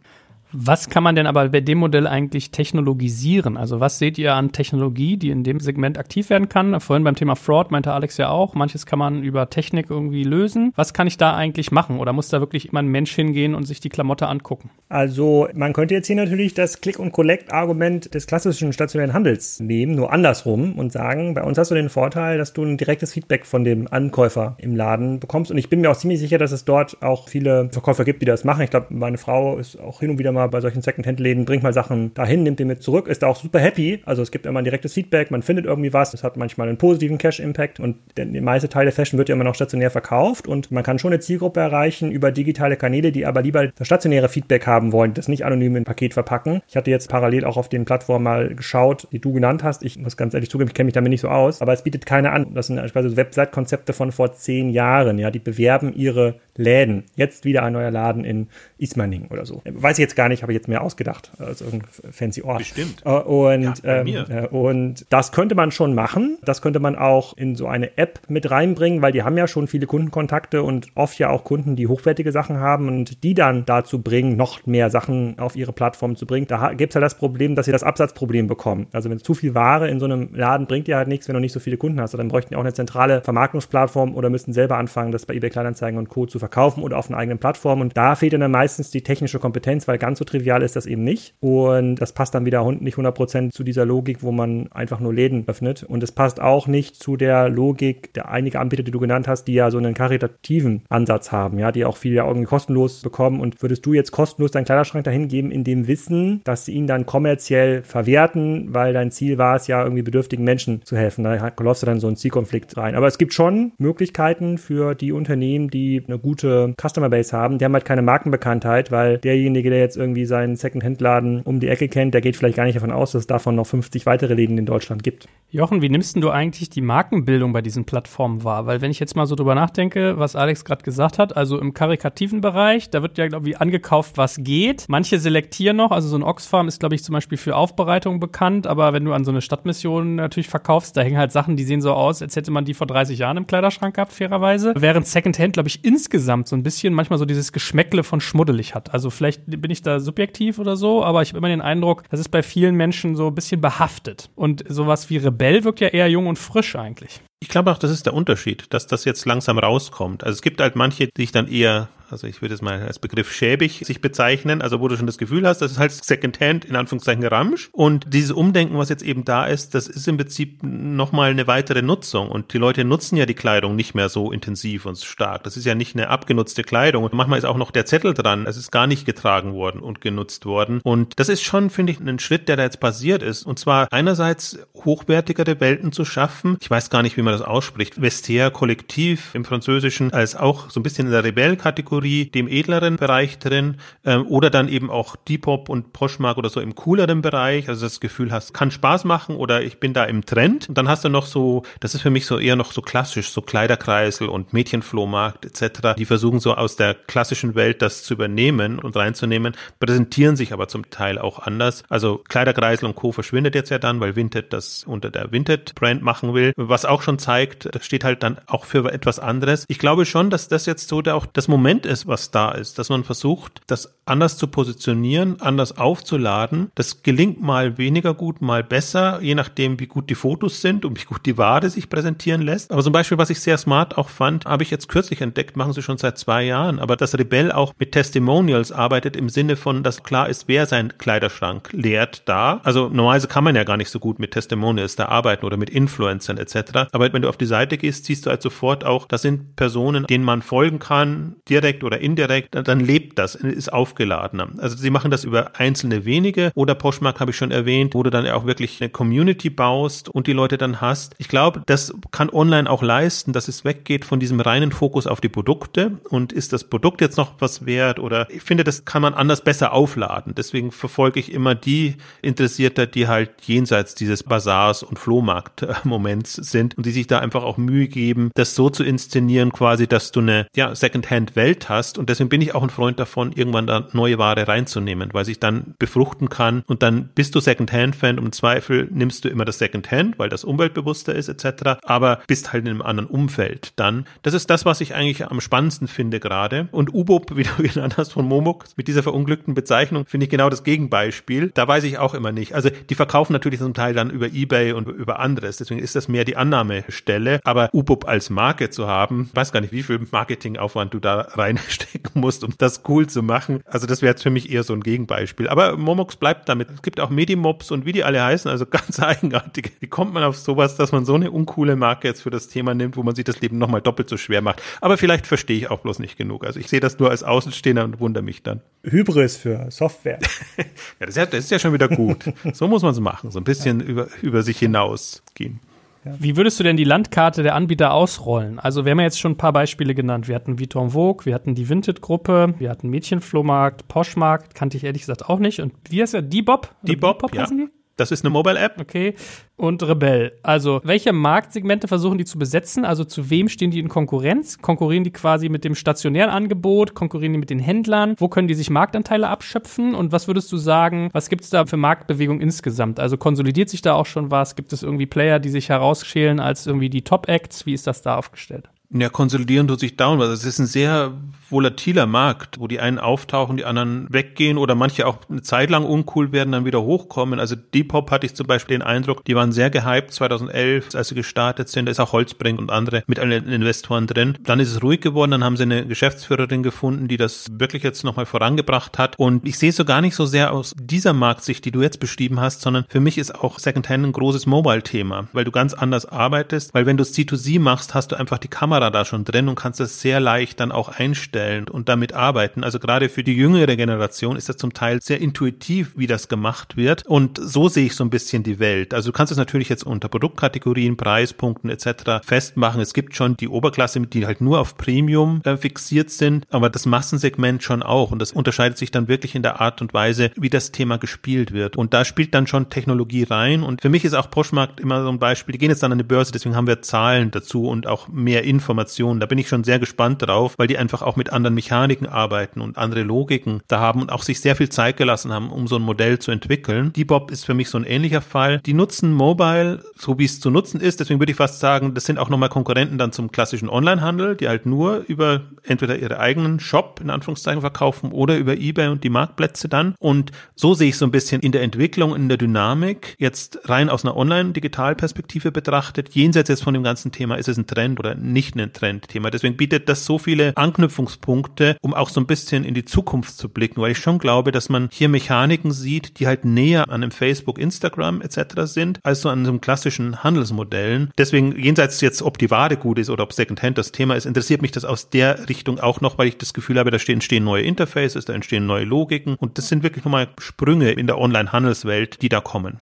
Was 0.54 0.90
kann 0.90 1.02
man 1.02 1.16
denn 1.16 1.26
aber 1.26 1.48
bei 1.48 1.62
dem 1.62 1.78
Modell 1.78 2.06
eigentlich 2.06 2.50
technologisieren? 2.50 3.56
Also 3.56 3.80
was 3.80 3.98
seht 3.98 4.18
ihr 4.18 4.34
an 4.34 4.52
Technologie, 4.52 5.16
die 5.16 5.30
in 5.30 5.44
dem 5.44 5.60
Segment 5.60 5.96
aktiv 5.96 6.28
werden 6.28 6.50
kann? 6.50 6.78
Vorhin 6.78 7.04
beim 7.04 7.14
Thema 7.14 7.36
Fraud 7.36 7.70
meinte 7.70 7.92
Alex 7.92 8.18
ja 8.18 8.28
auch, 8.28 8.54
manches 8.54 8.84
kann 8.84 8.98
man 8.98 9.22
über 9.22 9.48
Technik 9.48 9.86
irgendwie 9.88 10.24
lösen. 10.24 10.74
Was 10.76 10.92
kann 10.92 11.06
ich 11.06 11.16
da 11.16 11.34
eigentlich 11.34 11.72
machen? 11.72 11.98
Oder 11.98 12.12
muss 12.12 12.28
da 12.28 12.40
wirklich 12.40 12.68
immer 12.68 12.80
ein 12.80 12.88
Mensch 12.88 13.14
hingehen 13.14 13.54
und 13.54 13.64
sich 13.64 13.80
die 13.80 13.88
Klamotte 13.88 14.26
angucken? 14.26 14.68
Also 14.90 15.48
man 15.54 15.72
könnte 15.72 15.94
jetzt 15.94 16.06
hier 16.06 16.16
natürlich 16.16 16.52
das 16.52 16.82
Click- 16.82 16.98
und 16.98 17.12
Collect-Argument 17.12 18.12
des 18.12 18.26
klassischen 18.26 18.74
stationären 18.74 19.14
Handels 19.14 19.58
nehmen, 19.58 19.94
nur 19.94 20.12
andersrum 20.12 20.74
und 20.74 20.92
sagen, 20.92 21.32
bei 21.32 21.42
uns 21.44 21.56
hast 21.56 21.70
du 21.70 21.74
den 21.74 21.88
Vorteil, 21.88 22.36
dass 22.36 22.52
du 22.52 22.62
ein 22.62 22.76
direktes 22.76 23.14
Feedback 23.14 23.46
von 23.46 23.64
dem 23.64 23.88
Ankäufer 23.90 24.56
im 24.58 24.76
Laden 24.76 25.18
bekommst. 25.18 25.50
Und 25.50 25.56
ich 25.56 25.70
bin 25.70 25.80
mir 25.80 25.90
auch 25.90 25.96
ziemlich 25.96 26.20
sicher, 26.20 26.36
dass 26.36 26.52
es 26.52 26.66
dort 26.66 27.02
auch 27.02 27.28
viele 27.28 27.70
Verkäufer 27.70 28.04
gibt, 28.04 28.20
die 28.20 28.26
das 28.26 28.44
machen. 28.44 28.62
Ich 28.62 28.70
glaube, 28.70 28.88
meine 28.90 29.16
Frau 29.16 29.56
ist 29.56 29.80
auch 29.80 30.00
hin 30.00 30.10
und 30.10 30.18
wieder 30.18 30.32
mal 30.32 30.41
mal 30.42 30.48
bei 30.48 30.60
solchen 30.60 30.82
Secondhand-Läden, 30.82 31.44
bringt 31.44 31.62
mal 31.62 31.72
Sachen 31.72 32.12
dahin, 32.14 32.42
nimmt 32.42 32.58
die 32.58 32.64
mit 32.64 32.82
zurück, 32.82 33.08
ist 33.08 33.22
da 33.22 33.28
auch 33.28 33.36
super 33.36 33.60
happy. 33.60 34.02
Also 34.04 34.22
es 34.22 34.30
gibt 34.30 34.46
immer 34.46 34.60
ein 34.60 34.64
direktes 34.64 34.92
Feedback, 34.92 35.30
man 35.30 35.42
findet 35.42 35.66
irgendwie 35.66 35.92
was, 35.92 36.14
es 36.14 36.22
hat 36.22 36.36
manchmal 36.36 36.68
einen 36.68 36.78
positiven 36.78 37.18
Cash-Impact 37.18 37.80
und 37.80 37.96
der, 38.16 38.26
der 38.26 38.42
meiste 38.42 38.68
Teil 38.68 38.84
der 38.84 38.92
Fashion 38.92 39.18
wird 39.18 39.28
ja 39.28 39.34
immer 39.34 39.44
noch 39.44 39.54
stationär 39.54 39.90
verkauft 39.90 40.48
und 40.48 40.70
man 40.70 40.82
kann 40.82 40.98
schon 40.98 41.12
eine 41.12 41.20
Zielgruppe 41.20 41.60
erreichen 41.60 42.10
über 42.10 42.32
digitale 42.32 42.76
Kanäle, 42.76 43.12
die 43.12 43.26
aber 43.26 43.42
lieber 43.42 43.68
das 43.68 43.86
stationäre 43.86 44.28
Feedback 44.28 44.66
haben 44.66 44.92
wollen, 44.92 45.14
das 45.14 45.28
nicht 45.28 45.44
anonym 45.44 45.76
in 45.76 45.82
ein 45.82 45.84
Paket 45.84 46.14
verpacken. 46.14 46.62
Ich 46.68 46.76
hatte 46.76 46.90
jetzt 46.90 47.08
parallel 47.08 47.44
auch 47.44 47.56
auf 47.56 47.68
den 47.68 47.84
Plattformen 47.84 48.24
mal 48.24 48.54
geschaut, 48.54 49.08
die 49.12 49.20
du 49.20 49.32
genannt 49.32 49.62
hast. 49.62 49.82
Ich 49.82 49.98
muss 49.98 50.16
ganz 50.16 50.34
ehrlich 50.34 50.50
zugeben, 50.50 50.68
ich 50.68 50.74
kenne 50.74 50.86
mich 50.86 50.94
damit 50.94 51.10
nicht 51.10 51.20
so 51.20 51.28
aus, 51.28 51.62
aber 51.62 51.72
es 51.72 51.82
bietet 51.82 52.06
keine 52.06 52.32
an. 52.32 52.54
Das 52.54 52.66
sind 52.66 52.78
also 52.78 53.16
Website-Konzepte 53.16 53.92
von 53.92 54.12
vor 54.12 54.32
zehn 54.32 54.70
Jahren, 54.70 55.18
ja, 55.18 55.30
die 55.30 55.38
bewerben 55.38 55.92
ihre 55.94 56.36
Läden. 56.56 57.04
Jetzt 57.16 57.44
wieder 57.44 57.62
ein 57.62 57.72
neuer 57.72 57.90
Laden 57.90 58.24
in 58.24 58.48
Ismaning 58.78 59.28
oder 59.30 59.46
so. 59.46 59.62
Weiß 59.64 59.98
ich 59.98 60.02
jetzt 60.02 60.16
gar 60.16 60.28
nicht, 60.28 60.42
habe 60.42 60.52
ich 60.52 60.56
jetzt 60.56 60.68
mehr 60.68 60.82
ausgedacht 60.82 61.30
als 61.38 61.60
irgendein 61.60 61.88
fancy 62.10 62.42
Ort. 62.42 62.58
Bestimmt. 62.58 63.02
Äh, 63.04 63.10
und, 63.10 63.82
ja, 63.82 64.00
ähm, 64.00 64.06
äh, 64.06 64.46
und 64.48 65.06
das 65.08 65.32
könnte 65.32 65.54
man 65.54 65.70
schon 65.70 65.94
machen. 65.94 66.38
Das 66.44 66.60
könnte 66.60 66.80
man 66.80 66.96
auch 66.96 67.36
in 67.36 67.56
so 67.56 67.66
eine 67.66 67.96
App 67.96 68.20
mit 68.28 68.50
reinbringen, 68.50 69.00
weil 69.02 69.12
die 69.12 69.22
haben 69.22 69.36
ja 69.38 69.46
schon 69.46 69.66
viele 69.66 69.86
Kundenkontakte 69.86 70.62
und 70.62 70.88
oft 70.94 71.18
ja 71.18 71.30
auch 71.30 71.44
Kunden, 71.44 71.76
die 71.76 71.86
hochwertige 71.86 72.32
Sachen 72.32 72.58
haben 72.58 72.88
und 72.88 73.22
die 73.24 73.34
dann 73.34 73.64
dazu 73.64 74.02
bringen, 74.02 74.36
noch 74.36 74.66
mehr 74.66 74.90
Sachen 74.90 75.38
auf 75.38 75.56
ihre 75.56 75.72
Plattform 75.72 76.16
zu 76.16 76.26
bringen. 76.26 76.46
Da 76.46 76.74
gibt 76.74 76.92
es 76.92 76.96
halt 76.96 77.04
das 77.04 77.16
Problem, 77.16 77.54
dass 77.54 77.66
sie 77.66 77.72
das 77.72 77.82
Absatzproblem 77.82 78.46
bekommen. 78.46 78.88
Also 78.92 79.08
wenn 79.08 79.18
zu 79.18 79.34
viel 79.34 79.54
Ware 79.54 79.88
in 79.88 80.00
so 80.00 80.04
einem 80.04 80.34
Laden 80.34 80.66
bringt 80.66 80.86
dir 80.86 80.96
halt 80.96 81.08
nichts, 81.08 81.28
wenn 81.28 81.34
du 81.34 81.40
nicht 81.40 81.52
so 81.52 81.60
viele 81.60 81.76
Kunden 81.76 82.00
hast. 82.00 82.14
Dann 82.14 82.28
bräuchten 82.28 82.50
die 82.50 82.56
auch 82.56 82.60
eine 82.60 82.74
zentrale 82.74 83.22
Vermarktungsplattform 83.22 84.14
oder 84.14 84.28
müssten 84.28 84.52
selber 84.52 84.76
anfangen, 84.76 85.12
das 85.12 85.24
bei 85.24 85.34
eBay 85.34 85.50
Kleinanzeigen 85.50 85.98
und 85.98 86.08
Co. 86.08 86.26
zu 86.26 86.41
verkaufen 86.42 86.82
oder 86.82 86.98
auf 86.98 87.08
einer 87.08 87.18
eigenen 87.18 87.38
Plattform. 87.38 87.80
Und 87.80 87.96
da 87.96 88.14
fehlt 88.14 88.32
dann 88.32 88.50
meistens 88.50 88.90
die 88.90 89.02
technische 89.02 89.38
Kompetenz, 89.38 89.88
weil 89.88 89.98
ganz 89.98 90.18
so 90.18 90.24
trivial 90.24 90.62
ist 90.62 90.76
das 90.76 90.86
eben 90.86 91.04
nicht. 91.04 91.34
Und 91.40 91.96
das 91.96 92.12
passt 92.12 92.34
dann 92.34 92.44
wieder 92.44 92.70
nicht 92.72 92.96
100% 92.96 93.50
zu 93.50 93.64
dieser 93.64 93.86
Logik, 93.86 94.22
wo 94.22 94.32
man 94.32 94.70
einfach 94.72 95.00
nur 95.00 95.14
Läden 95.14 95.44
öffnet. 95.46 95.82
Und 95.84 96.02
es 96.02 96.12
passt 96.12 96.40
auch 96.40 96.66
nicht 96.66 96.96
zu 96.96 97.16
der 97.16 97.48
Logik 97.48 98.12
der 98.14 98.30
einige 98.30 98.60
Anbieter, 98.60 98.82
die 98.82 98.90
du 98.90 99.00
genannt 99.00 99.28
hast, 99.28 99.44
die 99.44 99.54
ja 99.54 99.70
so 99.70 99.78
einen 99.78 99.94
karitativen 99.94 100.82
Ansatz 100.88 101.32
haben, 101.32 101.58
ja, 101.58 101.72
die 101.72 101.84
auch 101.84 101.96
viel 101.96 102.14
ja 102.14 102.26
irgendwie 102.26 102.46
kostenlos 102.46 103.00
bekommen. 103.02 103.40
Und 103.40 103.62
würdest 103.62 103.86
du 103.86 103.92
jetzt 103.92 104.10
kostenlos 104.10 104.50
deinen 104.50 104.64
Kleiderschrank 104.64 105.04
dahin 105.04 105.28
geben, 105.28 105.50
in 105.50 105.64
dem 105.64 105.86
Wissen, 105.86 106.40
dass 106.44 106.64
sie 106.64 106.72
ihn 106.72 106.86
dann 106.86 107.06
kommerziell 107.06 107.82
verwerten, 107.82 108.74
weil 108.74 108.92
dein 108.92 109.10
Ziel 109.10 109.38
war 109.38 109.56
es 109.56 109.66
ja, 109.66 109.82
irgendwie 109.82 110.02
bedürftigen 110.02 110.44
Menschen 110.44 110.82
zu 110.84 110.96
helfen. 110.96 111.24
Da 111.24 111.52
läufst 111.60 111.82
du 111.82 111.86
dann 111.86 112.00
so 112.00 112.06
einen 112.06 112.16
Zielkonflikt 112.16 112.76
rein. 112.76 112.94
Aber 112.94 113.06
es 113.06 113.18
gibt 113.18 113.32
schon 113.32 113.72
Möglichkeiten 113.78 114.58
für 114.58 114.94
die 114.94 115.12
Unternehmen, 115.12 115.68
die 115.68 116.02
eine 116.06 116.18
gute 116.18 116.31
Customer 116.40 117.08
Base 117.08 117.36
haben. 117.36 117.58
Die 117.58 117.64
haben 117.64 117.72
halt 117.74 117.84
keine 117.84 118.02
Markenbekanntheit, 118.02 118.90
weil 118.90 119.18
derjenige, 119.18 119.70
der 119.70 119.80
jetzt 119.80 119.96
irgendwie 119.96 120.24
seinen 120.24 120.56
Second-Hand-Laden 120.56 121.42
um 121.42 121.60
die 121.60 121.68
Ecke 121.68 121.88
kennt, 121.88 122.14
der 122.14 122.20
geht 122.20 122.36
vielleicht 122.36 122.56
gar 122.56 122.64
nicht 122.64 122.76
davon 122.76 122.92
aus, 122.92 123.12
dass 123.12 123.20
es 123.20 123.26
davon 123.26 123.54
noch 123.54 123.66
50 123.66 124.06
weitere 124.06 124.34
Läden 124.34 124.58
in 124.58 124.66
Deutschland 124.66 125.02
gibt. 125.02 125.28
Jochen, 125.54 125.82
wie 125.82 125.90
nimmst 125.90 126.16
du 126.16 126.30
eigentlich 126.30 126.70
die 126.70 126.80
Markenbildung 126.80 127.52
bei 127.52 127.60
diesen 127.60 127.84
Plattformen 127.84 128.42
wahr? 128.42 128.64
Weil 128.64 128.80
wenn 128.80 128.90
ich 128.90 128.98
jetzt 128.98 129.14
mal 129.16 129.26
so 129.26 129.34
drüber 129.34 129.54
nachdenke, 129.54 130.18
was 130.18 130.34
Alex 130.34 130.64
gerade 130.64 130.82
gesagt 130.82 131.18
hat, 131.18 131.36
also 131.36 131.60
im 131.60 131.74
karikativen 131.74 132.40
Bereich, 132.40 132.88
da 132.88 133.02
wird 133.02 133.18
ja, 133.18 133.28
glaube 133.28 133.50
ich, 133.50 133.60
angekauft, 133.60 134.16
was 134.16 134.38
geht. 134.38 134.86
Manche 134.88 135.18
selektieren 135.18 135.76
noch, 135.76 135.90
also 135.90 136.08
so 136.08 136.16
ein 136.16 136.22
Oxfarm 136.22 136.68
ist, 136.68 136.80
glaube 136.80 136.94
ich, 136.94 137.04
zum 137.04 137.12
Beispiel 137.12 137.36
für 137.36 137.54
Aufbereitung 137.54 138.18
bekannt, 138.18 138.66
aber 138.66 138.94
wenn 138.94 139.04
du 139.04 139.12
an 139.12 139.26
so 139.26 139.30
eine 139.30 139.42
Stadtmission 139.42 140.14
natürlich 140.14 140.48
verkaufst, 140.48 140.96
da 140.96 141.02
hängen 141.02 141.18
halt 141.18 141.32
Sachen, 141.32 141.54
die 141.54 141.64
sehen 141.64 141.82
so 141.82 141.92
aus, 141.92 142.22
als 142.22 142.34
hätte 142.34 142.50
man 142.50 142.64
die 142.64 142.72
vor 142.72 142.86
30 142.86 143.18
Jahren 143.18 143.36
im 143.36 143.46
Kleiderschrank 143.46 143.96
gehabt, 143.96 144.14
fairerweise. 144.14 144.72
Während 144.74 145.06
Secondhand, 145.06 145.52
glaube 145.52 145.68
ich, 145.68 145.84
insgesamt 145.84 146.48
so 146.48 146.56
ein 146.56 146.62
bisschen 146.62 146.94
manchmal 146.94 147.18
so 147.18 147.26
dieses 147.26 147.52
Geschmäckle 147.52 148.04
von 148.04 148.22
schmuddelig 148.22 148.74
hat. 148.74 148.94
Also 148.94 149.10
vielleicht 149.10 149.42
bin 149.44 149.70
ich 149.70 149.82
da 149.82 150.00
subjektiv 150.00 150.58
oder 150.58 150.76
so, 150.76 151.04
aber 151.04 151.20
ich 151.20 151.28
habe 151.28 151.38
immer 151.40 151.48
den 151.48 151.60
Eindruck, 151.60 152.04
das 152.08 152.20
ist 152.20 152.30
bei 152.30 152.42
vielen 152.42 152.74
Menschen 152.74 153.16
so 153.16 153.26
ein 153.26 153.34
bisschen 153.34 153.60
behaftet. 153.60 154.30
Und 154.34 154.64
sowas 154.66 155.10
wie 155.10 155.18
Rebell 155.18 155.41
wirkt 155.64 155.80
ja 155.80 155.88
eher 155.88 156.08
jung 156.08 156.26
und 156.26 156.38
frisch 156.38 156.76
eigentlich. 156.76 157.20
Ich 157.40 157.48
glaube 157.48 157.70
auch, 157.70 157.78
das 157.78 157.90
ist 157.90 158.06
der 158.06 158.14
Unterschied, 158.14 158.66
dass 158.70 158.86
das 158.86 159.04
jetzt 159.04 159.26
langsam 159.26 159.58
rauskommt. 159.58 160.24
Also 160.24 160.36
es 160.36 160.42
gibt 160.42 160.60
halt 160.60 160.76
manche, 160.76 161.08
die 161.16 161.22
ich 161.24 161.32
dann 161.32 161.48
eher 161.48 161.88
also 162.12 162.26
ich 162.26 162.42
würde 162.42 162.54
es 162.54 162.62
mal 162.62 162.82
als 162.82 162.98
Begriff 162.98 163.32
schäbig 163.32 163.82
sich 163.84 164.00
bezeichnen, 164.00 164.62
also 164.62 164.80
wo 164.80 164.88
du 164.88 164.96
schon 164.96 165.06
das 165.06 165.18
Gefühl 165.18 165.46
hast, 165.46 165.62
das 165.62 165.72
ist 165.72 165.78
halt 165.78 165.92
Secondhand 165.92 166.64
in 166.64 166.76
Anführungszeichen 166.76 167.24
Ramsch 167.24 167.70
und 167.72 168.06
dieses 168.12 168.30
Umdenken, 168.30 168.76
was 168.78 168.90
jetzt 168.90 169.02
eben 169.02 169.24
da 169.24 169.46
ist, 169.46 169.74
das 169.74 169.88
ist 169.88 170.06
im 170.06 170.18
Prinzip 170.18 170.62
nochmal 170.62 171.30
eine 171.30 171.46
weitere 171.46 171.82
Nutzung 171.82 172.28
und 172.28 172.52
die 172.52 172.58
Leute 172.58 172.84
nutzen 172.84 173.16
ja 173.16 173.26
die 173.26 173.34
Kleidung 173.34 173.74
nicht 173.74 173.94
mehr 173.94 174.08
so 174.08 174.30
intensiv 174.30 174.86
und 174.86 174.98
stark. 174.98 175.42
Das 175.44 175.56
ist 175.56 175.64
ja 175.64 175.74
nicht 175.74 175.96
eine 175.96 176.08
abgenutzte 176.08 176.62
Kleidung 176.62 177.04
und 177.04 177.14
manchmal 177.14 177.38
ist 177.38 177.44
auch 177.44 177.56
noch 177.56 177.70
der 177.70 177.86
Zettel 177.86 178.14
dran, 178.14 178.46
es 178.46 178.56
ist 178.56 178.70
gar 178.70 178.86
nicht 178.86 179.06
getragen 179.06 179.54
worden 179.54 179.80
und 179.80 180.00
genutzt 180.00 180.44
worden 180.44 180.80
und 180.84 181.18
das 181.18 181.28
ist 181.28 181.42
schon, 181.42 181.70
finde 181.70 181.92
ich, 181.92 182.00
ein 182.00 182.18
Schritt, 182.18 182.48
der 182.48 182.56
da 182.56 182.64
jetzt 182.64 182.80
passiert 182.80 183.22
ist 183.22 183.44
und 183.44 183.58
zwar 183.58 183.88
einerseits 183.90 184.58
hochwertigere 184.84 185.60
Welten 185.60 185.92
zu 185.92 186.04
schaffen. 186.04 186.58
Ich 186.60 186.70
weiß 186.70 186.90
gar 186.90 187.02
nicht, 187.02 187.16
wie 187.16 187.22
man 187.22 187.32
das 187.32 187.42
ausspricht. 187.42 188.00
Vestia 188.00 188.50
Kollektiv 188.50 189.34
im 189.34 189.44
Französischen 189.44 190.12
als 190.12 190.36
auch 190.36 190.70
so 190.70 190.78
ein 190.80 190.82
bisschen 190.82 191.06
in 191.06 191.12
der 191.12 191.24
Rebell-Kategorie 191.24 192.01
Kategorie, 192.02 192.26
dem 192.26 192.48
edleren 192.48 192.96
Bereich 192.96 193.38
drin, 193.38 193.76
ähm, 194.04 194.26
oder 194.26 194.50
dann 194.50 194.68
eben 194.68 194.90
auch 194.90 195.16
Depop 195.16 195.68
und 195.68 195.92
Poshmark 195.92 196.36
oder 196.36 196.48
so 196.48 196.60
im 196.60 196.74
cooleren 196.74 197.22
Bereich, 197.22 197.68
also 197.68 197.86
das 197.86 198.00
Gefühl 198.00 198.32
hast, 198.32 198.52
kann 198.52 198.70
Spaß 198.70 199.04
machen 199.04 199.36
oder 199.36 199.62
ich 199.62 199.78
bin 199.78 199.92
da 199.92 200.04
im 200.04 200.26
Trend. 200.26 200.68
Und 200.68 200.78
dann 200.78 200.88
hast 200.88 201.04
du 201.04 201.08
noch 201.08 201.26
so, 201.26 201.62
das 201.80 201.94
ist 201.94 202.02
für 202.02 202.10
mich 202.10 202.26
so 202.26 202.38
eher 202.38 202.56
noch 202.56 202.72
so 202.72 202.82
klassisch, 202.82 203.30
so 203.30 203.40
Kleiderkreisel 203.40 204.28
und 204.28 204.52
Mädchenflohmarkt 204.52 205.46
etc. 205.46 205.94
Die 205.96 206.04
versuchen 206.04 206.40
so 206.40 206.54
aus 206.54 206.76
der 206.76 206.94
klassischen 206.94 207.54
Welt 207.54 207.82
das 207.82 208.02
zu 208.02 208.14
übernehmen 208.14 208.78
und 208.78 208.96
reinzunehmen, 208.96 209.54
präsentieren 209.78 210.36
sich 210.36 210.52
aber 210.52 210.68
zum 210.68 210.90
Teil 210.90 211.18
auch 211.18 211.38
anders. 211.38 211.84
Also 211.88 212.20
Kleiderkreisel 212.28 212.86
und 212.86 212.96
Co. 212.96 213.12
verschwindet 213.12 213.54
jetzt 213.54 213.70
ja 213.70 213.78
dann, 213.78 214.00
weil 214.00 214.16
Vinted 214.16 214.52
das 214.52 214.84
unter 214.84 215.10
der 215.10 215.30
Vinted-Brand 215.30 216.02
machen 216.02 216.34
will, 216.34 216.52
was 216.56 216.84
auch 216.84 217.02
schon 217.02 217.18
zeigt, 217.18 217.68
das 217.72 217.84
steht 217.84 218.04
halt 218.04 218.22
dann 218.22 218.38
auch 218.46 218.64
für 218.64 218.92
etwas 218.92 219.18
anderes. 219.18 219.64
Ich 219.68 219.78
glaube 219.78 220.04
schon, 220.04 220.30
dass 220.30 220.48
das 220.48 220.66
jetzt 220.66 220.88
so 220.88 221.02
der, 221.02 221.14
auch 221.14 221.26
das 221.26 221.48
Moment 221.48 221.86
was 222.06 222.30
da 222.30 222.52
ist, 222.52 222.78
dass 222.78 222.88
man 222.88 223.04
versucht, 223.04 223.60
das 223.66 223.94
anders 224.04 224.36
zu 224.36 224.48
positionieren, 224.48 225.40
anders 225.40 225.78
aufzuladen. 225.78 226.70
Das 226.74 227.02
gelingt 227.02 227.40
mal 227.40 227.78
weniger 227.78 228.14
gut, 228.14 228.42
mal 228.42 228.64
besser, 228.64 229.20
je 229.22 229.34
nachdem, 229.34 229.78
wie 229.78 229.86
gut 229.86 230.10
die 230.10 230.14
Fotos 230.14 230.60
sind 230.60 230.84
und 230.84 231.00
wie 231.00 231.04
gut 231.04 231.24
die 231.24 231.38
Ware 231.38 231.70
sich 231.70 231.88
präsentieren 231.88 232.42
lässt. 232.42 232.72
Aber 232.72 232.82
zum 232.82 232.92
Beispiel, 232.92 233.18
was 233.18 233.30
ich 233.30 233.40
sehr 233.40 233.58
smart 233.58 233.96
auch 233.96 234.08
fand, 234.08 234.44
habe 234.44 234.62
ich 234.62 234.70
jetzt 234.70 234.88
kürzlich 234.88 235.20
entdeckt, 235.20 235.56
machen 235.56 235.72
sie 235.72 235.82
schon 235.82 235.98
seit 235.98 236.18
zwei 236.18 236.42
Jahren, 236.44 236.78
aber 236.78 236.96
dass 236.96 237.16
Rebell 237.16 237.52
auch 237.52 237.72
mit 237.78 237.92
Testimonials 237.92 238.72
arbeitet 238.72 239.16
im 239.16 239.28
Sinne 239.28 239.56
von, 239.56 239.82
dass 239.82 240.02
klar 240.02 240.28
ist, 240.28 240.48
wer 240.48 240.66
seinen 240.66 240.98
Kleiderschrank 240.98 241.70
leert 241.72 242.28
da. 242.28 242.60
Also 242.64 242.88
normalerweise 242.88 243.28
kann 243.28 243.44
man 243.44 243.54
ja 243.54 243.64
gar 243.64 243.76
nicht 243.76 243.90
so 243.90 243.98
gut 243.98 244.18
mit 244.18 244.32
Testimonials 244.32 244.96
da 244.96 245.06
arbeiten 245.06 245.46
oder 245.46 245.56
mit 245.56 245.70
Influencern 245.70 246.38
etc. 246.38 246.88
Aber 246.92 247.12
wenn 247.12 247.22
du 247.22 247.28
auf 247.28 247.36
die 247.36 247.46
Seite 247.46 247.78
gehst, 247.78 248.06
siehst 248.06 248.26
du 248.26 248.30
halt 248.30 248.42
sofort 248.42 248.84
auch, 248.84 249.06
das 249.06 249.22
sind 249.22 249.54
Personen, 249.56 250.06
denen 250.06 250.24
man 250.24 250.42
folgen 250.42 250.78
kann, 250.78 251.36
direkt 251.48 251.81
oder 251.84 252.00
indirekt, 252.00 252.54
dann 252.54 252.80
lebt 252.80 253.18
das, 253.18 253.34
ist 253.34 253.72
aufgeladener. 253.72 254.48
Also 254.58 254.76
sie 254.76 254.90
machen 254.90 255.10
das 255.10 255.24
über 255.24 255.52
einzelne 255.58 256.04
wenige 256.04 256.52
oder 256.54 256.74
Poshmark 256.74 257.20
habe 257.20 257.30
ich 257.30 257.36
schon 257.36 257.50
erwähnt, 257.50 257.94
wo 257.94 258.02
du 258.02 258.10
dann 258.10 258.26
auch 258.28 258.46
wirklich 258.46 258.80
eine 258.80 258.90
Community 258.90 259.50
baust 259.50 260.08
und 260.08 260.26
die 260.26 260.32
Leute 260.32 260.58
dann 260.58 260.80
hast. 260.80 261.14
Ich 261.18 261.28
glaube, 261.28 261.62
das 261.66 261.94
kann 262.10 262.30
online 262.30 262.68
auch 262.68 262.82
leisten, 262.82 263.32
dass 263.32 263.48
es 263.48 263.64
weggeht 263.64 264.04
von 264.04 264.20
diesem 264.20 264.40
reinen 264.40 264.72
Fokus 264.72 265.06
auf 265.06 265.20
die 265.20 265.28
Produkte 265.28 265.98
und 266.08 266.32
ist 266.32 266.52
das 266.52 266.64
Produkt 266.64 267.00
jetzt 267.00 267.16
noch 267.16 267.34
was 267.38 267.66
wert 267.66 267.98
oder 267.98 268.28
ich 268.30 268.42
finde, 268.42 268.64
das 268.64 268.84
kann 268.84 269.02
man 269.02 269.14
anders 269.14 269.42
besser 269.42 269.72
aufladen. 269.72 270.34
Deswegen 270.36 270.72
verfolge 270.72 271.20
ich 271.20 271.32
immer 271.32 271.54
die 271.54 271.96
Interessierter, 272.22 272.86
die 272.86 273.08
halt 273.08 273.30
jenseits 273.42 273.94
dieses 273.94 274.22
Bazars 274.22 274.82
und 274.82 274.98
Flohmarkt-Moments 274.98 276.34
sind 276.34 276.76
und 276.76 276.86
die 276.86 276.92
sich 276.92 277.06
da 277.06 277.18
einfach 277.18 277.42
auch 277.42 277.56
Mühe 277.56 277.88
geben, 277.88 278.30
das 278.34 278.54
so 278.54 278.70
zu 278.70 278.84
inszenieren 278.84 279.52
quasi, 279.52 279.86
dass 279.86 280.12
du 280.12 280.20
eine 280.20 280.46
ja, 280.54 280.74
Secondhand-Welt 280.74 281.61
hast 281.68 281.98
und 281.98 282.08
deswegen 282.08 282.28
bin 282.28 282.40
ich 282.40 282.54
auch 282.54 282.62
ein 282.62 282.70
Freund 282.70 282.98
davon, 282.98 283.32
irgendwann 283.32 283.66
da 283.66 283.88
neue 283.92 284.18
Ware 284.18 284.48
reinzunehmen, 284.48 285.10
weil 285.12 285.24
sich 285.24 285.40
dann 285.40 285.74
befruchten 285.78 286.28
kann 286.28 286.62
und 286.66 286.82
dann 286.82 287.10
bist 287.14 287.34
du 287.34 287.40
Second-Hand-Fan 287.40 288.18
im 288.18 288.32
Zweifel 288.32 288.88
nimmst 288.90 289.24
du 289.24 289.28
immer 289.28 289.44
das 289.44 289.58
Second-Hand, 289.58 290.18
weil 290.18 290.28
das 290.28 290.44
umweltbewusster 290.44 291.14
ist 291.14 291.28
etc., 291.28 291.78
aber 291.82 292.22
bist 292.26 292.52
halt 292.52 292.64
in 292.64 292.70
einem 292.70 292.82
anderen 292.82 293.08
Umfeld 293.08 293.72
dann. 293.76 294.06
Das 294.22 294.34
ist 294.34 294.48
das, 294.50 294.64
was 294.64 294.80
ich 294.80 294.94
eigentlich 294.94 295.26
am 295.26 295.40
spannendsten 295.40 295.88
finde 295.88 296.20
gerade 296.20 296.68
und 296.72 296.94
Ubop, 296.94 297.36
wie 297.36 297.44
du 297.44 297.62
genannt 297.62 297.96
hast 297.96 298.12
von 298.12 298.26
Momok, 298.26 298.64
mit 298.76 298.88
dieser 298.88 299.02
verunglückten 299.02 299.54
Bezeichnung, 299.54 300.06
finde 300.06 300.24
ich 300.24 300.30
genau 300.30 300.50
das 300.50 300.64
Gegenbeispiel. 300.64 301.50
Da 301.54 301.66
weiß 301.68 301.84
ich 301.84 301.98
auch 301.98 302.14
immer 302.14 302.32
nicht. 302.32 302.54
Also 302.54 302.70
die 302.70 302.94
verkaufen 302.94 303.32
natürlich 303.32 303.60
zum 303.60 303.74
Teil 303.74 303.94
dann 303.94 304.10
über 304.10 304.32
Ebay 304.32 304.72
und 304.72 304.88
über 304.88 305.20
anderes, 305.20 305.58
deswegen 305.58 305.80
ist 305.80 305.96
das 305.96 306.08
mehr 306.08 306.24
die 306.24 306.36
Annahmestelle, 306.36 307.40
aber 307.44 307.68
Ubop 307.72 308.08
als 308.08 308.30
Marke 308.30 308.70
zu 308.70 308.86
haben, 308.86 309.30
weiß 309.34 309.52
gar 309.52 309.60
nicht, 309.60 309.72
wie 309.72 309.82
viel 309.82 310.00
Marketingaufwand 310.10 310.94
du 310.94 311.00
da 311.00 311.20
reinsteckst 311.20 311.51
stecken 311.68 312.20
musst, 312.20 312.44
um 312.44 312.54
das 312.58 312.82
cool 312.88 313.06
zu 313.06 313.22
machen. 313.22 313.60
Also 313.64 313.86
das 313.86 314.02
wäre 314.02 314.12
jetzt 314.12 314.22
für 314.22 314.30
mich 314.30 314.50
eher 314.50 314.62
so 314.62 314.72
ein 314.72 314.80
Gegenbeispiel. 314.80 315.48
Aber 315.48 315.76
Momox 315.76 316.16
bleibt 316.16 316.48
damit. 316.48 316.70
Es 316.70 316.82
gibt 316.82 317.00
auch 317.00 317.10
Medimobs 317.10 317.70
und 317.70 317.86
wie 317.86 317.92
die 317.92 318.04
alle 318.04 318.22
heißen, 318.22 318.50
also 318.50 318.66
ganz 318.70 319.00
eigenartige. 319.00 319.70
Wie 319.80 319.86
kommt 319.86 320.14
man 320.14 320.22
auf 320.22 320.36
sowas, 320.36 320.76
dass 320.76 320.92
man 320.92 321.04
so 321.04 321.14
eine 321.14 321.30
uncoole 321.30 321.76
Marke 321.76 322.08
jetzt 322.08 322.22
für 322.22 322.30
das 322.30 322.48
Thema 322.48 322.74
nimmt, 322.74 322.96
wo 322.96 323.02
man 323.02 323.14
sich 323.14 323.24
das 323.24 323.40
Leben 323.40 323.58
nochmal 323.58 323.80
doppelt 323.80 324.08
so 324.08 324.16
schwer 324.16 324.42
macht? 324.42 324.62
Aber 324.80 324.98
vielleicht 324.98 325.26
verstehe 325.26 325.56
ich 325.56 325.70
auch 325.70 325.80
bloß 325.80 325.98
nicht 325.98 326.16
genug. 326.16 326.44
Also 326.44 326.60
ich 326.60 326.68
sehe 326.68 326.80
das 326.80 326.98
nur 326.98 327.10
als 327.10 327.22
Außenstehender 327.22 327.84
und 327.84 328.00
wundere 328.00 328.22
mich 328.22 328.42
dann. 328.42 328.60
Hybris 328.84 329.36
für 329.36 329.70
Software. 329.70 330.18
ja, 330.56 330.64
das 331.00 331.10
ist 331.10 331.16
ja, 331.16 331.26
das 331.26 331.44
ist 331.44 331.50
ja 331.50 331.58
schon 331.58 331.72
wieder 331.72 331.88
gut. 331.88 332.24
So 332.52 332.68
muss 332.68 332.82
man 332.82 332.92
es 332.92 333.00
machen. 333.00 333.30
So 333.30 333.40
ein 333.40 333.44
bisschen 333.44 333.80
über, 333.80 334.08
über 334.22 334.42
sich 334.42 334.58
hinausgehen. 334.58 335.60
Wie 336.04 336.36
würdest 336.36 336.58
du 336.58 336.64
denn 336.64 336.76
die 336.76 336.84
Landkarte 336.84 337.42
der 337.42 337.54
Anbieter 337.54 337.92
ausrollen? 337.92 338.58
Also 338.58 338.84
wir 338.84 338.90
haben 338.90 338.98
ja 338.98 339.04
jetzt 339.04 339.20
schon 339.20 339.32
ein 339.32 339.36
paar 339.36 339.52
Beispiele 339.52 339.94
genannt. 339.94 340.28
Wir 340.28 340.34
hatten 340.34 340.58
Vuitton 340.58 340.90
Vogue, 340.90 341.24
wir 341.24 341.34
hatten 341.34 341.54
die 341.54 341.68
Vinted-Gruppe, 341.68 342.54
wir 342.58 342.70
hatten 342.70 342.88
Mädchenflohmarkt, 342.88 343.86
Poshmarkt, 343.88 344.54
kannte 344.54 344.76
ich 344.76 344.84
ehrlich 344.84 345.02
gesagt 345.02 345.28
auch 345.28 345.38
nicht. 345.38 345.60
Und 345.60 345.74
wie 345.88 346.02
heißt 346.02 346.14
der? 346.14 346.22
Debop? 346.22 346.74
Debop, 346.82 347.18
Debop 347.18 347.34
ja. 347.34 347.46
Die? 347.46 347.68
Das 347.96 348.10
ist 348.10 348.24
eine 348.24 348.30
Mobile-App. 348.30 348.80
Okay. 348.80 349.14
Und 349.56 349.82
Rebell. 349.82 350.32
Also, 350.42 350.80
welche 350.82 351.12
Marktsegmente 351.12 351.86
versuchen 351.88 352.18
die 352.18 352.24
zu 352.24 352.38
besetzen? 352.38 352.84
Also, 352.84 353.04
zu 353.04 353.30
wem 353.30 353.48
stehen 353.48 353.70
die 353.70 353.78
in 353.78 353.88
Konkurrenz? 353.88 354.58
Konkurrieren 354.58 355.04
die 355.04 355.12
quasi 355.12 355.48
mit 355.48 355.62
dem 355.64 355.74
stationären 355.74 356.30
Angebot? 356.30 356.94
Konkurrieren 356.94 357.34
die 357.34 357.38
mit 357.38 357.50
den 357.50 357.58
Händlern? 357.58 358.14
Wo 358.18 358.28
können 358.28 358.48
die 358.48 358.54
sich 358.54 358.70
Marktanteile 358.70 359.28
abschöpfen? 359.28 359.94
Und 359.94 360.10
was 360.10 360.26
würdest 360.26 360.50
du 360.50 360.56
sagen, 360.56 361.10
was 361.12 361.28
gibt 361.28 361.44
es 361.44 361.50
da 361.50 361.66
für 361.66 361.76
Marktbewegung 361.76 362.40
insgesamt? 362.40 362.98
Also, 362.98 363.16
konsolidiert 363.16 363.68
sich 363.68 363.82
da 363.82 363.94
auch 363.94 364.06
schon 364.06 364.30
was? 364.30 364.56
Gibt 364.56 364.72
es 364.72 364.82
irgendwie 364.82 365.06
Player, 365.06 365.38
die 365.38 365.50
sich 365.50 365.68
herausschälen 365.68 366.40
als 366.40 366.66
irgendwie 366.66 366.90
die 366.90 367.02
Top-Acts? 367.02 367.66
Wie 367.66 367.74
ist 367.74 367.86
das 367.86 368.02
da 368.02 368.16
aufgestellt? 368.16 368.71
Ja, 368.94 369.08
konsolidieren 369.08 369.68
tut 369.68 369.80
sich 369.80 369.96
down, 369.96 370.18
weil 370.18 370.28
es 370.28 370.44
ist 370.44 370.58
ein 370.58 370.66
sehr 370.66 371.12
volatiler 371.48 372.06
Markt, 372.06 372.58
wo 372.58 372.66
die 372.66 372.80
einen 372.80 372.98
auftauchen, 372.98 373.56
die 373.56 373.64
anderen 373.64 374.06
weggehen 374.10 374.58
oder 374.58 374.74
manche 374.74 375.06
auch 375.06 375.18
eine 375.28 375.42
Zeit 375.42 375.70
lang 375.70 375.84
uncool 375.84 376.32
werden, 376.32 376.52
dann 376.52 376.64
wieder 376.64 376.82
hochkommen. 376.82 377.38
Also 377.38 377.56
Depop 377.56 378.10
hatte 378.10 378.26
ich 378.26 378.34
zum 378.34 378.46
Beispiel 378.46 378.78
den 378.78 378.82
Eindruck, 378.82 379.24
die 379.24 379.34
waren 379.34 379.52
sehr 379.52 379.70
gehypt 379.70 380.12
2011, 380.12 380.94
als 380.94 381.08
sie 381.08 381.14
gestartet 381.14 381.68
sind. 381.68 381.86
Da 381.86 381.92
ist 381.92 382.00
auch 382.00 382.12
Holzbrink 382.12 382.58
und 382.58 382.70
andere 382.70 383.02
mit 383.06 383.18
allen 383.18 383.48
Investoren 383.48 384.06
drin. 384.06 384.38
Dann 384.42 384.60
ist 384.60 384.72
es 384.72 384.82
ruhig 384.82 385.00
geworden, 385.00 385.30
dann 385.30 385.44
haben 385.44 385.56
sie 385.56 385.64
eine 385.64 385.86
Geschäftsführerin 385.86 386.62
gefunden, 386.62 387.08
die 387.08 387.18
das 387.18 387.46
wirklich 387.52 387.82
jetzt 387.82 388.04
nochmal 388.04 388.26
vorangebracht 388.26 388.98
hat. 388.98 389.18
Und 389.18 389.46
ich 389.46 389.58
sehe 389.58 389.70
es 389.70 389.76
so 389.76 389.84
gar 389.84 390.00
nicht 390.00 390.14
so 390.14 390.26
sehr 390.26 390.52
aus 390.52 390.74
dieser 390.78 391.12
Marktsicht, 391.12 391.64
die 391.64 391.70
du 391.70 391.82
jetzt 391.82 392.00
beschrieben 392.00 392.40
hast, 392.40 392.62
sondern 392.62 392.84
für 392.88 393.00
mich 393.00 393.18
ist 393.18 393.34
auch 393.34 393.58
Secondhand 393.58 394.06
ein 394.06 394.12
großes 394.12 394.46
Mobile-Thema, 394.46 395.28
weil 395.32 395.44
du 395.44 395.50
ganz 395.50 395.74
anders 395.74 396.06
arbeitest. 396.06 396.74
Weil 396.74 396.86
wenn 396.86 396.96
du 396.96 397.02
es 397.02 397.14
C2C 397.14 397.60
machst, 397.60 397.94
hast 397.94 398.12
du 398.12 398.16
einfach 398.16 398.38
die 398.38 398.48
Kamera 398.48 398.81
da 398.90 399.04
schon 399.04 399.24
drin 399.24 399.48
und 399.48 399.54
kannst 399.54 399.80
es 399.80 400.00
sehr 400.00 400.20
leicht 400.20 400.60
dann 400.60 400.72
auch 400.72 400.88
einstellen 400.88 401.68
und 401.68 401.88
damit 401.88 402.12
arbeiten. 402.12 402.64
Also 402.64 402.78
gerade 402.78 403.08
für 403.08 403.22
die 403.22 403.34
jüngere 403.34 403.76
Generation 403.76 404.36
ist 404.36 404.48
das 404.48 404.56
zum 404.56 404.72
Teil 404.72 405.00
sehr 405.00 405.20
intuitiv, 405.20 405.92
wie 405.96 406.06
das 406.06 406.28
gemacht 406.28 406.76
wird. 406.76 407.04
Und 407.06 407.38
so 407.42 407.68
sehe 407.68 407.86
ich 407.86 407.96
so 407.96 408.04
ein 408.04 408.10
bisschen 408.10 408.42
die 408.42 408.58
Welt. 408.58 408.94
Also 408.94 409.10
du 409.10 409.16
kannst 409.16 409.30
es 409.30 409.38
natürlich 409.38 409.68
jetzt 409.68 409.84
unter 409.84 410.08
Produktkategorien, 410.08 410.96
Preispunkten 410.96 411.70
etc. 411.70 412.24
festmachen. 412.24 412.80
Es 412.80 412.94
gibt 412.94 413.16
schon 413.16 413.36
die 413.36 413.48
Oberklasse, 413.48 414.00
die 414.00 414.26
halt 414.26 414.40
nur 414.40 414.60
auf 414.60 414.76
Premium 414.76 415.40
äh, 415.44 415.56
fixiert 415.56 416.10
sind, 416.10 416.46
aber 416.50 416.70
das 416.70 416.86
Massensegment 416.86 417.62
schon 417.62 417.82
auch. 417.82 418.10
Und 418.10 418.18
das 418.18 418.32
unterscheidet 418.32 418.78
sich 418.78 418.90
dann 418.90 419.08
wirklich 419.08 419.34
in 419.34 419.42
der 419.42 419.60
Art 419.60 419.80
und 419.80 419.94
Weise, 419.94 420.30
wie 420.36 420.50
das 420.50 420.72
Thema 420.72 420.98
gespielt 420.98 421.52
wird. 421.52 421.76
Und 421.76 421.94
da 421.94 422.04
spielt 422.04 422.34
dann 422.34 422.46
schon 422.46 422.70
Technologie 422.70 423.24
rein. 423.24 423.62
Und 423.62 423.82
für 423.82 423.88
mich 423.88 424.04
ist 424.04 424.14
auch 424.14 424.30
Poshmark 424.30 424.80
immer 424.80 425.02
so 425.02 425.08
ein 425.08 425.18
Beispiel. 425.18 425.52
Die 425.52 425.58
gehen 425.58 425.70
jetzt 425.70 425.82
dann 425.82 425.92
an 425.92 425.98
die 425.98 426.04
Börse, 426.04 426.32
deswegen 426.32 426.56
haben 426.56 426.66
wir 426.66 426.82
Zahlen 426.82 427.30
dazu 427.30 427.66
und 427.66 427.86
auch 427.86 428.08
mehr 428.08 428.44
Informationen. 428.72 429.20
Da 429.20 429.26
bin 429.26 429.38
ich 429.38 429.48
schon 429.48 429.64
sehr 429.64 429.78
gespannt 429.78 430.22
drauf, 430.22 430.54
weil 430.56 430.66
die 430.66 430.78
einfach 430.78 431.02
auch 431.02 431.16
mit 431.16 431.32
anderen 431.32 431.54
Mechaniken 431.54 432.06
arbeiten 432.06 432.60
und 432.60 432.78
andere 432.78 433.02
Logiken 433.02 433.60
da 433.68 433.80
haben 433.80 434.00
und 434.00 434.10
auch 434.10 434.22
sich 434.22 434.40
sehr 434.40 434.56
viel 434.56 434.68
Zeit 434.68 434.96
gelassen 434.96 435.32
haben, 435.32 435.50
um 435.50 435.68
so 435.68 435.76
ein 435.76 435.82
Modell 435.82 436.18
zu 436.18 436.30
entwickeln. 436.30 436.92
Depop 436.94 437.30
ist 437.30 437.44
für 437.44 437.54
mich 437.54 437.68
so 437.68 437.78
ein 437.78 437.84
ähnlicher 437.84 438.22
Fall. 438.22 438.60
Die 438.60 438.74
nutzen 438.74 439.12
Mobile, 439.12 439.82
so 439.96 440.18
wie 440.18 440.24
es 440.24 440.40
zu 440.40 440.50
nutzen 440.50 440.80
ist. 440.80 441.00
Deswegen 441.00 441.20
würde 441.20 441.32
ich 441.32 441.36
fast 441.36 441.60
sagen, 441.60 441.94
das 441.94 442.06
sind 442.06 442.18
auch 442.18 442.30
nochmal 442.30 442.48
Konkurrenten 442.48 442.98
dann 442.98 443.12
zum 443.12 443.30
klassischen 443.30 443.68
Onlinehandel, 443.68 444.36
die 444.36 444.48
halt 444.48 444.66
nur 444.66 445.04
über 445.06 445.42
entweder 445.64 445.98
ihre 445.98 446.18
eigenen 446.18 446.58
Shop 446.58 447.00
in 447.02 447.10
Anführungszeichen 447.10 447.60
verkaufen 447.60 448.10
oder 448.10 448.38
über 448.38 448.56
eBay 448.56 448.88
und 448.88 449.04
die 449.04 449.10
Marktplätze 449.10 449.68
dann. 449.68 449.94
Und 449.98 450.32
so 450.54 450.74
sehe 450.74 450.88
ich 450.88 450.96
so 450.96 451.04
ein 451.04 451.10
bisschen 451.10 451.42
in 451.42 451.52
der 451.52 451.62
Entwicklung, 451.62 452.16
in 452.16 452.28
der 452.28 452.38
Dynamik, 452.38 453.16
jetzt 453.18 453.68
rein 453.68 453.90
aus 453.90 454.04
einer 454.04 454.16
Online-Digital-Perspektive 454.16 455.52
betrachtet, 455.52 456.10
jenseits 456.14 456.48
jetzt 456.48 456.64
von 456.64 456.74
dem 456.74 456.82
ganzen 456.82 457.12
Thema, 457.12 457.36
ist 457.36 457.48
es 457.48 457.58
ein 457.58 457.66
Trend 457.66 458.00
oder 458.00 458.14
nicht 458.14 458.51
ein 458.60 458.72
Trendthema. 458.72 459.30
Deswegen 459.30 459.56
bietet 459.56 459.88
das 459.88 460.04
so 460.04 460.18
viele 460.18 460.56
Anknüpfungspunkte, 460.56 461.76
um 461.80 461.94
auch 461.94 462.08
so 462.08 462.20
ein 462.20 462.26
bisschen 462.26 462.64
in 462.64 462.74
die 462.74 462.84
Zukunft 462.84 463.36
zu 463.36 463.48
blicken, 463.48 463.80
weil 463.80 463.92
ich 463.92 463.98
schon 463.98 464.18
glaube, 464.18 464.52
dass 464.52 464.68
man 464.68 464.88
hier 464.92 465.08
Mechaniken 465.08 465.72
sieht, 465.72 466.18
die 466.18 466.26
halt 466.26 466.44
näher 466.44 466.88
an 466.88 467.02
einem 467.02 467.10
Facebook, 467.10 467.58
Instagram 467.58 468.22
etc. 468.22 468.62
sind, 468.64 469.00
als 469.02 469.22
so 469.22 469.28
an 469.28 469.44
so 469.44 469.50
einem 469.50 469.60
klassischen 469.60 470.22
Handelsmodellen. 470.22 471.10
Deswegen 471.18 471.58
jenseits 471.58 472.00
jetzt, 472.00 472.22
ob 472.22 472.38
die 472.38 472.50
Ware 472.50 472.76
gut 472.76 472.98
ist 472.98 473.10
oder 473.10 473.24
ob 473.24 473.32
Secondhand 473.32 473.78
das 473.78 473.92
Thema 473.92 474.14
ist, 474.14 474.26
interessiert 474.26 474.62
mich 474.62 474.72
das 474.72 474.84
aus 474.84 475.10
der 475.10 475.48
Richtung 475.48 475.78
auch 475.80 476.00
noch, 476.00 476.18
weil 476.18 476.28
ich 476.28 476.38
das 476.38 476.54
Gefühl 476.54 476.78
habe, 476.78 476.90
da 476.90 476.98
entstehen 476.98 477.44
neue 477.44 477.62
Interfaces, 477.62 478.24
da 478.24 478.32
entstehen 478.32 478.66
neue 478.66 478.84
Logiken 478.84 479.34
und 479.36 479.58
das 479.58 479.68
sind 479.68 479.82
wirklich 479.82 480.04
nochmal 480.04 480.28
Sprünge 480.38 480.92
in 480.92 481.06
der 481.06 481.18
Online-Handelswelt, 481.18 482.22
die 482.22 482.28
da 482.28 482.40
kommen. 482.40 482.78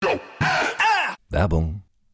Werbung. 1.31 1.83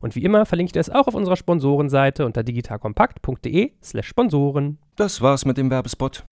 Und 0.00 0.16
wie 0.16 0.24
immer 0.24 0.46
verlinke 0.46 0.68
ich 0.68 0.72
dir 0.72 0.80
es 0.80 0.90
auch 0.90 1.06
auf 1.06 1.14
unserer 1.14 1.36
Sponsorenseite 1.36 2.24
unter 2.24 2.42
digitalkompakt.de 2.42 3.72
slash 3.82 4.08
Sponsoren. 4.08 4.78
Das 4.96 5.20
war's 5.20 5.44
mit 5.44 5.58
dem 5.58 5.70
Werbespot. 5.70 6.24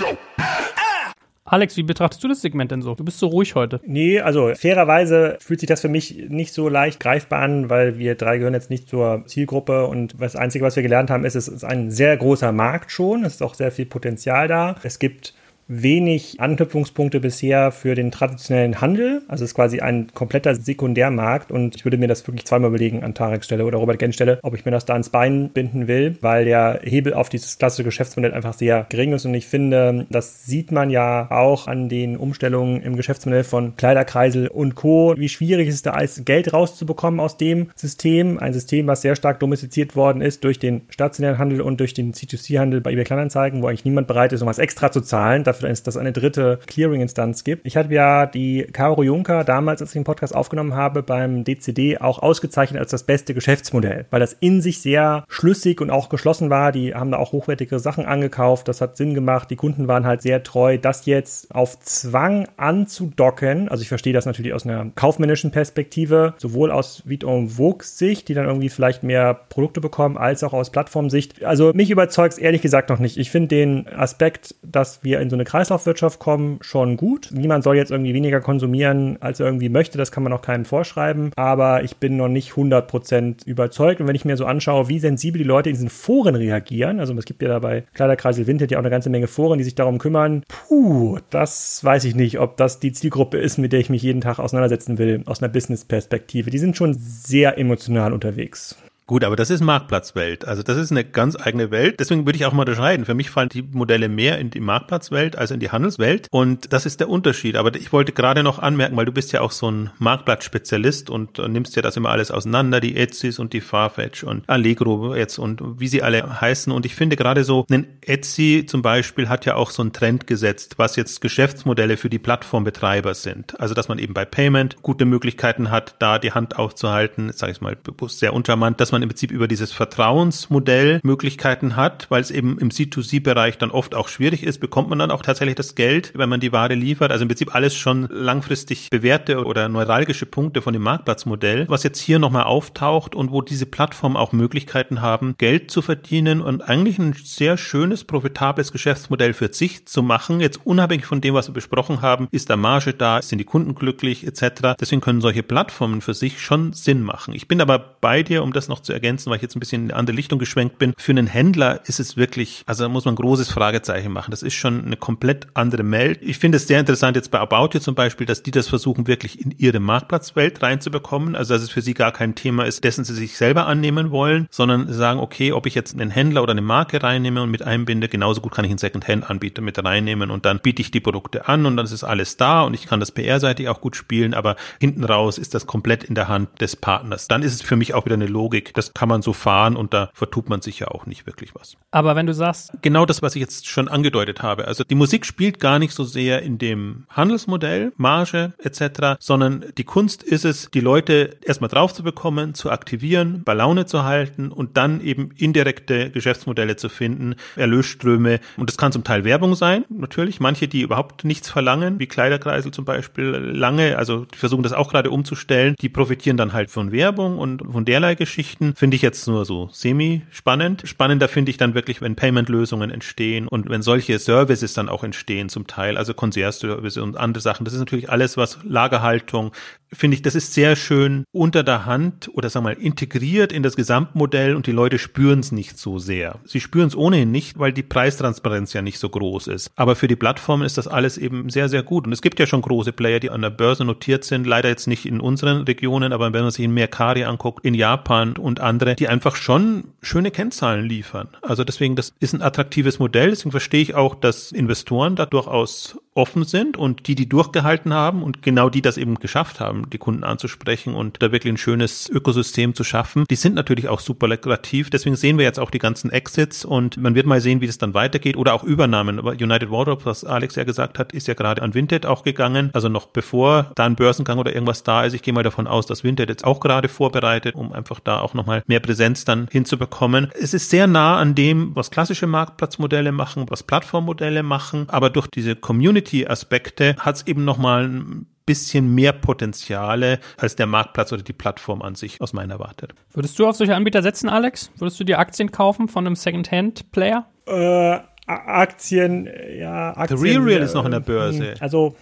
Alex, 1.45 1.79
wie 1.79 1.83
betrachtest 1.83 2.23
du 2.23 2.29
das 2.29 2.43
Segment 2.43 2.71
denn 2.71 2.83
so? 2.83 2.95
Du 2.95 3.05
bist 3.05 3.19
so 3.19 3.27
ruhig 3.29 3.55
heute. 3.55 3.81
Nee, 3.87 4.21
also 4.21 4.53
fairerweise 4.55 5.39
fühlt 5.41 5.61
sich 5.61 5.67
das 5.67 5.81
für 5.81 5.89
mich 5.89 6.27
nicht 6.29 6.53
so 6.53 6.69
leicht 6.69 7.01
greifbar 7.01 7.41
an, 7.41 7.71
weil 7.71 7.99
wir 7.99 8.17
drei 8.17 8.37
gehören 8.37 8.53
jetzt 8.53 8.69
nicht 8.69 8.87
zur 8.87 9.25
Zielgruppe 9.25 9.87
und 9.87 10.21
das 10.21 10.37
Einzige, 10.37 10.65
was 10.65 10.77
wir 10.77 10.83
gelernt 10.83 11.09
haben, 11.09 11.25
ist, 11.25 11.37
es 11.37 11.49
ist 11.49 11.65
ein 11.65 11.91
sehr 11.91 12.15
großer 12.19 12.53
Markt 12.53 12.93
schon. 12.93 13.25
Es 13.25 13.37
ist 13.37 13.43
auch 13.43 13.55
sehr 13.55 13.73
viel 13.73 13.87
Potenzial 13.87 14.47
da. 14.47 14.77
Es 14.83 14.99
gibt 14.99 15.35
wenig 15.69 16.41
Anknüpfungspunkte 16.41 17.21
bisher 17.21 17.71
für 17.71 17.95
den 17.95 18.11
traditionellen 18.11 18.81
Handel. 18.81 19.23
Also 19.29 19.45
es 19.45 19.51
ist 19.51 19.55
quasi 19.55 19.81
ein 19.81 20.09
kompletter 20.15 20.55
Sekundärmarkt 20.55 21.53
und 21.53 21.77
ich 21.77 21.85
würde 21.85 21.99
mir 21.99 22.09
das 22.09 22.27
wirklich 22.27 22.47
zweimal 22.47 22.71
überlegen 22.71 23.05
an 23.05 23.15
Tareks 23.15 23.47
Stelle 23.47 23.67
oder 23.67 23.79
Robert 23.79 23.99
Gens 23.99 24.15
Stelle, 24.15 24.41
ob 24.43 24.55
ich 24.55 24.65
mir 24.65 24.71
das 24.71 24.87
da 24.87 24.95
ans 24.95 25.11
Bein 25.11 25.51
binden 25.51 25.87
will, 25.87 26.17
weil 26.23 26.47
der 26.47 26.81
Hebel 26.83 27.13
auf 27.13 27.29
dieses 27.29 27.59
klassische 27.59 27.85
Geschäftsmodell 27.85 28.33
einfach 28.33 28.55
sehr 28.55 28.87
gering 28.89 29.13
ist 29.13 29.27
und 29.27 29.35
ich 29.35 29.47
finde, 29.47 30.07
das 30.11 30.47
sieht 30.47 30.73
man 30.73 30.89
ja 30.91 31.31
auch 31.31 31.67
an 31.67 31.89
den 31.89 32.17
Umstellungen 32.17 32.83
im 32.83 32.97
Geschäftsmodell 32.97 33.45
von 33.45 33.77
Kleiderkreisel 33.77 34.49
und 34.49 34.75
Co., 34.75 35.15
wie 35.19 35.29
schwierig 35.29 35.69
es 35.69 35.77
ist, 35.77 35.87
da 35.87 35.91
als 35.93 36.25
Geld 36.25 36.53
rauszubekommen 36.53 37.21
aus 37.21 37.37
dem 37.37 37.71
System. 37.77 38.39
Ein 38.39 38.55
System, 38.55 38.87
was 38.87 39.03
sehr 39.03 39.17
stark 39.17 39.39
domestiziert 39.41 39.97
worden 39.97 40.23
ist 40.23 40.45
durch 40.45 40.59
den 40.59 40.83
stationären 40.89 41.39
Handel 41.39 41.61
und 41.61 41.79
durch 41.81 41.93
den 41.93 42.15
C2C-Handel 42.15 42.81
bei 42.81 42.93
eBay 42.93 43.05
Kleinanzeigen, 43.05 43.63
wo 43.63 43.67
eigentlich 43.67 43.85
niemand 43.85 44.07
bereit 44.07 44.33
ist, 44.33 44.41
um 44.41 44.49
was 44.49 44.59
extra 44.59 44.91
zu 44.91 45.03
zahlen. 45.03 45.45
Dafür 45.45 45.58
dass 45.61 45.87
es 45.87 45.97
eine 45.97 46.13
dritte 46.13 46.61
Clearing-Instanz 46.67 47.45
gibt. 47.45 47.67
Ich 47.67 47.77
hatte 47.77 47.93
ja 47.93 48.27
die 48.27 48.67
Caro 48.73 49.03
Juncker 49.03 49.45
damals, 49.45 49.81
als 49.81 49.91
ich 49.91 49.95
den 49.95 50.05
Podcast 50.05 50.35
aufgenommen 50.35 50.75
habe, 50.75 51.03
beim 51.03 51.45
DCD 51.45 51.99
auch 51.99 52.19
ausgezeichnet 52.21 52.81
als 52.81 52.91
das 52.91 53.05
beste 53.05 53.35
Geschäftsmodell, 53.35 54.07
weil 54.11 54.21
das 54.21 54.35
in 54.35 54.61
sich 54.61 54.81
sehr 54.81 55.25
schlüssig 55.29 55.81
und 55.81 55.91
auch 55.91 56.09
geschlossen 56.09 56.51
war. 56.51 56.73
Die 56.73 56.95
haben 56.95 57.11
da 57.11 57.19
auch 57.19 57.33
hochwertige 57.33 57.79
Sachen 57.79 58.07
angekauft. 58.07 58.69
Das 58.69 58.81
hat 58.81 58.97
Sinn 58.97 59.15
gemacht. 59.15 59.51
Die 59.51 59.57
Kunden 59.57 59.89
waren 59.89 60.07
halt 60.07 60.23
sehr 60.23 60.43
treu. 60.43 60.79
Das 60.79 61.07
jetzt 61.07 61.55
auf 61.55 61.79
Zwang 61.81 62.49
anzudocken, 62.57 63.69
also 63.69 63.83
ich 63.83 63.89
verstehe 63.89 64.13
das 64.13 64.27
natürlich 64.27 64.53
aus 64.53 64.65
einer 64.65 64.91
kaufmännischen 64.95 65.51
Perspektive, 65.51 66.35
sowohl 66.39 66.71
aus 66.71 67.03
Vito 67.07 67.29
Vogue 67.47 67.85
Sicht, 67.85 68.29
die 68.29 68.35
dann 68.35 68.47
irgendwie 68.47 68.69
vielleicht 68.69 69.03
mehr 69.03 69.35
Produkte 69.35 69.81
bekommen, 69.81 70.17
als 70.17 70.43
auch 70.45 70.53
aus 70.53 70.71
Plattformsicht. 70.71 71.45
Also 71.45 71.73
mich 71.75 71.91
überzeugt 71.91 72.35
es 72.35 72.39
ehrlich 72.39 72.63
gesagt 72.63 72.91
noch 72.91 72.99
nicht. 72.99 73.17
Ich 73.17 73.31
finde 73.31 73.49
den 73.49 73.89
Aspekt, 73.89 74.55
dass 74.63 75.03
wir 75.03 75.21
in 75.21 75.31
so 75.31 75.37
eine 75.37 75.45
Kreislaufwirtschaft 75.49 76.19
kommen, 76.19 76.59
schon 76.61 76.99
gut. 76.99 77.31
Niemand 77.33 77.65
soll 77.65 77.77
jetzt 77.77 77.91
irgendwie 77.91 78.13
weniger 78.13 78.43
konsumieren, 78.43 79.17
als 79.21 79.41
er 79.41 79.47
irgendwie 79.47 79.71
möchte. 79.71 79.97
Das 79.97 80.13
kann 80.13 80.23
man 80.23 80.35
auch 80.35 80.43
keinem 80.43 80.67
vorschreiben. 80.67 81.31
Aber 81.37 81.83
ich 81.83 81.97
bin 81.97 82.19
noch 82.19 82.29
nicht 82.29 82.53
100% 82.53 83.47
überzeugt. 83.47 84.03
Und 84.03 84.07
wenn 84.07 84.15
ich 84.15 84.27
mir 84.27 84.37
so 84.37 84.45
anschaue, 84.45 84.89
wie 84.91 84.99
sensibel 84.99 85.39
die 85.39 85.49
Leute 85.49 85.71
in 85.71 85.75
diesen 85.75 85.89
Foren 85.89 86.35
reagieren, 86.35 87.01
also 87.01 87.15
es 87.15 87.25
gibt 87.25 87.41
ja 87.41 87.49
dabei 87.49 87.85
Kleiderkreisel 87.95 88.47
Vinted 88.47 88.71
ja 88.71 88.77
auch 88.77 88.83
eine 88.83 88.91
ganze 88.91 89.09
Menge 89.09 89.27
Foren, 89.27 89.57
die 89.57 89.65
sich 89.65 89.75
darum 89.75 89.97
kümmern. 89.97 90.43
Puh, 90.49 91.19
das 91.31 91.83
weiß 91.83 92.05
ich 92.05 92.15
nicht, 92.15 92.39
ob 92.39 92.59
das 92.59 92.79
die 92.79 92.93
Zielgruppe 92.93 93.39
ist, 93.39 93.57
mit 93.57 93.73
der 93.73 93.81
ich 93.81 93.89
mich 93.89 94.03
jeden 94.03 94.21
Tag 94.21 94.39
auseinandersetzen 94.39 94.99
will, 94.99 95.23
aus 95.25 95.43
einer 95.43 95.51
Business-Perspektive. 95.51 96.51
Die 96.51 96.59
sind 96.59 96.77
schon 96.77 96.93
sehr 96.93 97.57
emotional 97.57 98.13
unterwegs. 98.13 98.77
Gut, 99.09 99.25
aber 99.25 99.37
das 99.37 99.49
ist 99.49 99.63
Marktplatzwelt. 99.63 100.45
Also 100.45 100.63
das 100.63 100.77
ist 100.77 100.91
eine 100.91 101.03
ganz 101.03 101.35
eigene 101.35 101.71
Welt. 101.71 101.99
Deswegen 101.99 102.27
würde 102.27 102.37
ich 102.37 102.45
auch 102.45 102.53
mal 102.53 102.61
unterscheiden. 102.61 103.07
Für 103.07 103.15
mich 103.15 103.31
fallen 103.31 103.49
die 103.49 103.63
Modelle 103.63 104.11
mehr 104.11 104.39
in 104.39 104.51
die 104.51 104.61
Marktplatzwelt 104.61 105.35
als 105.35 105.51
in 105.51 105.61
die 105.61 105.71
Handelswelt. 105.71 106.29
Und 106.31 106.75
das 106.75 106.85
ist 106.85 107.01
der 107.01 107.09
Unterschied. 107.09 107.57
Aber 107.57 107.75
ich 107.75 107.91
wollte 107.91 108.13
gerade 108.13 108.43
noch 108.43 108.59
anmerken, 108.59 108.99
weil 108.99 109.07
du 109.07 109.13
bist 109.13 109.33
ja 109.33 109.41
auch 109.41 109.51
so 109.51 109.71
ein 109.71 109.89
Marktplatzspezialist 109.97 111.09
und 111.09 111.39
nimmst 111.39 111.75
ja 111.75 111.81
das 111.81 111.97
immer 111.97 112.11
alles 112.11 112.31
auseinander, 112.31 112.81
die 112.81 112.99
Etsys 112.99 113.39
und 113.39 113.55
die 113.55 113.63
Farfetch 113.63 114.25
und 114.25 114.47
Allegro 114.47 115.15
jetzt 115.15 115.39
und 115.39 115.63
wie 115.81 115.89
sie 115.89 116.03
alle 116.03 116.43
heißen. 116.43 116.71
Und 116.71 116.85
ich 116.85 116.95
finde 116.95 117.17
gerade 117.17 117.45
so, 117.45 117.65
ein 117.71 117.87
Etsy 118.03 118.67
zum 118.67 118.83
Beispiel 118.83 119.31
hat 119.31 119.47
ja 119.47 119.55
auch 119.55 119.71
so 119.71 119.81
einen 119.81 119.95
Trend 119.95 120.27
gesetzt, 120.27 120.75
was 120.77 120.97
jetzt 120.97 121.23
Geschäftsmodelle 121.23 121.97
für 121.97 122.11
die 122.11 122.19
Plattformbetreiber 122.19 123.15
sind. 123.15 123.59
Also 123.59 123.73
dass 123.73 123.89
man 123.89 123.99
eben 123.99 124.13
bei 124.13 124.27
Payment 124.27 124.83
gute 124.83 125.07
Möglichkeiten 125.07 125.71
hat, 125.71 125.95
da 125.99 126.19
die 126.19 126.33
Hand 126.33 126.59
aufzuhalten, 126.59 127.33
sage 127.33 127.53
ich 127.53 127.63
mal 127.63 127.75
bewusst 127.75 128.19
sehr 128.19 128.35
untermannt, 128.35 128.83
dass 128.83 128.93
man 128.93 128.98
im 129.03 129.09
Prinzip 129.09 129.31
über 129.31 129.49
dieses 129.49 129.73
Vertrauensmodell 129.73 131.01
Möglichkeiten 131.03 131.77
hat, 131.77 132.11
weil 132.11 132.21
es 132.21 132.31
eben 132.31 132.59
im 132.59 132.71
C2C-Bereich 132.71 133.59
dann 133.59 133.71
oft 133.71 133.95
auch 133.95 134.09
schwierig 134.09 134.43
ist, 134.43 134.59
bekommt 134.59 134.89
man 134.89 134.99
dann 134.99 135.11
auch 135.11 135.23
tatsächlich 135.23 135.57
das 135.57 135.75
Geld, 135.75 136.13
wenn 136.15 136.29
man 136.29 136.41
die 136.41 136.53
Ware 136.53 136.75
liefert. 136.75 137.11
Also 137.11 137.23
im 137.23 137.29
Prinzip 137.29 137.55
alles 137.55 137.75
schon 137.75 138.09
langfristig 138.11 138.91
bewährte 138.91 139.45
oder 139.45 139.69
neuralgische 139.69 140.27
Punkte 140.27 140.63
von 140.63 140.73
dem 140.73 140.83
Marktplatzmodell, 140.83 141.67
was 141.69 141.83
jetzt 141.83 142.01
hier 142.01 142.19
nochmal 142.19 142.45
auftaucht 142.45 143.15
und 143.15 143.31
wo 143.31 143.43
diese 143.43 143.67
Plattformen 143.67 144.17
auch 144.17 144.33
Möglichkeiten 144.33 145.01
haben, 145.01 145.35
Geld 145.39 145.71
zu 145.71 145.83
verdienen 145.83 146.41
und 146.41 146.63
eigentlich 146.63 146.99
ein 146.99 147.13
sehr 147.13 147.57
schönes, 147.57 148.05
profitables 148.05 148.73
Geschäftsmodell 148.73 149.35
für 149.35 149.53
sich 149.53 149.87
zu 149.87 150.03
machen. 150.03 150.41
Jetzt 150.41 150.61
unabhängig 150.65 151.07
von 151.07 151.21
dem, 151.21 151.35
was 151.35 151.49
wir 151.49 151.55
besprochen 151.55 152.03
haben, 152.03 152.29
ist 152.31 152.51
da 152.51 152.57
Marge 152.57 152.95
da, 152.95 153.23
sind 153.23 153.39
die 153.39 153.45
Kunden 153.45 153.75
glücklich 153.75 154.27
etc. 154.27 154.75
Deswegen 154.81 155.01
können 155.01 155.21
solche 155.21 155.43
Plattformen 155.43 156.01
für 156.01 156.15
sich 156.15 156.41
schon 156.41 156.73
Sinn 156.73 157.03
machen. 157.03 157.35
Ich 157.35 157.49
bin 157.49 157.61
aber 157.61 157.79
bei 158.01 158.23
dir, 158.23 158.43
um 158.43 158.53
das 158.53 158.69
noch 158.69 158.81
zu 158.81 158.88
ergänzen, 158.93 159.31
weil 159.31 159.37
ich 159.37 159.43
jetzt 159.43 159.57
ein 159.57 159.61
bisschen 159.61 159.85
in 159.85 159.91
eine 159.91 159.99
andere 159.99 160.17
Lichtung 160.17 160.39
geschwenkt 160.39 160.79
bin. 160.79 160.95
Für 160.99 161.13
einen 161.13 161.27
Händler 161.27 161.81
ist 161.87 162.01
es 162.01 162.17
wirklich, 162.17 162.63
also 162.67 162.85
da 162.85 162.89
muss 162.89 163.05
man 163.05 163.15
ein 163.15 163.17
großes 163.17 163.51
Fragezeichen 163.51 164.13
machen. 164.13 164.31
Das 164.31 164.43
ist 164.43 164.55
schon 164.55 164.85
eine 164.85 164.97
komplett 164.97 165.47
andere 165.55 165.89
Welt. 165.91 166.19
Ich 166.23 166.39
finde 166.39 166.57
es 166.57 166.67
sehr 166.67 166.81
interessant 166.81 167.17
jetzt 167.17 167.31
bei 167.31 167.39
About 167.39 167.71
You 167.73 167.81
zum 167.81 167.95
Beispiel, 167.95 168.27
dass 168.27 168.43
die 168.43 168.51
das 168.51 168.69
versuchen, 168.69 169.07
wirklich 169.07 169.41
in 169.41 169.55
ihre 169.59 169.81
Marktplatzwelt 169.81 170.63
reinzubekommen. 170.63 171.37
Also 171.37 171.55
dass 171.55 171.63
es 171.63 171.71
für 171.71 171.83
sie 171.83 171.95
gar 171.95 172.13
kein 172.13 172.35
Thema 172.35 172.65
ist, 172.65 172.85
dessen 172.85 173.05
sie 173.05 173.15
sich 173.15 173.37
selber 173.37 173.67
annehmen 173.67 174.11
wollen, 174.11 174.49
sondern 174.51 174.93
sagen, 174.93 175.21
okay, 175.21 175.53
ob 175.53 175.67
ich 175.67 175.75
jetzt 175.75 175.95
einen 175.95 176.11
Händler 176.11 176.43
oder 176.43 176.53
eine 176.53 176.63
Marke 176.63 177.03
reinnehme 177.03 177.43
und 177.43 177.51
mit 177.51 177.63
einbinde, 177.63 178.09
genauso 178.09 178.41
gut 178.41 178.53
kann 178.53 178.65
ich 178.65 178.71
einen 178.71 178.79
Second-Hand-Anbieter 178.79 179.63
mit 179.63 179.83
reinnehmen 179.83 180.31
und 180.31 180.45
dann 180.45 180.61
biete 180.61 180.83
ich 180.83 180.91
die 180.91 181.01
Produkte 181.01 181.49
an 181.49 181.67
und 181.67 181.77
dann 181.77 181.87
ist 181.87 182.05
alles 182.05 182.37
da 182.37 182.63
und 182.63 182.75
ich 182.75 182.87
kann 182.87 183.01
das 183.01 183.13
PR-seitig 183.13 183.69
auch 183.69 183.81
gut 183.81 183.97
spielen, 183.97 184.35
aber 184.35 184.57
hinten 184.81 185.05
raus 185.05 185.39
ist 185.39 185.55
das 185.55 185.67
komplett 185.67 186.05
in 186.05 186.15
der 186.15 186.29
Hand 186.29 186.61
des 186.61 186.77
Partners. 186.77 187.29
Dann 187.29 187.43
ist 187.43 187.55
es 187.55 187.63
für 187.63 187.77
mich 187.77 187.95
auch 187.95 188.05
wieder 188.05 188.15
eine 188.15 188.27
Logik. 188.27 188.75
Das 188.79 188.95
kann 188.95 189.09
man 189.09 189.23
so 189.23 189.33
fahren 189.33 189.75
und 189.75 189.93
da 189.93 190.11
vertut 190.15 190.49
man 190.49 190.63
sich 190.63 190.79
ja 190.79 190.87
auch 190.89 191.05
nicht 191.05 191.27
wirklich 191.27 191.53
was. 191.57 191.77
Aber 191.91 192.15
wenn 192.15 192.27
du 192.27 192.33
sagst. 192.33 192.71
Genau 192.81 193.07
das, 193.07 193.23
was 193.23 193.35
ich 193.35 193.41
jetzt 193.41 193.67
schon 193.67 193.89
angedeutet 193.89 194.41
habe. 194.41 194.69
Also 194.69 194.85
die 194.85 194.95
Musik 194.95 195.27
spielt 195.27 195.59
gar 195.59 195.81
nicht 195.81 195.93
so 195.93 196.05
sehr 196.05 196.43
in 196.43 196.59
dem 196.59 197.05
Handelsmodell, 197.11 197.93
Marge 197.97 198.53
etc., 198.59 199.17
sondern 199.19 199.65
die 199.77 199.83
Kunst 199.83 200.23
ist 200.23 200.45
es, 200.45 200.71
die 200.73 200.81
Leute 200.81 201.39
erstmal 201.45 201.69
drauf 201.69 201.93
zu 201.93 202.05
bekommen, 202.05 202.55
zu 202.55 202.71
aktivieren, 202.71 203.43
bei 203.45 203.55
Laune 203.55 203.87
zu 203.87 204.05
halten 204.05 204.53
und 204.53 204.77
dann 204.77 205.01
eben 205.01 205.31
indirekte 205.37 206.11
Geschäftsmodelle 206.11 206.77
zu 206.77 206.89
finden, 206.89 207.35
Erlösströme. 207.57 208.39
Und 208.57 208.71
das 208.71 208.77
kann 208.77 208.93
zum 208.93 209.03
Teil 209.03 209.25
Werbung 209.25 209.57
sein, 209.57 209.85
natürlich. 209.89 210.39
Manche, 210.39 210.69
die 210.69 210.83
überhaupt 210.83 211.25
nichts 211.25 211.51
verlangen, 211.51 211.99
wie 211.99 212.07
Kleiderkreisel 212.07 212.71
zum 212.71 212.85
Beispiel, 212.85 213.25
lange, 213.25 213.99
also 213.99 214.25
die 214.25 214.39
versuchen 214.39 214.63
das 214.63 214.73
auch 214.73 214.89
gerade 214.89 215.11
umzustellen, 215.11 215.75
die 215.81 215.89
profitieren 215.89 216.37
dann 216.37 216.53
halt 216.53 216.71
von 216.71 216.93
Werbung 216.93 217.39
und 217.39 217.63
von 217.73 217.85
derlei 217.85 218.15
Geschichten. 218.15 218.68
Finde 218.75 218.97
ich 218.97 219.03
jetzt 219.03 219.27
nur 219.27 219.45
so 219.45 219.69
semi-spannend. 219.73 220.83
Spannender 220.85 221.29
finde 221.29 221.51
ich 221.51 221.57
dann 221.57 221.75
wirklich, 221.75 222.01
wenn 222.01 222.17
Payment-Lösungen 222.17 222.91
entstehen 222.91 223.49
und 223.49 223.69
wenn 223.69 223.83
solche 223.83 224.19
Services 224.19 224.75
dann 224.75 224.89
auch 224.89 225.05
entstehen 225.05 225.49
zum 225.49 225.67
Teil, 225.67 225.97
also 225.97 226.15
Concierge-Service 226.15 226.97
und 226.99 227.17
andere 227.17 227.41
Sachen. 227.41 227.65
Das 227.65 227.75
ist 227.75 227.81
natürlich 227.81 228.11
alles, 228.11 228.37
was 228.37 228.59
Lagerhaltung, 228.65 229.53
finde 229.93 230.17
ich, 230.17 230.23
das 230.23 230.35
ist 230.35 230.55
sehr 230.55 230.77
schön 230.77 231.25
unter 231.33 231.63
der 231.63 231.87
Hand 231.87 232.31
oder 232.33 232.51
sagen 232.51 232.67
wir 232.67 232.75
mal 232.75 232.83
integriert 232.83 233.53
in 233.53 233.63
das 233.63 233.77
Gesamtmodell 233.77 234.55
und 234.55 234.67
die 234.67 234.73
Leute 234.73 234.99
spüren 234.99 235.41
es 235.41 235.53
nicht 235.53 235.79
so 235.79 235.99
sehr. 235.99 236.41
Sie 236.45 236.61
spüren 236.61 236.89
es 236.89 236.97
ohnehin 236.97 237.31
nicht, 237.31 237.59
weil 237.59 237.73
die 237.73 237.83
Preistransparenz 237.83 238.73
ja 238.73 238.83
nicht 238.83 238.99
so 238.99 239.09
groß 239.09 239.47
ist. 239.49 239.71
Aber 239.77 239.97
für 239.97 240.09
die 240.09 240.17
Plattformen 240.17 240.65
ist 240.65 240.79
das 240.79 240.89
alles 240.89 241.19
eben 241.19 241.49
sehr, 241.51 241.69
sehr 241.69 241.83
gut. 241.83 242.07
Und 242.07 242.13
es 242.13 242.23
gibt 242.23 242.39
ja 242.41 242.47
schon 242.47 242.63
große 242.63 242.93
Player, 242.93 243.21
die 243.21 243.31
an 243.31 243.43
der 243.43 243.51
Börse 243.51 243.85
notiert 243.85 244.25
sind, 244.25 244.47
leider 244.47 244.69
jetzt 244.69 244.87
nicht 244.87 245.07
in 245.07 245.21
unseren 245.21 245.63
Regionen, 245.63 246.13
aber 246.13 246.33
wenn 246.33 246.43
man 246.43 246.51
sich 246.51 246.65
in 246.65 246.75
Mercari 246.75 247.25
anguckt, 247.25 247.65
in 247.65 247.75
Japan 247.75 248.35
und 248.37 248.61
andere, 248.61 248.95
die 248.95 249.09
einfach 249.09 249.37
schon 249.37 249.85
schöne 250.03 250.31
Kennzahlen 250.31 250.87
liefern. 250.87 251.29
Also 251.43 251.65
deswegen, 251.65 251.97
das 251.97 252.13
ist 252.21 252.35
ein 252.35 252.43
attraktives 252.43 252.99
Modell. 252.99 253.31
Deswegen 253.31 253.51
verstehe 253.51 253.83
ich 253.83 253.95
auch, 253.95 254.15
dass 254.15 254.53
Investoren 254.53 255.17
da 255.17 255.27
durchaus 255.27 255.99
offen 256.19 256.45
sind 256.45 256.77
und 256.77 257.07
die, 257.07 257.15
die 257.15 257.29
durchgehalten 257.29 257.95
haben 257.95 258.23
und 258.23 258.43
genau 258.43 258.69
die 258.69 258.83
das 258.83 258.99
eben 258.99 259.15
geschafft 259.15 259.61
haben, 259.61 259.78
die 259.91 259.99
Kunden 259.99 260.25
anzusprechen 260.25 260.95
und 260.95 261.23
da 261.23 261.33
wirklich 261.33 261.53
ein 261.53 261.57
schönes 261.57 262.09
Ökosystem 262.09 262.75
zu 262.75 262.85
schaffen, 262.85 263.25
die 263.31 263.37
sind 263.37 263.55
natürlich 263.55 263.89
auch 263.89 264.01
super 264.01 264.29
lukrativ. 264.29 264.91
Deswegen 264.91 265.17
sehen 265.17 265.39
wir 265.39 265.45
jetzt 265.45 265.59
auch 265.59 265.71
die 265.71 265.79
ganzen 265.79 266.11
Exits 266.11 266.65
und 266.65 266.97
man 266.97 267.15
wird 267.15 267.27
mal 267.27 267.41
sehen, 267.41 267.61
wie 267.61 267.67
das 267.67 267.79
dann 267.79 267.95
weitergeht 267.95 268.37
oder 268.37 268.55
auch 268.55 268.65
Übernahmen. 268.65 269.19
United 269.19 269.71
Wardrobe, 269.71 270.05
was 270.05 270.25
Alex 270.25 270.57
ja 270.57 270.65
gesagt 270.65 270.99
hat, 270.99 271.13
ist 271.13 271.29
ja 271.29 271.35
gerade 271.35 271.63
an 271.63 271.75
Vinted 271.75 272.07
auch 272.07 272.25
gegangen. 272.25 272.71
Also 272.73 272.89
noch 272.89 273.07
bevor 273.07 273.73
da 273.75 273.87
ein 273.87 273.97
Börsengang 273.97 274.39
oder 274.39 274.53
irgendwas 274.53 274.83
da 274.83 275.05
ist. 275.05 275.15
Ich 275.15 275.23
gehe 275.23 275.35
mal 275.35 275.43
davon 275.43 275.67
aus, 275.67 275.87
dass 275.87 276.05
Vinted 276.05 276.29
jetzt 276.29 276.45
auch 276.45 276.61
gerade 276.61 276.89
vorbereitet, 276.89 277.55
um 277.55 277.73
einfach 277.73 278.01
da 278.01 278.21
auch 278.21 278.35
nochmal 278.35 278.63
mehr 278.67 278.81
Präsenz 278.81 279.25
dann 279.25 279.49
hinzubekommen. 279.51 280.31
Es 280.39 280.55
ist 280.55 280.71
sehr 280.71 280.87
nah 280.87 281.19
an 281.19 281.35
dem, 281.35 281.75
was 281.75 281.91
klassische 281.91 282.27
Marktplatzmodelle 282.27 283.13
machen, 283.13 283.47
was 283.49 283.63
Plattformmodelle 283.63 284.43
machen, 284.43 284.87
aber 284.89 285.11
durch 285.11 285.29
diese 285.29 285.57
Community 285.57 286.09
Security-Aspekte 286.09 286.97
hat 286.99 287.17
es 287.17 287.27
eben 287.27 287.45
nochmal 287.45 287.85
ein 287.85 288.27
bisschen 288.49 288.95
mehr 288.95 289.13
Potenziale 289.13 290.19
als 290.39 290.57
der 290.57 290.67
Marktplatz 290.67 291.13
oder 291.13 291.23
die 291.23 291.33
Plattform 291.33 291.83
an 291.83 291.95
sich 291.95 292.21
aus 292.21 292.33
meiner 292.33 292.59
Warte. 292.59 292.89
Würdest 293.13 293.39
du 293.39 293.47
auf 293.47 293.57
solche 293.57 293.77
Anbieter 293.77 294.03
setzen, 294.03 294.29
Alex? 294.29 294.73
Würdest 294.77 294.99
du 294.99 295.05
dir 295.05 295.19
Aktien 295.19 295.53
kaufen 295.53 295.87
von 295.89 296.07
einem 296.07 296.17
Second-Hand-Player? 296.17 297.27
Äh, 297.47 297.99
Aktien, 298.27 299.29
ja, 299.59 299.97
Aktien. 299.97 300.19
The 300.19 300.25
Real 300.25 300.43
Real 300.43 300.63
ist 300.63 300.75
noch 300.75 300.85
in 300.85 300.91
der 300.91 301.01
Börse. 301.01 301.55
Also 301.61 301.97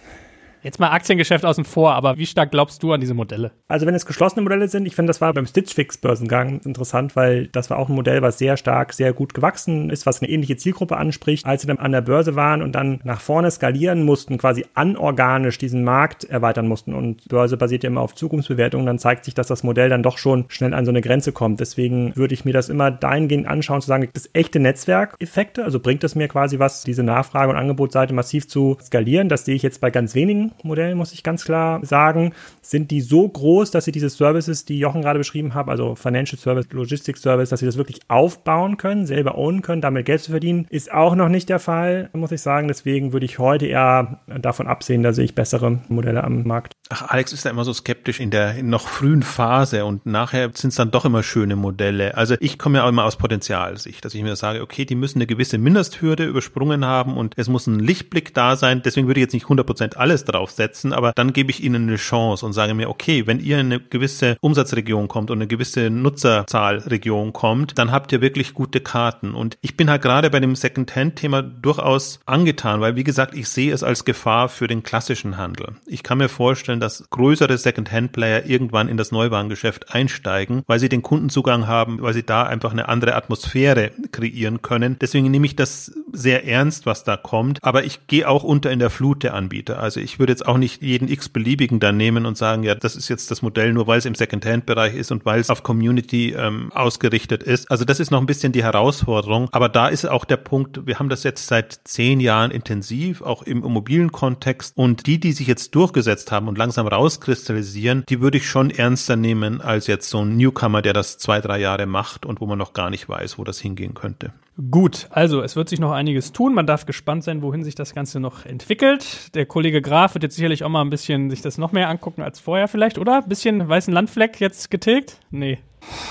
Jetzt 0.63 0.79
mal 0.79 0.89
Aktiengeschäft 0.89 1.45
außen 1.45 1.65
vor, 1.65 1.93
aber 1.93 2.17
wie 2.17 2.25
stark 2.25 2.51
glaubst 2.51 2.81
du 2.83 2.91
an 2.91 2.99
diese 2.99 3.13
Modelle? 3.13 3.51
Also 3.67 3.85
wenn 3.85 3.95
es 3.95 4.05
geschlossene 4.05 4.41
Modelle 4.41 4.67
sind, 4.67 4.85
ich 4.85 4.95
finde, 4.95 5.09
das 5.09 5.21
war 5.21 5.33
beim 5.33 5.45
Stitch 5.45 5.73
Fix 5.73 5.97
Börsengang 5.97 6.59
interessant, 6.65 7.15
weil 7.15 7.47
das 7.47 7.69
war 7.69 7.77
auch 7.77 7.89
ein 7.89 7.95
Modell, 7.95 8.21
was 8.21 8.37
sehr 8.37 8.57
stark, 8.57 8.93
sehr 8.93 9.13
gut 9.13 9.33
gewachsen 9.33 9.89
ist, 9.89 10.05
was 10.05 10.21
eine 10.21 10.31
ähnliche 10.31 10.57
Zielgruppe 10.57 10.97
anspricht. 10.97 11.45
Als 11.45 11.61
sie 11.61 11.67
dann 11.67 11.79
an 11.79 11.91
der 11.91 12.01
Börse 12.01 12.35
waren 12.35 12.61
und 12.61 12.73
dann 12.73 12.99
nach 13.03 13.21
vorne 13.21 13.51
skalieren 13.51 14.03
mussten, 14.03 14.37
quasi 14.37 14.65
anorganisch 14.73 15.57
diesen 15.57 15.83
Markt 15.83 16.23
erweitern 16.23 16.67
mussten 16.67 16.93
und 16.93 17.27
Börse 17.27 17.57
basiert 17.57 17.83
ja 17.83 17.89
immer 17.89 18.01
auf 18.01 18.15
Zukunftsbewertungen, 18.15 18.85
dann 18.85 18.99
zeigt 18.99 19.25
sich, 19.25 19.33
dass 19.33 19.47
das 19.47 19.63
Modell 19.63 19.89
dann 19.89 20.03
doch 20.03 20.17
schon 20.17 20.45
schnell 20.47 20.73
an 20.73 20.85
so 20.85 20.91
eine 20.91 21.01
Grenze 21.01 21.31
kommt. 21.31 21.59
Deswegen 21.59 22.15
würde 22.15 22.33
ich 22.33 22.45
mir 22.45 22.53
das 22.53 22.69
immer 22.69 22.91
dahingehend 22.91 23.47
anschauen, 23.47 23.81
zu 23.81 23.87
sagen, 23.87 24.09
das 24.13 24.29
echte 24.33 24.59
Netzwerkeffekte, 24.59 25.63
also 25.63 25.79
bringt 25.79 26.03
es 26.03 26.15
mir 26.15 26.27
quasi 26.27 26.59
was, 26.59 26.83
diese 26.83 27.03
Nachfrage- 27.03 27.51
und 27.51 27.57
Angebotsseite 27.57 28.13
massiv 28.13 28.47
zu 28.47 28.77
skalieren. 28.81 29.29
Das 29.29 29.45
sehe 29.45 29.55
ich 29.55 29.63
jetzt 29.63 29.81
bei 29.81 29.91
ganz 29.91 30.15
wenigen 30.15 30.46
Modellen, 30.63 30.97
muss 30.97 31.13
ich 31.13 31.23
ganz 31.23 31.43
klar 31.45 31.83
sagen. 31.85 32.33
Sind 32.61 32.91
die 32.91 33.01
so 33.01 33.27
groß, 33.27 33.71
dass 33.71 33.85
sie 33.85 33.91
diese 33.91 34.09
Services, 34.09 34.65
die 34.65 34.79
Jochen 34.79 35.01
gerade 35.01 35.19
beschrieben 35.19 35.53
hat, 35.53 35.69
also 35.69 35.95
Financial 35.95 36.39
Service, 36.39 36.67
Logistics 36.71 37.21
Service, 37.21 37.49
dass 37.49 37.59
sie 37.59 37.65
das 37.65 37.77
wirklich 37.77 37.99
aufbauen 38.07 38.77
können, 38.77 39.05
selber 39.05 39.37
ownen 39.37 39.61
können, 39.61 39.81
damit 39.81 40.05
Geld 40.05 40.21
zu 40.21 40.31
verdienen, 40.31 40.67
ist 40.69 40.91
auch 40.91 41.15
noch 41.15 41.29
nicht 41.29 41.49
der 41.49 41.59
Fall, 41.59 42.09
muss 42.13 42.31
ich 42.31 42.41
sagen. 42.41 42.67
Deswegen 42.67 43.13
würde 43.13 43.25
ich 43.25 43.39
heute 43.39 43.65
eher 43.65 44.21
davon 44.41 44.67
absehen, 44.67 45.03
da 45.03 45.13
sehe 45.13 45.25
ich 45.25 45.35
bessere 45.35 45.79
Modelle 45.87 46.23
am 46.23 46.43
Markt. 46.43 46.73
Ach, 46.89 47.09
Alex 47.09 47.33
ist 47.33 47.45
da 47.45 47.49
immer 47.49 47.65
so 47.65 47.73
skeptisch 47.73 48.19
in 48.19 48.31
der 48.31 48.63
noch 48.63 48.87
frühen 48.87 49.23
Phase 49.23 49.83
und 49.85 50.05
nachher 50.05 50.51
sind 50.53 50.69
es 50.69 50.75
dann 50.75 50.91
doch 50.91 51.03
immer 51.05 51.21
schöne 51.21 51.55
Modelle. 51.55 52.15
Also 52.15 52.35
ich 52.39 52.57
komme 52.57 52.77
ja 52.77 52.85
auch 52.85 52.89
immer 52.89 53.03
aus 53.03 53.17
Potenzialsicht, 53.17 54.05
dass 54.05 54.13
ich 54.13 54.23
mir 54.23 54.35
sage, 54.35 54.61
okay, 54.61 54.85
die 54.85 54.95
müssen 54.95 55.17
eine 55.17 55.27
gewisse 55.27 55.57
Mindesthürde 55.57 56.25
übersprungen 56.25 56.85
haben 56.85 57.17
und 57.17 57.33
es 57.37 57.49
muss 57.49 57.67
ein 57.67 57.79
Lichtblick 57.79 58.33
da 58.33 58.55
sein. 58.55 58.81
Deswegen 58.83 59.07
würde 59.07 59.19
ich 59.19 59.25
jetzt 59.25 59.33
nicht 59.33 59.47
100% 59.47 59.95
alles 59.95 60.23
draufsetzen, 60.37 60.93
aber 60.93 61.11
dann 61.15 61.33
gebe 61.33 61.51
ich 61.51 61.63
ihnen 61.63 61.87
eine 61.87 61.97
Chance 61.97 62.45
und 62.45 62.53
sage 62.53 62.73
mir, 62.73 62.89
okay, 62.89 63.27
wenn 63.27 63.39
ihr 63.39 63.59
in 63.59 63.67
eine 63.67 63.79
gewisse 63.79 64.37
Umsatzregion 64.41 65.07
kommt 65.07 65.31
und 65.31 65.37
eine 65.37 65.47
gewisse 65.47 65.89
Nutzerzahlregion 65.89 67.33
kommt, 67.33 67.77
dann 67.77 67.91
habt 67.91 68.11
ihr 68.11 68.21
wirklich 68.21 68.53
gute 68.53 68.81
Karten. 68.81 69.33
Und 69.33 69.57
ich 69.61 69.75
bin 69.75 69.89
halt 69.89 70.01
gerade 70.01 70.29
bei 70.29 70.39
dem 70.39 70.55
Second-Hand-Thema 70.55 71.41
durchaus 71.41 72.19
angetan, 72.25 72.81
weil 72.81 72.95
wie 72.95 73.03
gesagt, 73.03 73.35
ich 73.35 73.49
sehe 73.49 73.73
es 73.73 73.83
als 73.83 74.05
Gefahr 74.05 74.49
für 74.49 74.67
den 74.67 74.83
klassischen 74.83 75.37
Handel. 75.37 75.75
Ich 75.85 76.03
kann 76.03 76.19
mir 76.19 76.29
vorstellen, 76.29 76.79
dass 76.79 77.09
größere 77.09 77.57
Second-Hand-Player 77.57 78.45
irgendwann 78.45 78.87
in 78.87 78.97
das 78.97 79.11
Neuwagengeschäft 79.11 79.93
einsteigen, 79.93 80.63
weil 80.67 80.79
sie 80.79 80.89
den 80.89 81.01
Kundenzugang 81.01 81.67
haben, 81.67 82.01
weil 82.01 82.13
sie 82.13 82.23
da 82.23 82.43
einfach 82.43 82.71
eine 82.71 82.89
andere 82.89 83.15
Atmosphäre 83.15 83.91
kreieren 84.11 84.61
können. 84.61 84.97
Deswegen 84.99 85.31
nehme 85.31 85.45
ich 85.45 85.55
das 85.55 85.91
sehr 86.11 86.45
ernst, 86.47 86.85
was 86.85 87.03
da 87.03 87.17
kommt. 87.17 87.59
Aber 87.63 87.83
ich 87.83 88.07
gehe 88.07 88.27
auch 88.27 88.43
unter 88.43 88.71
in 88.71 88.79
der 88.79 88.89
Flut 88.89 89.23
der 89.23 89.33
Anbieter. 89.33 89.79
Also 89.79 89.99
ich 89.99 90.19
würde 90.19 90.26
jetzt 90.29 90.45
auch 90.45 90.57
nicht 90.57 90.81
jeden 90.81 91.07
x-beliebigen 91.07 91.79
da 91.79 91.91
nehmen 91.91 92.25
und 92.25 92.37
sagen, 92.37 92.63
ja, 92.63 92.75
das 92.75 92.95
ist 92.95 93.09
jetzt 93.09 93.31
das 93.31 93.41
Modell 93.41 93.73
nur, 93.73 93.87
weil 93.87 93.99
es 93.99 94.05
im 94.05 94.15
Second-Hand-Bereich 94.15 94.95
ist 94.95 95.11
und 95.11 95.25
weil 95.25 95.39
es 95.39 95.49
auf 95.49 95.63
Community 95.63 96.33
ähm, 96.37 96.71
ausgerichtet 96.73 97.43
ist. 97.43 97.69
Also 97.71 97.85
das 97.85 97.99
ist 97.99 98.11
noch 98.11 98.19
ein 98.19 98.25
bisschen 98.25 98.51
die 98.51 98.63
Herausforderung. 98.63 99.49
Aber 99.51 99.69
da 99.69 99.87
ist 99.87 100.05
auch 100.05 100.25
der 100.25 100.37
Punkt, 100.37 100.85
wir 100.85 100.99
haben 100.99 101.09
das 101.09 101.23
jetzt 101.23 101.47
seit 101.47 101.79
zehn 101.83 102.19
Jahren 102.19 102.51
intensiv, 102.51 103.21
auch 103.21 103.43
im 103.43 103.63
Immobilienkontext. 103.63 104.77
Und 104.77 105.07
die, 105.07 105.19
die 105.19 105.31
sich 105.31 105.47
jetzt 105.47 105.75
durchgesetzt 105.75 106.31
haben 106.31 106.47
und 106.47 106.57
langsam 106.57 106.87
rauskristallisieren, 106.87 108.03
die 108.09 108.21
würde 108.21 108.37
ich 108.37 108.47
schon 108.47 108.69
ernster 108.69 109.15
nehmen 109.15 109.61
als 109.61 109.87
jetzt 109.87 110.09
so 110.09 110.21
ein 110.21 110.37
Newcomer, 110.37 110.81
der 110.81 110.93
das 110.93 111.17
zwei, 111.17 111.41
drei 111.41 111.59
Jahre 111.59 111.85
macht 111.85 112.25
und 112.25 112.41
wo 112.41 112.45
man 112.45 112.57
noch 112.57 112.73
gar 112.73 112.89
nicht 112.89 113.09
weiß, 113.09 113.37
wo 113.37 113.43
das 113.43 113.59
hingehen 113.59 113.93
könnte. 113.93 114.31
Gut, 114.71 115.07
also 115.11 115.43
es 115.43 115.55
wird 115.55 115.69
sich 115.69 115.79
noch 115.79 115.91
einiges 115.91 116.31
tun. 116.31 116.55
Man 116.55 116.65
darf 116.65 116.87
gespannt 116.87 117.23
sein, 117.23 117.43
wohin 117.43 117.63
sich 117.63 117.75
das 117.75 117.93
Ganze 117.93 118.19
noch 118.19 118.43
entwickelt. 118.43 119.35
Der 119.35 119.45
Kollege 119.45 119.83
Graf 119.83 120.15
wird 120.15 120.23
jetzt 120.23 120.35
sicherlich 120.35 120.63
auch 120.63 120.69
mal 120.69 120.81
ein 120.81 120.89
bisschen 120.89 121.29
sich 121.29 121.41
das 121.41 121.59
noch 121.59 121.73
mehr 121.73 121.89
angucken 121.89 122.23
als 122.23 122.39
vorher 122.39 122.67
vielleicht, 122.67 122.97
oder? 122.97 123.21
Bisschen 123.21 123.69
weißen 123.69 123.93
Landfleck 123.93 124.39
jetzt 124.41 124.71
getilgt? 124.71 125.19
Nee. 125.29 125.59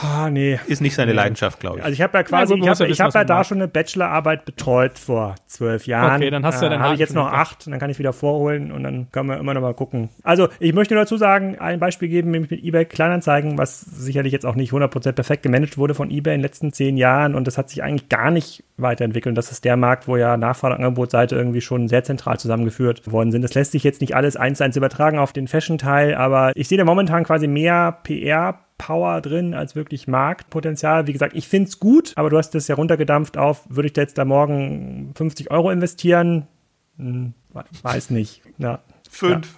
Ah, 0.02 0.30
nee. 0.30 0.58
Ist 0.66 0.80
nicht 0.80 0.94
seine 0.94 1.12
Leidenschaft, 1.12 1.60
glaube 1.60 1.78
ich. 1.78 1.84
Also 1.84 1.94
ich 1.94 2.02
habe 2.02 2.16
ja 2.16 2.22
quasi, 2.22 2.54
Ja, 2.54 2.72
gut, 2.74 2.88
ich 2.88 2.98
ja 2.98 3.04
habe 3.04 3.12
hab 3.12 3.14
ja 3.14 3.24
da 3.24 3.36
macht. 3.38 3.46
schon 3.48 3.58
eine 3.58 3.68
Bachelorarbeit 3.68 4.44
betreut 4.44 4.98
vor 4.98 5.34
zwölf 5.46 5.86
Jahren. 5.86 6.16
Okay, 6.16 6.30
dann 6.30 6.44
hast 6.44 6.60
du 6.60 6.66
ja 6.66 6.68
äh, 6.68 6.74
deinen 6.74 6.82
habe 6.82 6.94
ich 6.94 7.00
jetzt 7.00 7.14
noch 7.14 7.30
acht 7.30 7.66
und 7.66 7.70
dann 7.72 7.80
kann 7.80 7.90
ich 7.90 7.98
wieder 7.98 8.12
vorholen 8.12 8.72
und 8.72 8.82
dann 8.82 9.10
können 9.12 9.28
wir 9.28 9.38
immer 9.38 9.54
noch 9.54 9.60
mal 9.60 9.74
gucken. 9.74 10.10
Also 10.22 10.48
ich 10.60 10.72
möchte 10.72 10.94
nur 10.94 11.02
dazu 11.04 11.16
sagen, 11.16 11.58
ein 11.58 11.78
Beispiel 11.80 12.08
geben, 12.08 12.30
nämlich 12.30 12.50
mit 12.50 12.64
eBay 12.64 12.84
Kleinanzeigen, 12.84 13.58
was 13.58 13.80
sicherlich 13.80 14.32
jetzt 14.32 14.46
auch 14.46 14.54
nicht 14.54 14.72
100% 14.72 15.12
perfekt 15.12 15.42
gemanagt 15.42 15.78
wurde 15.78 15.94
von 15.94 16.10
eBay 16.10 16.34
in 16.34 16.40
den 16.40 16.42
letzten 16.42 16.72
zehn 16.72 16.96
Jahren 16.96 17.34
und 17.34 17.46
das 17.46 17.58
hat 17.58 17.68
sich 17.70 17.82
eigentlich 17.82 18.08
gar 18.08 18.30
nicht 18.30 18.64
weiterentwickelt. 18.76 19.30
Und 19.32 19.36
das 19.36 19.52
ist 19.52 19.64
der 19.64 19.76
Markt, 19.76 20.08
wo 20.08 20.16
ja 20.16 20.36
Nachfrage 20.36 20.74
und 20.76 20.84
Angebotsseite 20.84 21.34
irgendwie 21.34 21.60
schon 21.60 21.88
sehr 21.88 22.04
zentral 22.04 22.38
zusammengeführt 22.38 23.10
worden 23.10 23.32
sind. 23.32 23.42
Das 23.42 23.54
lässt 23.54 23.72
sich 23.72 23.84
jetzt 23.84 24.00
nicht 24.00 24.14
alles 24.14 24.36
eins 24.36 24.58
zu 24.58 24.64
eins 24.64 24.76
übertragen 24.76 25.18
auf 25.18 25.32
den 25.32 25.48
Fashion-Teil, 25.48 26.14
aber 26.14 26.52
ich 26.54 26.68
sehe 26.68 26.78
da 26.78 26.84
momentan 26.84 27.24
quasi 27.24 27.46
mehr 27.46 27.98
PR 28.02 28.58
Power 28.78 29.20
drin 29.20 29.54
als 29.54 29.74
wirklich 29.74 30.06
Marktpotenzial. 30.06 31.06
Wie 31.06 31.12
gesagt, 31.12 31.34
ich 31.34 31.48
finde 31.48 31.68
es 31.68 31.80
gut, 31.80 32.12
aber 32.16 32.30
du 32.30 32.38
hast 32.38 32.50
das 32.50 32.68
ja 32.68 32.74
runtergedampft 32.74 33.38
auf, 33.38 33.64
würde 33.68 33.86
ich 33.86 33.92
da 33.92 34.02
jetzt 34.02 34.18
da 34.18 34.24
morgen 34.24 35.12
50 35.16 35.50
Euro 35.50 35.70
investieren? 35.70 36.46
Hm, 36.98 37.34
weiß 37.82 38.10
nicht. 38.10 38.42
Ja. 38.58 38.80
Fünf. 39.10 39.56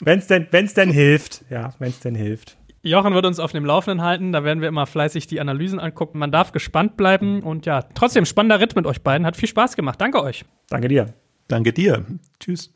Wenn 0.00 0.18
es 0.18 0.26
denn, 0.26 0.46
wenn's 0.50 0.74
denn 0.74 0.90
hilft. 0.90 1.44
Ja, 1.50 1.70
wenn 1.78 1.90
es 1.90 2.00
denn 2.00 2.14
hilft. 2.14 2.56
Jochen 2.82 3.14
wird 3.14 3.24
uns 3.24 3.38
auf 3.38 3.52
dem 3.52 3.64
Laufenden 3.64 4.04
halten. 4.04 4.32
Da 4.32 4.44
werden 4.44 4.60
wir 4.60 4.68
immer 4.68 4.86
fleißig 4.86 5.26
die 5.26 5.40
Analysen 5.40 5.80
angucken. 5.80 6.18
Man 6.18 6.30
darf 6.30 6.52
gespannt 6.52 6.96
bleiben. 6.96 7.42
Und 7.42 7.64
ja, 7.64 7.82
trotzdem 7.94 8.26
spannender 8.26 8.60
Ritt 8.60 8.76
mit 8.76 8.86
euch 8.86 9.00
beiden. 9.00 9.26
Hat 9.26 9.36
viel 9.36 9.48
Spaß 9.48 9.74
gemacht. 9.74 10.00
Danke 10.00 10.22
euch. 10.22 10.44
Danke 10.68 10.88
dir. 10.88 11.14
Danke 11.48 11.72
dir. 11.72 12.04
Tschüss. 12.40 12.74